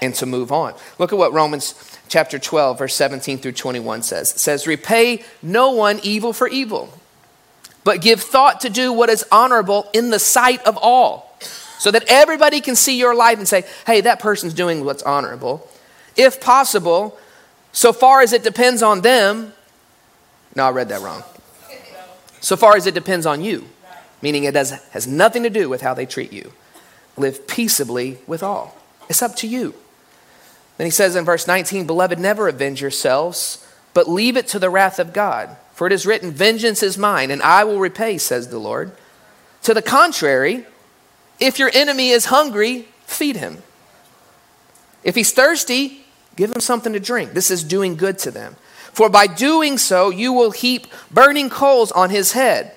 and 0.00 0.14
to 0.16 0.26
move 0.26 0.52
on. 0.52 0.74
Look 0.98 1.12
at 1.12 1.18
what 1.18 1.32
Romans 1.32 1.74
chapter 2.08 2.38
12, 2.38 2.78
verse 2.78 2.94
17 2.94 3.38
through 3.38 3.52
21 3.52 4.02
says. 4.02 4.32
It 4.34 4.38
says, 4.38 4.66
Repay 4.66 5.24
no 5.42 5.72
one 5.72 6.00
evil 6.02 6.32
for 6.32 6.48
evil, 6.48 6.92
but 7.84 8.00
give 8.00 8.20
thought 8.20 8.60
to 8.60 8.70
do 8.70 8.92
what 8.92 9.10
is 9.10 9.24
honorable 9.30 9.88
in 9.92 10.10
the 10.10 10.18
sight 10.18 10.62
of 10.66 10.78
all, 10.80 11.36
so 11.78 11.90
that 11.90 12.04
everybody 12.08 12.60
can 12.60 12.74
see 12.74 12.98
your 12.98 13.14
life 13.14 13.38
and 13.38 13.46
say, 13.48 13.64
Hey, 13.86 14.00
that 14.00 14.20
person's 14.20 14.54
doing 14.54 14.84
what's 14.84 15.02
honorable. 15.02 15.68
If 16.16 16.40
possible, 16.40 17.18
so 17.72 17.92
far 17.92 18.22
as 18.22 18.32
it 18.32 18.42
depends 18.42 18.82
on 18.82 19.02
them, 19.02 19.52
no, 20.58 20.66
I 20.66 20.70
read 20.70 20.88
that 20.88 21.00
wrong. 21.02 21.22
So 22.40 22.56
far 22.56 22.76
as 22.76 22.86
it 22.88 22.94
depends 22.94 23.26
on 23.26 23.42
you, 23.42 23.68
meaning 24.20 24.42
it 24.42 24.54
does, 24.54 24.72
has 24.90 25.06
nothing 25.06 25.44
to 25.44 25.50
do 25.50 25.68
with 25.68 25.82
how 25.82 25.94
they 25.94 26.04
treat 26.04 26.32
you. 26.32 26.52
Live 27.16 27.46
peaceably 27.46 28.18
with 28.26 28.42
all. 28.42 28.76
It's 29.08 29.22
up 29.22 29.36
to 29.36 29.46
you. 29.46 29.74
Then 30.76 30.86
he 30.86 30.90
says 30.90 31.14
in 31.14 31.24
verse 31.24 31.46
19, 31.46 31.86
Beloved, 31.86 32.18
never 32.18 32.48
avenge 32.48 32.80
yourselves, 32.80 33.64
but 33.94 34.08
leave 34.08 34.36
it 34.36 34.48
to 34.48 34.58
the 34.58 34.68
wrath 34.68 34.98
of 34.98 35.12
God. 35.12 35.56
For 35.74 35.86
it 35.86 35.92
is 35.92 36.06
written, 36.06 36.32
Vengeance 36.32 36.82
is 36.82 36.98
mine, 36.98 37.30
and 37.30 37.40
I 37.40 37.62
will 37.62 37.78
repay, 37.78 38.18
says 38.18 38.48
the 38.48 38.58
Lord. 38.58 38.90
To 39.62 39.74
the 39.74 39.82
contrary, 39.82 40.66
if 41.38 41.60
your 41.60 41.70
enemy 41.72 42.10
is 42.10 42.26
hungry, 42.26 42.88
feed 43.06 43.36
him. 43.36 43.62
If 45.04 45.14
he's 45.14 45.30
thirsty, 45.30 46.04
give 46.34 46.50
him 46.50 46.60
something 46.60 46.92
to 46.94 47.00
drink. 47.00 47.32
This 47.32 47.52
is 47.52 47.62
doing 47.62 47.94
good 47.94 48.18
to 48.20 48.32
them. 48.32 48.56
For 48.92 49.08
by 49.08 49.26
doing 49.26 49.78
so, 49.78 50.10
you 50.10 50.32
will 50.32 50.50
heap 50.50 50.86
burning 51.10 51.50
coals 51.50 51.92
on 51.92 52.10
his 52.10 52.32
head. 52.32 52.72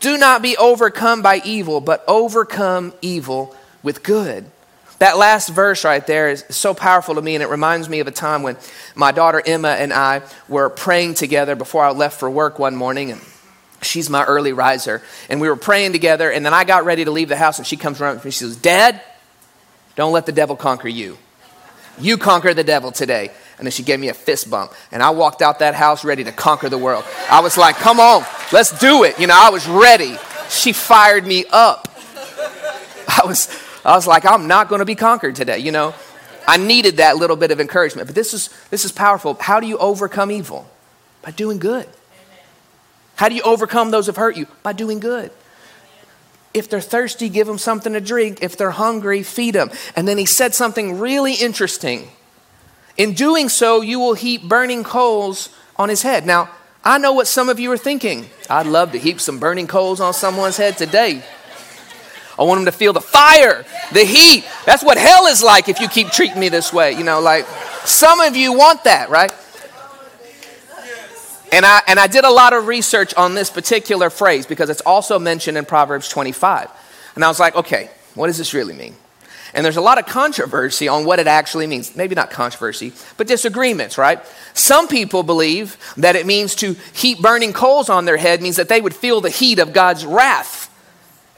Do 0.00 0.18
not 0.18 0.42
be 0.42 0.56
overcome 0.56 1.22
by 1.22 1.40
evil, 1.44 1.80
but 1.80 2.04
overcome 2.06 2.92
evil 3.00 3.56
with 3.82 4.02
good. 4.02 4.50
That 4.98 5.18
last 5.18 5.48
verse 5.48 5.84
right 5.84 6.06
there 6.06 6.30
is 6.30 6.44
so 6.48 6.72
powerful 6.72 7.16
to 7.16 7.22
me, 7.22 7.34
and 7.34 7.42
it 7.42 7.48
reminds 7.48 7.88
me 7.88 8.00
of 8.00 8.06
a 8.06 8.12
time 8.12 8.42
when 8.42 8.56
my 8.94 9.12
daughter 9.12 9.42
Emma 9.44 9.68
and 9.68 9.92
I 9.92 10.22
were 10.48 10.70
praying 10.70 11.14
together 11.14 11.54
before 11.54 11.84
I 11.84 11.90
left 11.90 12.18
for 12.18 12.30
work 12.30 12.58
one 12.58 12.76
morning. 12.76 13.12
And 13.12 13.20
she's 13.82 14.08
my 14.08 14.24
early 14.24 14.52
riser. 14.52 15.02
And 15.28 15.40
we 15.40 15.48
were 15.48 15.56
praying 15.56 15.92
together, 15.92 16.30
and 16.30 16.46
then 16.46 16.54
I 16.54 16.64
got 16.64 16.84
ready 16.84 17.04
to 17.04 17.10
leave 17.10 17.28
the 17.28 17.36
house, 17.36 17.58
and 17.58 17.66
she 17.66 17.76
comes 17.76 18.00
around 18.00 18.16
to 18.16 18.22
and 18.22 18.32
she 18.32 18.38
says, 18.38 18.56
Dad, 18.56 19.02
don't 19.96 20.12
let 20.12 20.26
the 20.26 20.32
devil 20.32 20.56
conquer 20.56 20.88
you. 20.88 21.18
You 21.98 22.18
conquer 22.18 22.54
the 22.54 22.64
devil 22.64 22.92
today. 22.92 23.30
And 23.58 23.66
then 23.66 23.72
she 23.72 23.82
gave 23.82 23.98
me 23.98 24.08
a 24.08 24.14
fist 24.14 24.50
bump. 24.50 24.72
And 24.92 25.02
I 25.02 25.10
walked 25.10 25.42
out 25.42 25.60
that 25.60 25.74
house 25.74 26.04
ready 26.04 26.24
to 26.24 26.32
conquer 26.32 26.68
the 26.68 26.78
world. 26.78 27.04
I 27.30 27.40
was 27.40 27.56
like, 27.56 27.76
come 27.76 28.00
on, 28.00 28.24
let's 28.52 28.78
do 28.78 29.04
it. 29.04 29.18
You 29.18 29.26
know, 29.26 29.34
I 29.36 29.50
was 29.50 29.66
ready. 29.66 30.16
She 30.50 30.72
fired 30.72 31.26
me 31.26 31.44
up. 31.50 31.88
I 33.08 33.22
was 33.24 33.48
I 33.86 33.94
was 33.94 34.06
like, 34.06 34.26
I'm 34.26 34.48
not 34.48 34.68
going 34.68 34.80
to 34.80 34.84
be 34.84 34.96
conquered 34.96 35.36
today, 35.36 35.58
you 35.58 35.70
know? 35.70 35.94
I 36.48 36.56
needed 36.56 36.96
that 36.96 37.16
little 37.16 37.36
bit 37.36 37.52
of 37.52 37.60
encouragement. 37.60 38.08
But 38.08 38.16
this 38.16 38.34
is, 38.34 38.50
this 38.68 38.84
is 38.84 38.90
powerful. 38.90 39.34
How 39.34 39.60
do 39.60 39.68
you 39.68 39.78
overcome 39.78 40.32
evil? 40.32 40.68
By 41.22 41.30
doing 41.30 41.58
good. 41.58 41.88
How 43.14 43.28
do 43.28 43.36
you 43.36 43.42
overcome 43.42 43.92
those 43.92 44.06
who've 44.06 44.16
hurt 44.16 44.36
you? 44.36 44.48
By 44.64 44.72
doing 44.72 44.98
good. 44.98 45.30
If 46.52 46.68
they're 46.68 46.80
thirsty, 46.80 47.28
give 47.28 47.46
them 47.46 47.58
something 47.58 47.92
to 47.92 48.00
drink. 48.00 48.42
If 48.42 48.56
they're 48.56 48.72
hungry, 48.72 49.22
feed 49.22 49.54
them. 49.54 49.70
And 49.94 50.08
then 50.08 50.18
he 50.18 50.26
said 50.26 50.52
something 50.52 50.98
really 50.98 51.34
interesting. 51.34 52.08
In 52.96 53.12
doing 53.12 53.48
so, 53.48 53.80
you 53.80 53.98
will 53.98 54.14
heap 54.14 54.42
burning 54.42 54.84
coals 54.84 55.50
on 55.76 55.88
his 55.88 56.02
head. 56.02 56.26
Now, 56.26 56.50
I 56.84 56.98
know 56.98 57.12
what 57.12 57.26
some 57.26 57.48
of 57.48 57.60
you 57.60 57.70
are 57.72 57.76
thinking. 57.76 58.26
I'd 58.48 58.66
love 58.66 58.92
to 58.92 58.98
heap 58.98 59.20
some 59.20 59.38
burning 59.38 59.66
coals 59.66 60.00
on 60.00 60.14
someone's 60.14 60.56
head 60.56 60.78
today. 60.78 61.22
I 62.38 62.42
want 62.44 62.58
them 62.58 62.66
to 62.66 62.72
feel 62.72 62.92
the 62.92 63.00
fire, 63.00 63.64
the 63.92 64.04
heat. 64.04 64.44
That's 64.64 64.84
what 64.84 64.98
hell 64.98 65.26
is 65.26 65.42
like 65.42 65.68
if 65.68 65.80
you 65.80 65.88
keep 65.88 66.08
treating 66.08 66.38
me 66.38 66.48
this 66.48 66.72
way. 66.72 66.92
You 66.92 67.04
know, 67.04 67.20
like 67.20 67.46
some 67.84 68.20
of 68.20 68.36
you 68.36 68.52
want 68.52 68.84
that, 68.84 69.10
right? 69.10 69.32
And 71.52 71.64
I, 71.64 71.82
and 71.86 71.98
I 71.98 72.06
did 72.06 72.24
a 72.24 72.30
lot 72.30 72.52
of 72.52 72.66
research 72.66 73.14
on 73.14 73.34
this 73.34 73.50
particular 73.50 74.10
phrase 74.10 74.46
because 74.46 74.68
it's 74.68 74.82
also 74.82 75.18
mentioned 75.18 75.56
in 75.56 75.64
Proverbs 75.64 76.08
25. 76.08 76.70
And 77.14 77.24
I 77.24 77.28
was 77.28 77.40
like, 77.40 77.54
okay, 77.56 77.90
what 78.14 78.26
does 78.26 78.36
this 78.36 78.52
really 78.52 78.74
mean? 78.74 78.94
And 79.56 79.64
there's 79.64 79.78
a 79.78 79.80
lot 79.80 79.96
of 79.96 80.04
controversy 80.04 80.86
on 80.86 81.06
what 81.06 81.18
it 81.18 81.26
actually 81.26 81.66
means. 81.66 81.96
Maybe 81.96 82.14
not 82.14 82.30
controversy, 82.30 82.92
but 83.16 83.26
disagreements, 83.26 83.96
right? 83.96 84.20
Some 84.52 84.86
people 84.86 85.22
believe 85.22 85.78
that 85.96 86.14
it 86.14 86.26
means 86.26 86.54
to 86.56 86.76
heap 86.92 87.22
burning 87.22 87.54
coals 87.54 87.88
on 87.88 88.04
their 88.04 88.18
head 88.18 88.42
means 88.42 88.56
that 88.56 88.68
they 88.68 88.82
would 88.82 88.94
feel 88.94 89.22
the 89.22 89.30
heat 89.30 89.58
of 89.58 89.72
God's 89.72 90.04
wrath 90.04 90.70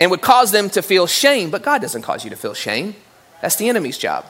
and 0.01 0.11
would 0.11 0.21
cause 0.21 0.51
them 0.51 0.69
to 0.71 0.83
feel 0.83 1.07
shame. 1.07 1.51
But 1.51 1.63
God 1.63 1.81
doesn't 1.81 2.03
cause 2.03 2.25
you 2.25 2.31
to 2.31 2.37
feel 2.37 2.55
shame, 2.55 2.97
that's 3.41 3.55
the 3.55 3.69
enemy's 3.69 3.97
job. 3.97 4.27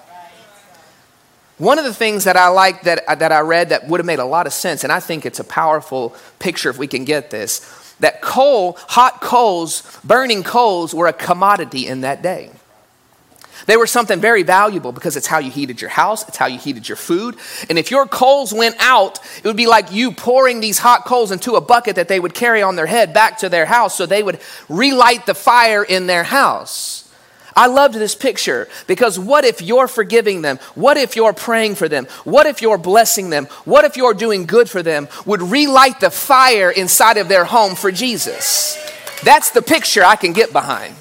One 1.57 1.79
of 1.79 1.87
the 1.87 1.95
things 1.95 2.25
that 2.25 2.37
I 2.37 2.49
like 2.49 2.83
that, 2.83 3.07
that 3.19 3.33
I 3.33 3.41
read 3.41 3.71
that 3.71 3.89
would 3.89 4.01
have 4.01 4.07
made 4.07 4.19
a 4.19 4.25
lot 4.27 4.47
of 4.47 4.53
sense, 4.53 4.85
and 4.85 4.93
I 4.93 5.01
think 5.01 5.25
it's 5.25 5.41
a 5.41 5.45
powerful 5.45 6.15
picture 6.39 6.69
if 6.69 6.77
we 6.77 6.87
can 6.87 7.07
get 7.07 7.31
this, 7.31 7.95
that 8.01 8.21
coal, 8.21 8.77
hot 8.81 9.23
coals, 9.23 9.83
burning 10.05 10.43
coals 10.43 10.95
were 10.95 11.07
a 11.07 11.13
commodity 11.15 11.87
in 11.87 12.03
that 12.03 12.23
day. 12.23 12.51
They 13.67 13.77
were 13.77 13.87
something 13.87 14.21
very 14.21 14.43
valuable 14.43 14.93
because 14.93 15.17
it's 15.17 15.27
how 15.27 15.39
you 15.39 15.51
heated 15.51 15.81
your 15.81 15.91
house, 15.91 16.27
it's 16.29 16.37
how 16.37 16.47
you 16.47 16.59
heated 16.59 16.89
your 16.89 16.97
food. 16.97 17.37
And 17.69 17.79
if 17.79 17.91
your 17.91 18.07
coals 18.07 18.53
went 18.53 18.77
out, 18.79 19.19
it 19.39 19.45
would 19.45 19.57
be 19.57 19.67
like 19.67 19.93
you 19.93 20.13
pouring 20.13 20.61
these 20.61 20.79
hot 20.79 21.05
coals 21.05 21.33
into 21.33 21.55
a 21.55 21.61
bucket 21.61 21.97
that 21.97 22.09
they 22.09 22.21
would 22.21 22.35
carry 22.35 22.63
on 22.63 22.77
their 22.77 22.87
head 22.87 23.13
back 23.13 23.39
to 23.39 23.49
their 23.49 23.67
house 23.67 23.97
so 23.97 24.07
they 24.07 24.23
would 24.23 24.41
relight 24.69 25.27
the 25.27 25.35
fire 25.35 25.83
in 25.83 26.07
their 26.07 26.25
house. 26.25 27.05
I 27.59 27.67
loved 27.67 27.95
this 27.95 28.15
picture 28.15 28.69
because 28.87 29.19
what 29.19 29.45
if 29.45 29.61
you're 29.61 29.89
forgiving 29.89 30.43
them? 30.43 30.59
What 30.77 30.97
if 30.97 31.17
you're 31.17 31.33
praying 31.33 31.75
for 31.75 31.89
them? 31.89 32.07
What 32.23 32.47
if 32.47 32.63
you're 32.63 32.79
blessing 32.79 33.31
them? 33.31 33.47
What 33.65 33.85
if 33.85 33.97
you're 33.97 34.15
doing 34.15 34.47
good 34.47 34.71
for 34.71 34.81
them? 34.81 35.09
Would 35.27 35.43
relight 35.43 35.99
the 35.99 36.11
fire 36.11 36.71
inside 36.71 37.17
of 37.17 37.29
their 37.29 37.45
home 37.45 37.75
for 37.75 37.91
Jesus. 37.91 38.79
That's 39.25 39.51
the 39.51 39.63
picture 39.63 40.05
I 40.05 40.15
can 40.15 40.33
get 40.33 40.53
behind. 40.53 40.95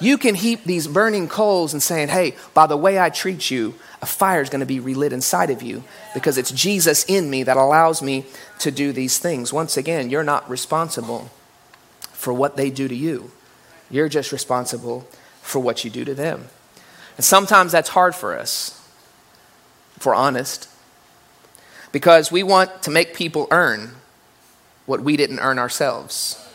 You 0.00 0.16
can 0.16 0.34
heap 0.36 0.64
these 0.64 0.86
burning 0.86 1.28
coals 1.28 1.72
and 1.72 1.82
saying, 1.82 2.08
hey, 2.08 2.36
by 2.54 2.66
the 2.66 2.76
way 2.76 3.00
I 3.00 3.10
treat 3.10 3.50
you, 3.50 3.74
a 4.00 4.06
fire 4.06 4.40
is 4.40 4.48
going 4.48 4.60
to 4.60 4.66
be 4.66 4.78
relit 4.78 5.12
inside 5.12 5.50
of 5.50 5.60
you 5.60 5.82
because 6.14 6.38
it's 6.38 6.52
Jesus 6.52 7.04
in 7.04 7.28
me 7.28 7.42
that 7.42 7.56
allows 7.56 8.00
me 8.00 8.24
to 8.60 8.70
do 8.70 8.92
these 8.92 9.18
things. 9.18 9.52
Once 9.52 9.76
again, 9.76 10.08
you're 10.08 10.22
not 10.22 10.48
responsible 10.48 11.30
for 12.12 12.32
what 12.32 12.56
they 12.56 12.70
do 12.70 12.86
to 12.88 12.94
you, 12.94 13.30
you're 13.90 14.08
just 14.08 14.32
responsible 14.32 15.08
for 15.40 15.60
what 15.60 15.84
you 15.84 15.90
do 15.90 16.04
to 16.04 16.14
them. 16.14 16.46
And 17.16 17.24
sometimes 17.24 17.72
that's 17.72 17.90
hard 17.90 18.14
for 18.14 18.38
us, 18.38 18.80
if 19.96 20.06
we're 20.06 20.14
honest, 20.14 20.68
because 21.90 22.30
we 22.30 22.42
want 22.42 22.82
to 22.82 22.90
make 22.90 23.14
people 23.14 23.48
earn 23.50 23.92
what 24.86 25.00
we 25.00 25.16
didn't 25.16 25.40
earn 25.40 25.58
ourselves. 25.58 26.47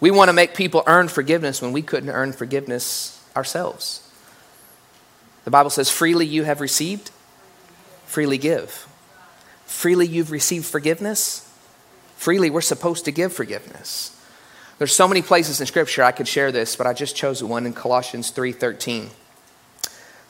We 0.00 0.10
want 0.10 0.28
to 0.28 0.32
make 0.32 0.54
people 0.54 0.82
earn 0.86 1.08
forgiveness 1.08 1.60
when 1.60 1.72
we 1.72 1.82
couldn't 1.82 2.08
earn 2.10 2.32
forgiveness 2.32 3.22
ourselves. 3.36 4.06
The 5.44 5.50
Bible 5.50 5.70
says, 5.70 5.90
freely 5.90 6.26
you 6.26 6.44
have 6.44 6.60
received, 6.60 7.10
freely 8.06 8.38
give. 8.38 8.86
Freely 9.66 10.06
you've 10.06 10.30
received 10.30 10.66
forgiveness, 10.66 11.48
freely 12.16 12.50
we're 12.50 12.60
supposed 12.60 13.04
to 13.04 13.12
give 13.12 13.32
forgiveness. 13.32 14.16
There's 14.78 14.94
so 14.96 15.06
many 15.06 15.20
places 15.20 15.60
in 15.60 15.66
scripture 15.66 16.02
I 16.02 16.10
could 16.12 16.26
share 16.26 16.50
this, 16.50 16.74
but 16.74 16.86
I 16.86 16.94
just 16.94 17.14
chose 17.14 17.42
one 17.42 17.66
in 17.66 17.74
Colossians 17.74 18.30
3:13. 18.30 19.10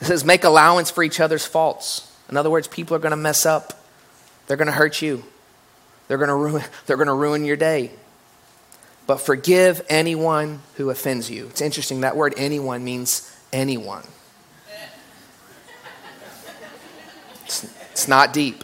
It 0.01 0.05
says 0.05 0.25
make 0.25 0.43
allowance 0.43 0.91
for 0.91 1.03
each 1.03 1.21
other's 1.21 1.45
faults. 1.45 2.11
In 2.29 2.35
other 2.35 2.49
words, 2.49 2.67
people 2.67 2.95
are 2.95 2.99
going 2.99 3.11
to 3.11 3.17
mess 3.17 3.45
up. 3.45 3.81
They're 4.47 4.57
going 4.57 4.67
to 4.67 4.73
hurt 4.73 5.01
you. 5.01 5.23
They're 6.07 6.17
going 6.17 6.27
to 6.27 6.35
ruin 6.35 6.63
they're 6.85 6.97
going 6.97 7.07
to 7.07 7.13
ruin 7.13 7.45
your 7.45 7.55
day. 7.55 7.91
But 9.07 9.17
forgive 9.17 9.85
anyone 9.89 10.61
who 10.75 10.89
offends 10.89 11.29
you. 11.29 11.47
It's 11.47 11.61
interesting 11.61 12.01
that 12.01 12.15
word 12.15 12.33
anyone 12.37 12.83
means 12.83 13.35
anyone. 13.51 14.03
It's, 17.45 17.63
it's 17.91 18.07
not 18.07 18.31
deep. 18.31 18.63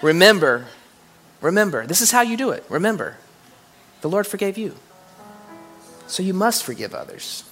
Remember, 0.00 0.66
remember, 1.40 1.86
this 1.86 2.00
is 2.00 2.10
how 2.10 2.22
you 2.22 2.36
do 2.36 2.50
it. 2.50 2.64
Remember, 2.68 3.18
the 4.00 4.08
Lord 4.08 4.26
forgave 4.26 4.56
you. 4.56 4.74
So 6.06 6.22
you 6.22 6.34
must 6.34 6.64
forgive 6.64 6.94
others. 6.94 7.44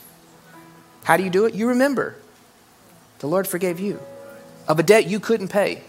How 1.04 1.16
do 1.16 1.22
you 1.22 1.30
do 1.30 1.44
it? 1.44 1.54
You 1.54 1.68
remember. 1.68 2.16
The 3.18 3.26
Lord 3.26 3.46
forgave 3.46 3.80
you 3.80 4.00
of 4.66 4.78
a 4.78 4.82
debt 4.82 5.06
you 5.06 5.20
couldn't 5.20 5.48
pay. 5.48 5.82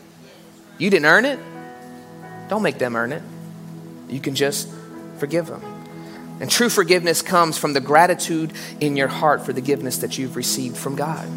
You 0.77 0.89
didn't 0.89 1.05
earn 1.05 1.25
it. 1.25 1.39
Don't 2.47 2.63
make 2.63 2.79
them 2.79 2.95
earn 2.95 3.11
it. 3.11 3.21
You 4.07 4.19
can 4.19 4.33
just 4.33 4.67
forgive 5.19 5.47
them. 5.47 5.61
And 6.39 6.49
true 6.49 6.69
forgiveness 6.69 7.21
comes 7.21 7.57
from 7.57 7.73
the 7.73 7.81
gratitude 7.81 8.53
in 8.79 8.95
your 8.95 9.09
heart 9.09 9.45
for 9.45 9.51
the 9.51 9.61
forgiveness 9.61 9.97
that 9.97 10.17
you've 10.17 10.35
received 10.35 10.77
from 10.77 10.95
God. 10.95 11.27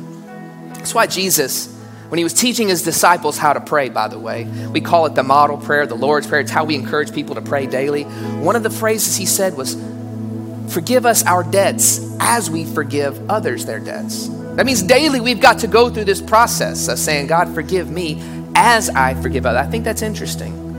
That's 0.74 0.94
why 0.94 1.06
Jesus 1.06 1.68
when 2.12 2.18
he 2.18 2.24
was 2.24 2.34
teaching 2.34 2.68
his 2.68 2.82
disciples 2.82 3.38
how 3.38 3.54
to 3.54 3.60
pray, 3.62 3.88
by 3.88 4.06
the 4.06 4.18
way, 4.18 4.44
we 4.44 4.82
call 4.82 5.06
it 5.06 5.14
the 5.14 5.22
model 5.22 5.56
prayer, 5.56 5.86
the 5.86 5.94
Lord's 5.94 6.26
Prayer. 6.26 6.42
It's 6.42 6.50
how 6.50 6.66
we 6.66 6.74
encourage 6.74 7.14
people 7.14 7.36
to 7.36 7.40
pray 7.40 7.64
daily. 7.64 8.02
One 8.02 8.54
of 8.54 8.62
the 8.62 8.68
phrases 8.68 9.16
he 9.16 9.24
said 9.24 9.56
was, 9.56 9.82
Forgive 10.68 11.06
us 11.06 11.24
our 11.24 11.42
debts 11.42 12.14
as 12.20 12.50
we 12.50 12.66
forgive 12.66 13.30
others 13.30 13.64
their 13.64 13.80
debts. 13.80 14.28
That 14.28 14.66
means 14.66 14.82
daily 14.82 15.22
we've 15.22 15.40
got 15.40 15.60
to 15.60 15.66
go 15.66 15.88
through 15.88 16.04
this 16.04 16.20
process 16.20 16.86
of 16.88 16.98
saying, 16.98 17.28
God, 17.28 17.54
forgive 17.54 17.90
me 17.90 18.22
as 18.54 18.90
I 18.90 19.14
forgive 19.14 19.46
others. 19.46 19.66
I 19.66 19.70
think 19.70 19.84
that's 19.84 20.02
interesting. 20.02 20.71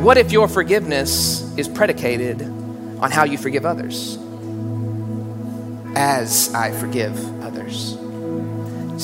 What 0.00 0.16
if 0.16 0.30
your 0.30 0.46
forgiveness 0.46 1.42
is 1.58 1.66
predicated 1.66 2.40
on 2.42 3.10
how 3.10 3.24
you 3.24 3.36
forgive 3.36 3.66
others? 3.66 4.16
As 5.96 6.54
I 6.54 6.70
forgive 6.70 7.42
others. 7.42 7.98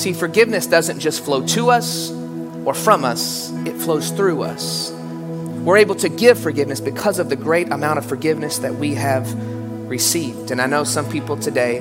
See, 0.01 0.13
forgiveness 0.13 0.67
doesn't 0.67 1.01
just 1.01 1.21
flow 1.21 1.45
to 1.47 1.69
us 1.69 2.11
or 2.63 2.73
from 2.73 3.03
us, 3.03 3.51
it 3.67 3.73
flows 3.73 4.09
through 4.09 4.43
us. 4.43 4.91
We're 4.91 5.77
able 5.77 5.95
to 5.95 6.07
give 6.07 6.39
forgiveness 6.39 6.79
because 6.79 7.19
of 7.19 7.27
the 7.27 7.35
great 7.35 7.73
amount 7.73 7.97
of 7.97 8.05
forgiveness 8.05 8.59
that 8.59 8.75
we 8.75 8.93
have 8.95 9.31
received. 9.89 10.49
And 10.49 10.61
I 10.61 10.65
know 10.65 10.85
some 10.85 11.09
people 11.11 11.35
today, 11.35 11.75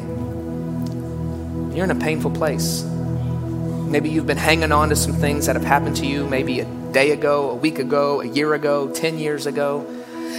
you're 1.72 1.84
in 1.84 1.90
a 1.92 1.94
painful 1.94 2.32
place. 2.32 2.82
Maybe 2.82 4.10
you've 4.10 4.26
been 4.26 4.36
hanging 4.38 4.72
on 4.72 4.88
to 4.88 4.96
some 4.96 5.12
things 5.12 5.46
that 5.46 5.54
have 5.54 5.64
happened 5.64 5.94
to 5.98 6.06
you 6.06 6.26
maybe 6.26 6.58
a 6.58 6.83
day 6.94 7.10
ago, 7.10 7.50
a 7.50 7.54
week 7.54 7.78
ago, 7.78 8.22
a 8.22 8.26
year 8.26 8.54
ago, 8.54 8.88
10 8.88 9.18
years 9.18 9.46
ago. 9.46 9.84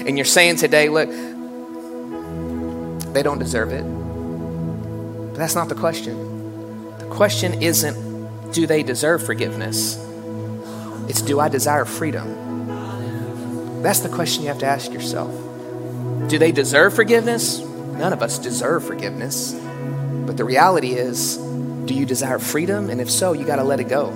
And 0.08 0.18
you're 0.18 0.26
saying 0.26 0.56
today, 0.56 0.90
look, 0.90 1.10
they 3.14 3.22
don't 3.22 3.40
deserve 3.40 3.72
it. 3.72 3.84
But 3.84 5.38
that's 5.38 5.56
not 5.56 5.70
the 5.70 5.76
question 5.76 6.98
The 6.98 7.08
question 7.08 7.62
isn't, 7.62 8.52
do 8.54 8.66
they 8.66 8.84
deserve 8.84 9.24
forgiveness? 9.24 9.98
It's, 11.10 11.22
do 11.22 11.40
I 11.40 11.50
desire 11.50 11.86
freedom? 11.86 13.84
That's 13.84 14.00
the 14.00 14.10
question 14.10 14.44
you 14.44 14.50
have 14.50 14.60
to 14.60 14.66
ask 14.66 14.92
yourself. 14.92 15.32
Do 16.30 16.40
they 16.40 16.52
deserve 16.52 16.96
forgiveness? 16.96 17.60
None 17.60 18.14
of 18.14 18.24
us 18.24 18.40
deserve 18.40 18.84
forgiveness. 18.84 19.54
But 20.26 20.38
the 20.38 20.46
reality 20.46 20.94
is, 20.94 21.38
do 21.86 21.94
you 21.94 22.06
desire 22.06 22.40
freedom? 22.40 22.90
And 22.90 23.00
if 23.00 23.12
so, 23.12 23.34
you 23.34 23.46
got 23.46 23.58
to 23.58 23.64
let 23.64 23.80
it 23.80 23.90
go. 23.90 24.10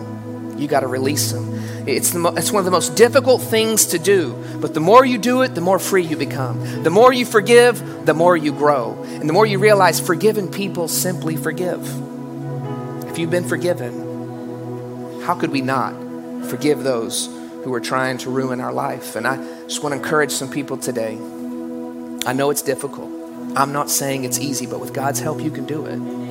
You 0.57 0.67
got 0.67 0.79
to 0.79 0.87
release 0.87 1.31
them. 1.31 1.58
It's, 1.95 2.11
the 2.11 2.19
mo- 2.19 2.33
it's 2.35 2.51
one 2.51 2.61
of 2.61 2.65
the 2.65 2.71
most 2.71 2.95
difficult 2.95 3.41
things 3.41 3.87
to 3.87 3.99
do, 3.99 4.33
but 4.59 4.73
the 4.73 4.79
more 4.79 5.05
you 5.05 5.17
do 5.17 5.41
it, 5.41 5.55
the 5.55 5.61
more 5.61 5.79
free 5.79 6.03
you 6.03 6.15
become. 6.17 6.83
The 6.83 6.89
more 6.89 7.11
you 7.11 7.25
forgive, 7.25 8.05
the 8.05 8.13
more 8.13 8.37
you 8.37 8.51
grow. 8.51 9.01
And 9.03 9.27
the 9.27 9.33
more 9.33 9.45
you 9.45 9.59
realize 9.59 9.99
forgiven 9.99 10.49
people 10.49 10.87
simply 10.87 11.35
forgive 11.35 11.81
If 13.09 13.17
you've 13.17 13.31
been 13.31 13.47
forgiven, 13.47 15.21
how 15.21 15.35
could 15.35 15.51
we 15.51 15.61
not 15.61 15.93
forgive 16.47 16.83
those 16.83 17.27
who 17.63 17.73
are 17.73 17.81
trying 17.81 18.17
to 18.19 18.29
ruin 18.29 18.61
our 18.61 18.73
life? 18.73 19.15
And 19.15 19.27
I 19.27 19.37
just 19.63 19.83
want 19.83 19.93
to 19.93 19.97
encourage 19.97 20.31
some 20.31 20.49
people 20.49 20.77
today. 20.77 21.17
I 22.25 22.33
know 22.33 22.49
it's 22.49 22.61
difficult. 22.61 23.09
I'm 23.55 23.73
not 23.73 23.89
saying 23.89 24.23
it's 24.25 24.39
easy, 24.39 24.65
but 24.65 24.79
with 24.79 24.93
God's 24.93 25.19
help, 25.19 25.41
you 25.41 25.51
can 25.51 25.65
do 25.65 25.85
it. 25.85 26.28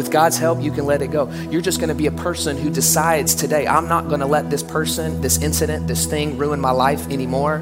With 0.00 0.10
God's 0.10 0.38
help, 0.38 0.62
you 0.62 0.72
can 0.72 0.86
let 0.86 1.02
it 1.02 1.08
go. 1.08 1.30
You're 1.50 1.60
just 1.60 1.78
going 1.78 1.90
to 1.90 1.94
be 1.94 2.06
a 2.06 2.12
person 2.12 2.56
who 2.56 2.70
decides 2.70 3.34
today, 3.34 3.66
I'm 3.66 3.86
not 3.86 4.08
going 4.08 4.20
to 4.20 4.26
let 4.26 4.48
this 4.48 4.62
person, 4.62 5.20
this 5.20 5.42
incident, 5.42 5.86
this 5.88 6.06
thing 6.06 6.38
ruin 6.38 6.58
my 6.58 6.70
life 6.70 7.06
anymore. 7.10 7.56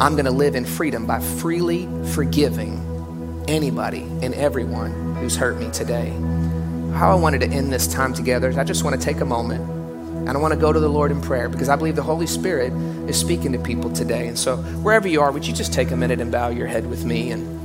I'm 0.00 0.12
going 0.12 0.24
to 0.24 0.30
live 0.30 0.54
in 0.54 0.64
freedom 0.64 1.06
by 1.06 1.20
freely 1.20 1.86
forgiving 2.14 3.44
anybody 3.46 4.02
and 4.22 4.32
everyone 4.34 5.16
who's 5.16 5.36
hurt 5.36 5.58
me 5.58 5.70
today 5.70 6.12
how 6.96 7.10
I 7.12 7.14
wanted 7.14 7.42
to 7.42 7.48
end 7.48 7.70
this 7.70 7.86
time 7.86 8.14
together 8.14 8.48
is 8.48 8.56
I 8.56 8.64
just 8.64 8.82
want 8.82 8.98
to 8.98 9.04
take 9.04 9.20
a 9.20 9.24
moment 9.24 9.60
And 9.60 10.30
I 10.30 10.38
want 10.38 10.54
to 10.54 10.58
go 10.58 10.72
to 10.72 10.80
the 10.80 10.88
Lord 10.88 11.10
in 11.10 11.20
prayer 11.20 11.48
because 11.48 11.68
I 11.68 11.76
believe 11.76 11.94
the 11.94 12.02
Holy 12.02 12.26
Spirit 12.26 12.72
is 13.08 13.20
speaking 13.20 13.52
to 13.52 13.58
people 13.58 13.92
today. 13.92 14.26
And 14.26 14.36
so, 14.36 14.56
wherever 14.56 15.06
you 15.06 15.20
are, 15.20 15.30
would 15.30 15.46
you 15.46 15.52
just 15.52 15.72
take 15.72 15.92
a 15.92 15.96
minute 15.96 16.20
and 16.20 16.32
bow 16.32 16.48
your 16.48 16.66
head 16.66 16.88
with 16.88 17.04
me? 17.04 17.30
And 17.30 17.55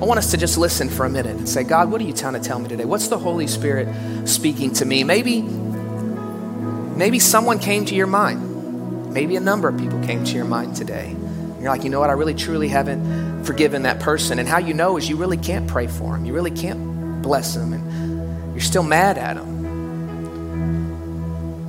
I 0.00 0.04
want 0.04 0.18
us 0.18 0.30
to 0.32 0.36
just 0.36 0.58
listen 0.58 0.90
for 0.90 1.06
a 1.06 1.08
minute 1.08 1.36
and 1.36 1.48
say, 1.48 1.64
God, 1.64 1.90
what 1.90 2.02
are 2.02 2.04
you 2.04 2.12
trying 2.12 2.34
to 2.34 2.40
tell 2.40 2.58
me 2.58 2.68
today? 2.68 2.84
What's 2.84 3.08
the 3.08 3.18
Holy 3.18 3.46
Spirit 3.46 3.88
speaking 4.28 4.74
to 4.74 4.84
me? 4.84 5.04
Maybe, 5.04 5.40
maybe 5.40 7.18
someone 7.18 7.58
came 7.58 7.86
to 7.86 7.94
your 7.94 8.06
mind. 8.06 9.14
Maybe 9.14 9.36
a 9.36 9.40
number 9.40 9.68
of 9.68 9.78
people 9.78 9.98
came 10.04 10.22
to 10.22 10.34
your 10.34 10.44
mind 10.44 10.76
today. 10.76 11.16
You're 11.58 11.70
like, 11.70 11.82
you 11.82 11.88
know 11.88 12.00
what? 12.00 12.10
I 12.10 12.12
really 12.12 12.34
truly 12.34 12.68
haven't 12.68 13.44
forgiven 13.44 13.84
that 13.84 13.98
person. 13.98 14.38
And 14.38 14.46
how 14.46 14.58
you 14.58 14.74
know 14.74 14.98
is 14.98 15.08
you 15.08 15.16
really 15.16 15.38
can't 15.38 15.66
pray 15.66 15.86
for 15.86 16.12
them. 16.12 16.26
You 16.26 16.34
really 16.34 16.50
can't 16.50 17.22
bless 17.22 17.54
them. 17.54 17.72
And 17.72 18.52
you're 18.52 18.60
still 18.60 18.82
mad 18.82 19.16
at 19.16 19.36
them. 19.36 19.56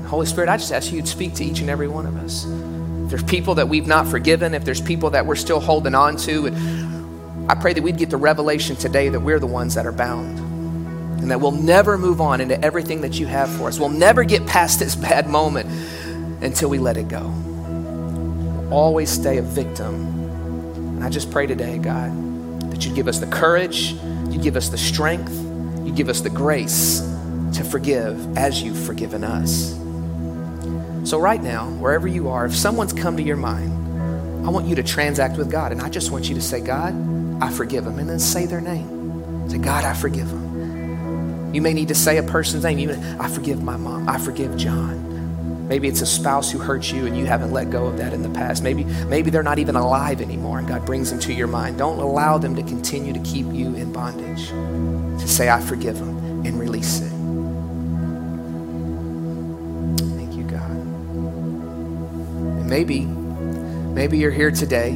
Holy 0.07 0.25
Spirit, 0.25 0.49
I 0.49 0.57
just 0.57 0.73
ask 0.73 0.91
you 0.91 1.01
to 1.01 1.07
speak 1.07 1.35
to 1.35 1.45
each 1.45 1.61
and 1.61 1.69
every 1.69 1.87
one 1.87 2.05
of 2.05 2.17
us. 2.17 2.45
If 2.45 3.09
there's 3.09 3.23
people 3.23 3.55
that 3.55 3.69
we've 3.69 3.87
not 3.87 4.05
forgiven, 4.05 4.53
if 4.53 4.65
there's 4.65 4.81
people 4.81 5.11
that 5.11 5.25
we're 5.25 5.35
still 5.35 5.61
holding 5.61 5.95
on 5.95 6.17
to, 6.17 6.47
and 6.47 6.96
I 7.49 7.55
pray 7.55 7.73
that 7.73 7.81
we'd 7.81 7.97
get 7.97 8.09
the 8.09 8.17
revelation 8.17 8.75
today 8.75 9.09
that 9.09 9.19
we're 9.19 9.39
the 9.39 9.47
ones 9.47 9.75
that 9.75 9.85
are 9.85 9.91
bound 9.93 10.39
and 11.21 11.31
that 11.31 11.39
we'll 11.39 11.51
never 11.51 11.97
move 11.97 12.19
on 12.19 12.41
into 12.41 12.61
everything 12.63 13.01
that 13.01 13.19
you 13.19 13.25
have 13.25 13.49
for 13.49 13.67
us. 13.67 13.79
We'll 13.79 13.89
never 13.89 14.23
get 14.23 14.45
past 14.45 14.79
this 14.79 14.95
bad 14.95 15.27
moment 15.27 15.69
until 16.43 16.69
we 16.69 16.77
let 16.77 16.97
it 16.97 17.07
go. 17.07 17.27
We'll 17.27 18.73
always 18.73 19.09
stay 19.09 19.37
a 19.37 19.41
victim. 19.41 19.95
And 20.97 21.03
I 21.03 21.09
just 21.09 21.31
pray 21.31 21.47
today, 21.47 21.77
God, 21.77 22.11
that 22.71 22.85
you'd 22.85 22.95
give 22.95 23.07
us 23.07 23.19
the 23.19 23.27
courage, 23.27 23.93
you'd 24.29 24.43
give 24.43 24.57
us 24.57 24.69
the 24.69 24.77
strength, 24.77 25.33
you'd 25.85 25.95
give 25.95 26.09
us 26.09 26.21
the 26.21 26.29
grace 26.29 26.99
to 27.53 27.63
forgive 27.63 28.37
as 28.37 28.61
you've 28.61 28.77
forgiven 28.85 29.23
us. 29.23 29.71
So, 31.09 31.17
right 31.17 31.41
now, 31.41 31.69
wherever 31.71 32.09
you 32.09 32.27
are, 32.27 32.45
if 32.45 32.55
someone's 32.55 32.91
come 32.91 33.15
to 33.15 33.23
your 33.23 33.37
mind, 33.37 34.45
I 34.45 34.49
want 34.49 34.67
you 34.67 34.75
to 34.75 34.83
transact 34.83 35.37
with 35.37 35.49
God. 35.49 35.71
And 35.71 35.81
I 35.81 35.89
just 35.89 36.11
want 36.11 36.27
you 36.27 36.35
to 36.35 36.41
say, 36.41 36.59
God, 36.59 36.93
I 37.41 37.51
forgive 37.51 37.85
them. 37.85 37.99
And 37.99 38.09
then 38.09 38.19
say 38.19 38.45
their 38.45 38.61
name. 38.61 39.49
Say, 39.49 39.57
God, 39.59 39.83
I 39.83 39.93
forgive 39.93 40.29
them. 40.29 41.53
You 41.53 41.61
may 41.61 41.73
need 41.73 41.87
to 41.87 41.95
say 41.95 42.17
a 42.17 42.23
person's 42.23 42.63
name. 42.63 42.79
You, 42.79 42.91
I 43.19 43.29
forgive 43.29 43.63
my 43.63 43.77
mom. 43.77 44.09
I 44.09 44.17
forgive 44.17 44.57
John. 44.57 45.67
Maybe 45.67 45.87
it's 45.87 46.01
a 46.01 46.05
spouse 46.05 46.51
who 46.51 46.59
hurt 46.59 46.91
you 46.91 47.05
and 47.05 47.17
you 47.17 47.25
haven't 47.25 47.51
let 47.51 47.69
go 47.69 47.87
of 47.87 47.97
that 47.97 48.13
in 48.13 48.21
the 48.21 48.29
past. 48.29 48.63
Maybe, 48.63 48.83
maybe 48.83 49.29
they're 49.29 49.43
not 49.43 49.59
even 49.59 49.75
alive 49.75 50.21
anymore 50.21 50.59
and 50.59 50.67
God 50.67 50.85
brings 50.85 51.09
them 51.09 51.19
to 51.21 51.33
your 51.33 51.47
mind. 51.47 51.77
Don't 51.77 51.99
allow 51.99 52.37
them 52.37 52.55
to 52.55 52.63
continue 52.63 53.11
to 53.11 53.19
keep 53.19 53.45
you 53.47 53.75
in 53.75 53.91
bondage. 53.91 54.47
To 54.49 55.27
say, 55.27 55.49
I 55.49 55.59
forgive 55.59 55.99
them 55.99 56.45
and 56.45 56.57
release 56.59 57.01
it. 57.01 57.09
Thank 60.15 60.35
you, 60.35 60.43
God. 60.43 60.71
And 62.59 62.69
maybe, 62.69 63.01
maybe 63.01 64.17
you're 64.17 64.31
here 64.31 64.51
today 64.51 64.91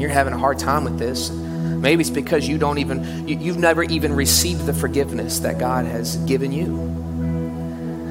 you're 0.00 0.10
having 0.10 0.32
a 0.32 0.38
hard 0.38 0.58
time 0.58 0.84
with 0.84 0.98
this, 0.98 1.30
maybe 1.30 2.00
it's 2.00 2.10
because 2.10 2.48
you 2.48 2.58
don't 2.58 2.78
even, 2.78 3.28
you, 3.28 3.38
you've 3.38 3.58
never 3.58 3.82
even 3.82 4.14
received 4.14 4.66
the 4.66 4.72
forgiveness 4.72 5.40
that 5.40 5.58
God 5.58 5.86
has 5.86 6.16
given 6.18 6.52
you. 6.52 6.76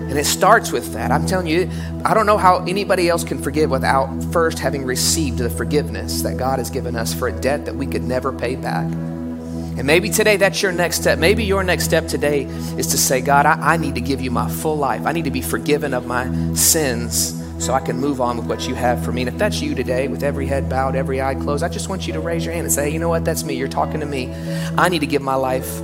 And 0.07 0.19
it 0.19 0.25
starts 0.25 0.71
with 0.71 0.93
that. 0.93 1.11
I'm 1.11 1.25
telling 1.25 1.47
you, 1.47 1.69
I 2.03 2.13
don't 2.13 2.25
know 2.25 2.37
how 2.37 2.63
anybody 2.65 3.09
else 3.09 3.23
can 3.23 3.41
forgive 3.41 3.71
without 3.71 4.07
first 4.31 4.59
having 4.59 4.85
received 4.85 5.39
the 5.39 5.49
forgiveness 5.49 6.21
that 6.21 6.37
God 6.37 6.59
has 6.59 6.69
given 6.69 6.95
us 6.95 7.13
for 7.13 7.27
a 7.27 7.31
debt 7.31 7.65
that 7.65 7.75
we 7.75 7.87
could 7.87 8.03
never 8.03 8.31
pay 8.31 8.55
back. 8.55 8.85
And 8.85 9.85
maybe 9.85 10.09
today 10.09 10.37
that's 10.37 10.61
your 10.61 10.71
next 10.71 11.01
step. 11.01 11.19
Maybe 11.19 11.43
your 11.43 11.63
next 11.63 11.83
step 11.83 12.07
today 12.07 12.43
is 12.77 12.87
to 12.87 12.97
say, 12.97 13.19
God, 13.19 13.45
I, 13.45 13.73
I 13.73 13.77
need 13.77 13.95
to 13.95 14.01
give 14.01 14.21
you 14.21 14.31
my 14.31 14.49
full 14.49 14.77
life. 14.77 15.05
I 15.05 15.11
need 15.11 15.25
to 15.25 15.31
be 15.31 15.41
forgiven 15.41 15.93
of 15.93 16.05
my 16.05 16.53
sins 16.53 17.44
so 17.59 17.73
I 17.73 17.79
can 17.79 17.97
move 17.97 18.21
on 18.21 18.37
with 18.37 18.47
what 18.47 18.67
you 18.67 18.75
have 18.75 19.03
for 19.03 19.11
me. 19.11 19.21
And 19.21 19.29
if 19.29 19.37
that's 19.37 19.61
you 19.61 19.75
today, 19.75 20.07
with 20.07 20.23
every 20.23 20.45
head 20.45 20.69
bowed, 20.69 20.95
every 20.95 21.21
eye 21.21 21.35
closed, 21.35 21.63
I 21.63 21.69
just 21.69 21.89
want 21.89 22.05
you 22.05 22.13
to 22.13 22.19
raise 22.19 22.45
your 22.45 22.53
hand 22.53 22.65
and 22.65 22.73
say, 22.73 22.89
you 22.89 22.99
know 22.99 23.09
what? 23.09 23.25
That's 23.25 23.43
me. 23.43 23.55
You're 23.55 23.67
talking 23.67 24.01
to 24.01 24.05
me. 24.05 24.33
I 24.77 24.89
need 24.89 24.99
to 24.99 25.07
give 25.07 25.21
my 25.21 25.35
life 25.35 25.79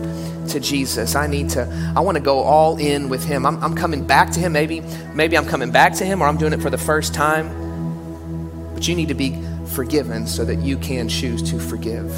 to 0.50 0.60
Jesus. 0.60 1.16
I 1.16 1.28
need 1.28 1.50
to, 1.52 1.94
I 1.96 2.02
want 2.02 2.18
to 2.18 2.24
go 2.24 2.40
all 2.40 2.78
in 2.78 3.10
with 3.10 3.24
Him. 3.24 3.46
I'm, 3.46 3.62
I'm 3.64 3.76
coming 3.76 4.06
back 4.06 4.32
to 4.32 4.40
Him. 4.40 4.52
Maybe, 4.52 4.82
maybe 5.14 5.38
I'm 5.38 5.48
coming 5.48 5.72
back 5.72 5.94
to 5.96 6.06
Him 6.06 6.22
or 6.22 6.28
I'm 6.28 6.38
doing 6.38 6.54
it 6.54 6.62
for 6.62 6.70
the 6.70 6.78
first 6.78 7.14
time. 7.14 8.74
But 8.74 8.88
you 8.88 8.96
need 8.96 9.08
to 9.08 9.14
be 9.14 9.42
forgiven 9.68 10.28
so 10.28 10.44
that 10.46 10.56
you 10.56 10.78
can 10.78 11.08
choose 11.08 11.42
to 11.52 11.60
forgive. 11.60 12.12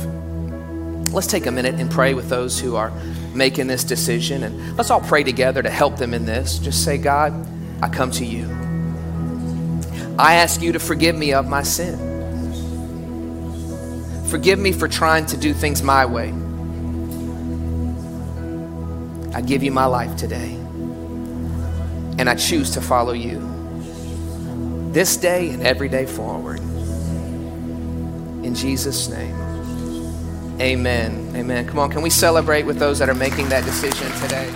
Let's 1.14 1.28
take 1.28 1.45
a 1.45 1.51
minute 1.51 1.76
and 1.76 1.91
pray 1.91 2.16
with 2.16 2.30
those 2.30 2.60
who 2.60 2.76
are 2.76 2.91
making 3.36 3.68
this 3.68 3.84
decision. 3.84 4.43
And 4.43 4.78
let's 4.78 4.89
all 4.89 5.01
pray 5.01 5.24
together 5.24 5.62
to 5.62 5.70
help 5.70 5.97
them 5.97 6.14
in 6.14 6.26
this. 6.26 6.58
Just 6.58 6.84
say, 6.84 6.97
God, 6.97 7.34
I 7.84 7.89
come 7.89 8.10
to 8.12 8.26
you. 8.26 8.73
I 10.18 10.36
ask 10.36 10.61
you 10.61 10.74
to 10.74 10.80
forgive 10.80 11.16
me 11.16 11.34
of 11.34 11.47
my 11.47 11.64
sin. 11.64 11.97
Forgive 14.30 14.59
me 14.59 14.72
for 14.72 14.88
trying 14.88 15.26
to 15.28 15.38
do 15.38 15.53
things 15.53 15.82
my 15.84 16.05
way. 16.05 16.34
I 19.34 19.41
give 19.41 19.64
you 19.64 19.72
my 19.72 19.86
life 19.86 20.16
today, 20.16 20.53
and 22.20 22.30
I 22.30 22.36
choose 22.36 22.72
to 22.72 22.82
follow 22.82 23.14
you 23.14 23.39
this 24.91 25.18
day 25.18 25.49
and 25.49 25.66
every 25.66 25.89
day 25.89 26.05
forward. 26.05 26.59
In 28.43 28.53
Jesus' 28.53 29.09
name, 29.09 29.36
amen. 30.61 31.34
Amen. 31.36 31.68
Come 31.68 31.80
on, 31.80 31.89
can 31.89 32.03
we 32.03 32.11
celebrate 32.11 32.64
with 32.64 32.78
those 32.78 32.99
that 32.99 33.09
are 33.09 33.16
making 33.16 33.49
that 33.49 33.66
decision 33.66 34.11
today? 34.22 34.51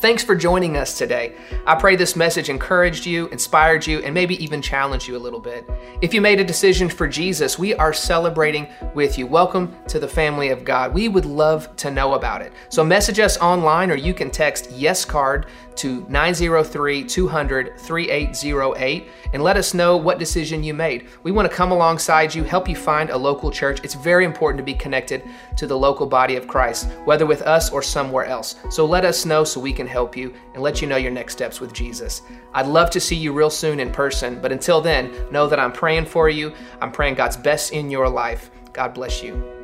Thanks 0.00 0.24
for 0.24 0.34
joining 0.34 0.78
us 0.78 0.96
today. 0.96 1.36
I 1.66 1.74
pray 1.74 1.94
this 1.94 2.16
message 2.16 2.48
encouraged 2.48 3.04
you, 3.04 3.28
inspired 3.28 3.86
you, 3.86 3.98
and 3.98 4.14
maybe 4.14 4.42
even 4.42 4.62
challenged 4.62 5.06
you 5.06 5.14
a 5.14 5.18
little 5.18 5.38
bit. 5.38 5.68
If 6.00 6.14
you 6.14 6.22
made 6.22 6.40
a 6.40 6.44
decision 6.44 6.88
for 6.88 7.06
Jesus, 7.06 7.58
we 7.58 7.74
are 7.74 7.92
celebrating 7.92 8.66
with 8.94 9.18
you. 9.18 9.26
Welcome 9.26 9.76
to 9.88 9.98
the 9.98 10.08
family 10.08 10.48
of 10.48 10.64
God. 10.64 10.94
We 10.94 11.08
would 11.08 11.26
love 11.26 11.76
to 11.76 11.90
know 11.90 12.14
about 12.14 12.40
it. 12.40 12.54
So 12.70 12.82
message 12.82 13.18
us 13.18 13.36
online 13.36 13.90
or 13.90 13.94
you 13.94 14.14
can 14.14 14.30
text 14.30 14.70
yes 14.70 15.04
card 15.04 15.48
to 15.80 16.04
903 16.10 17.04
200 17.04 17.78
3808 17.78 19.08
and 19.32 19.42
let 19.42 19.56
us 19.56 19.72
know 19.72 19.96
what 19.96 20.18
decision 20.18 20.62
you 20.62 20.74
made. 20.74 21.08
We 21.22 21.32
want 21.32 21.50
to 21.50 21.56
come 21.56 21.72
alongside 21.72 22.34
you, 22.34 22.44
help 22.44 22.68
you 22.68 22.76
find 22.76 23.08
a 23.08 23.16
local 23.16 23.50
church. 23.50 23.80
It's 23.82 23.94
very 23.94 24.26
important 24.26 24.58
to 24.58 24.64
be 24.64 24.74
connected 24.74 25.22
to 25.56 25.66
the 25.66 25.78
local 25.78 26.06
body 26.06 26.36
of 26.36 26.46
Christ, 26.46 26.90
whether 27.06 27.24
with 27.24 27.40
us 27.42 27.70
or 27.70 27.82
somewhere 27.82 28.26
else. 28.26 28.56
So 28.68 28.84
let 28.84 29.06
us 29.06 29.24
know 29.24 29.42
so 29.42 29.58
we 29.58 29.72
can 29.72 29.86
help 29.86 30.16
you 30.16 30.34
and 30.52 30.62
let 30.62 30.82
you 30.82 30.86
know 30.86 30.96
your 30.96 31.12
next 31.12 31.32
steps 31.32 31.60
with 31.60 31.72
Jesus. 31.72 32.22
I'd 32.52 32.66
love 32.66 32.90
to 32.90 33.00
see 33.00 33.16
you 33.16 33.32
real 33.32 33.50
soon 33.50 33.80
in 33.80 33.90
person, 33.90 34.38
but 34.40 34.52
until 34.52 34.80
then, 34.82 35.12
know 35.30 35.46
that 35.46 35.60
I'm 35.60 35.72
praying 35.72 36.06
for 36.06 36.28
you. 36.28 36.52
I'm 36.82 36.92
praying 36.92 37.14
God's 37.14 37.36
best 37.36 37.72
in 37.72 37.90
your 37.90 38.08
life. 38.08 38.50
God 38.72 38.92
bless 38.92 39.22
you. 39.22 39.59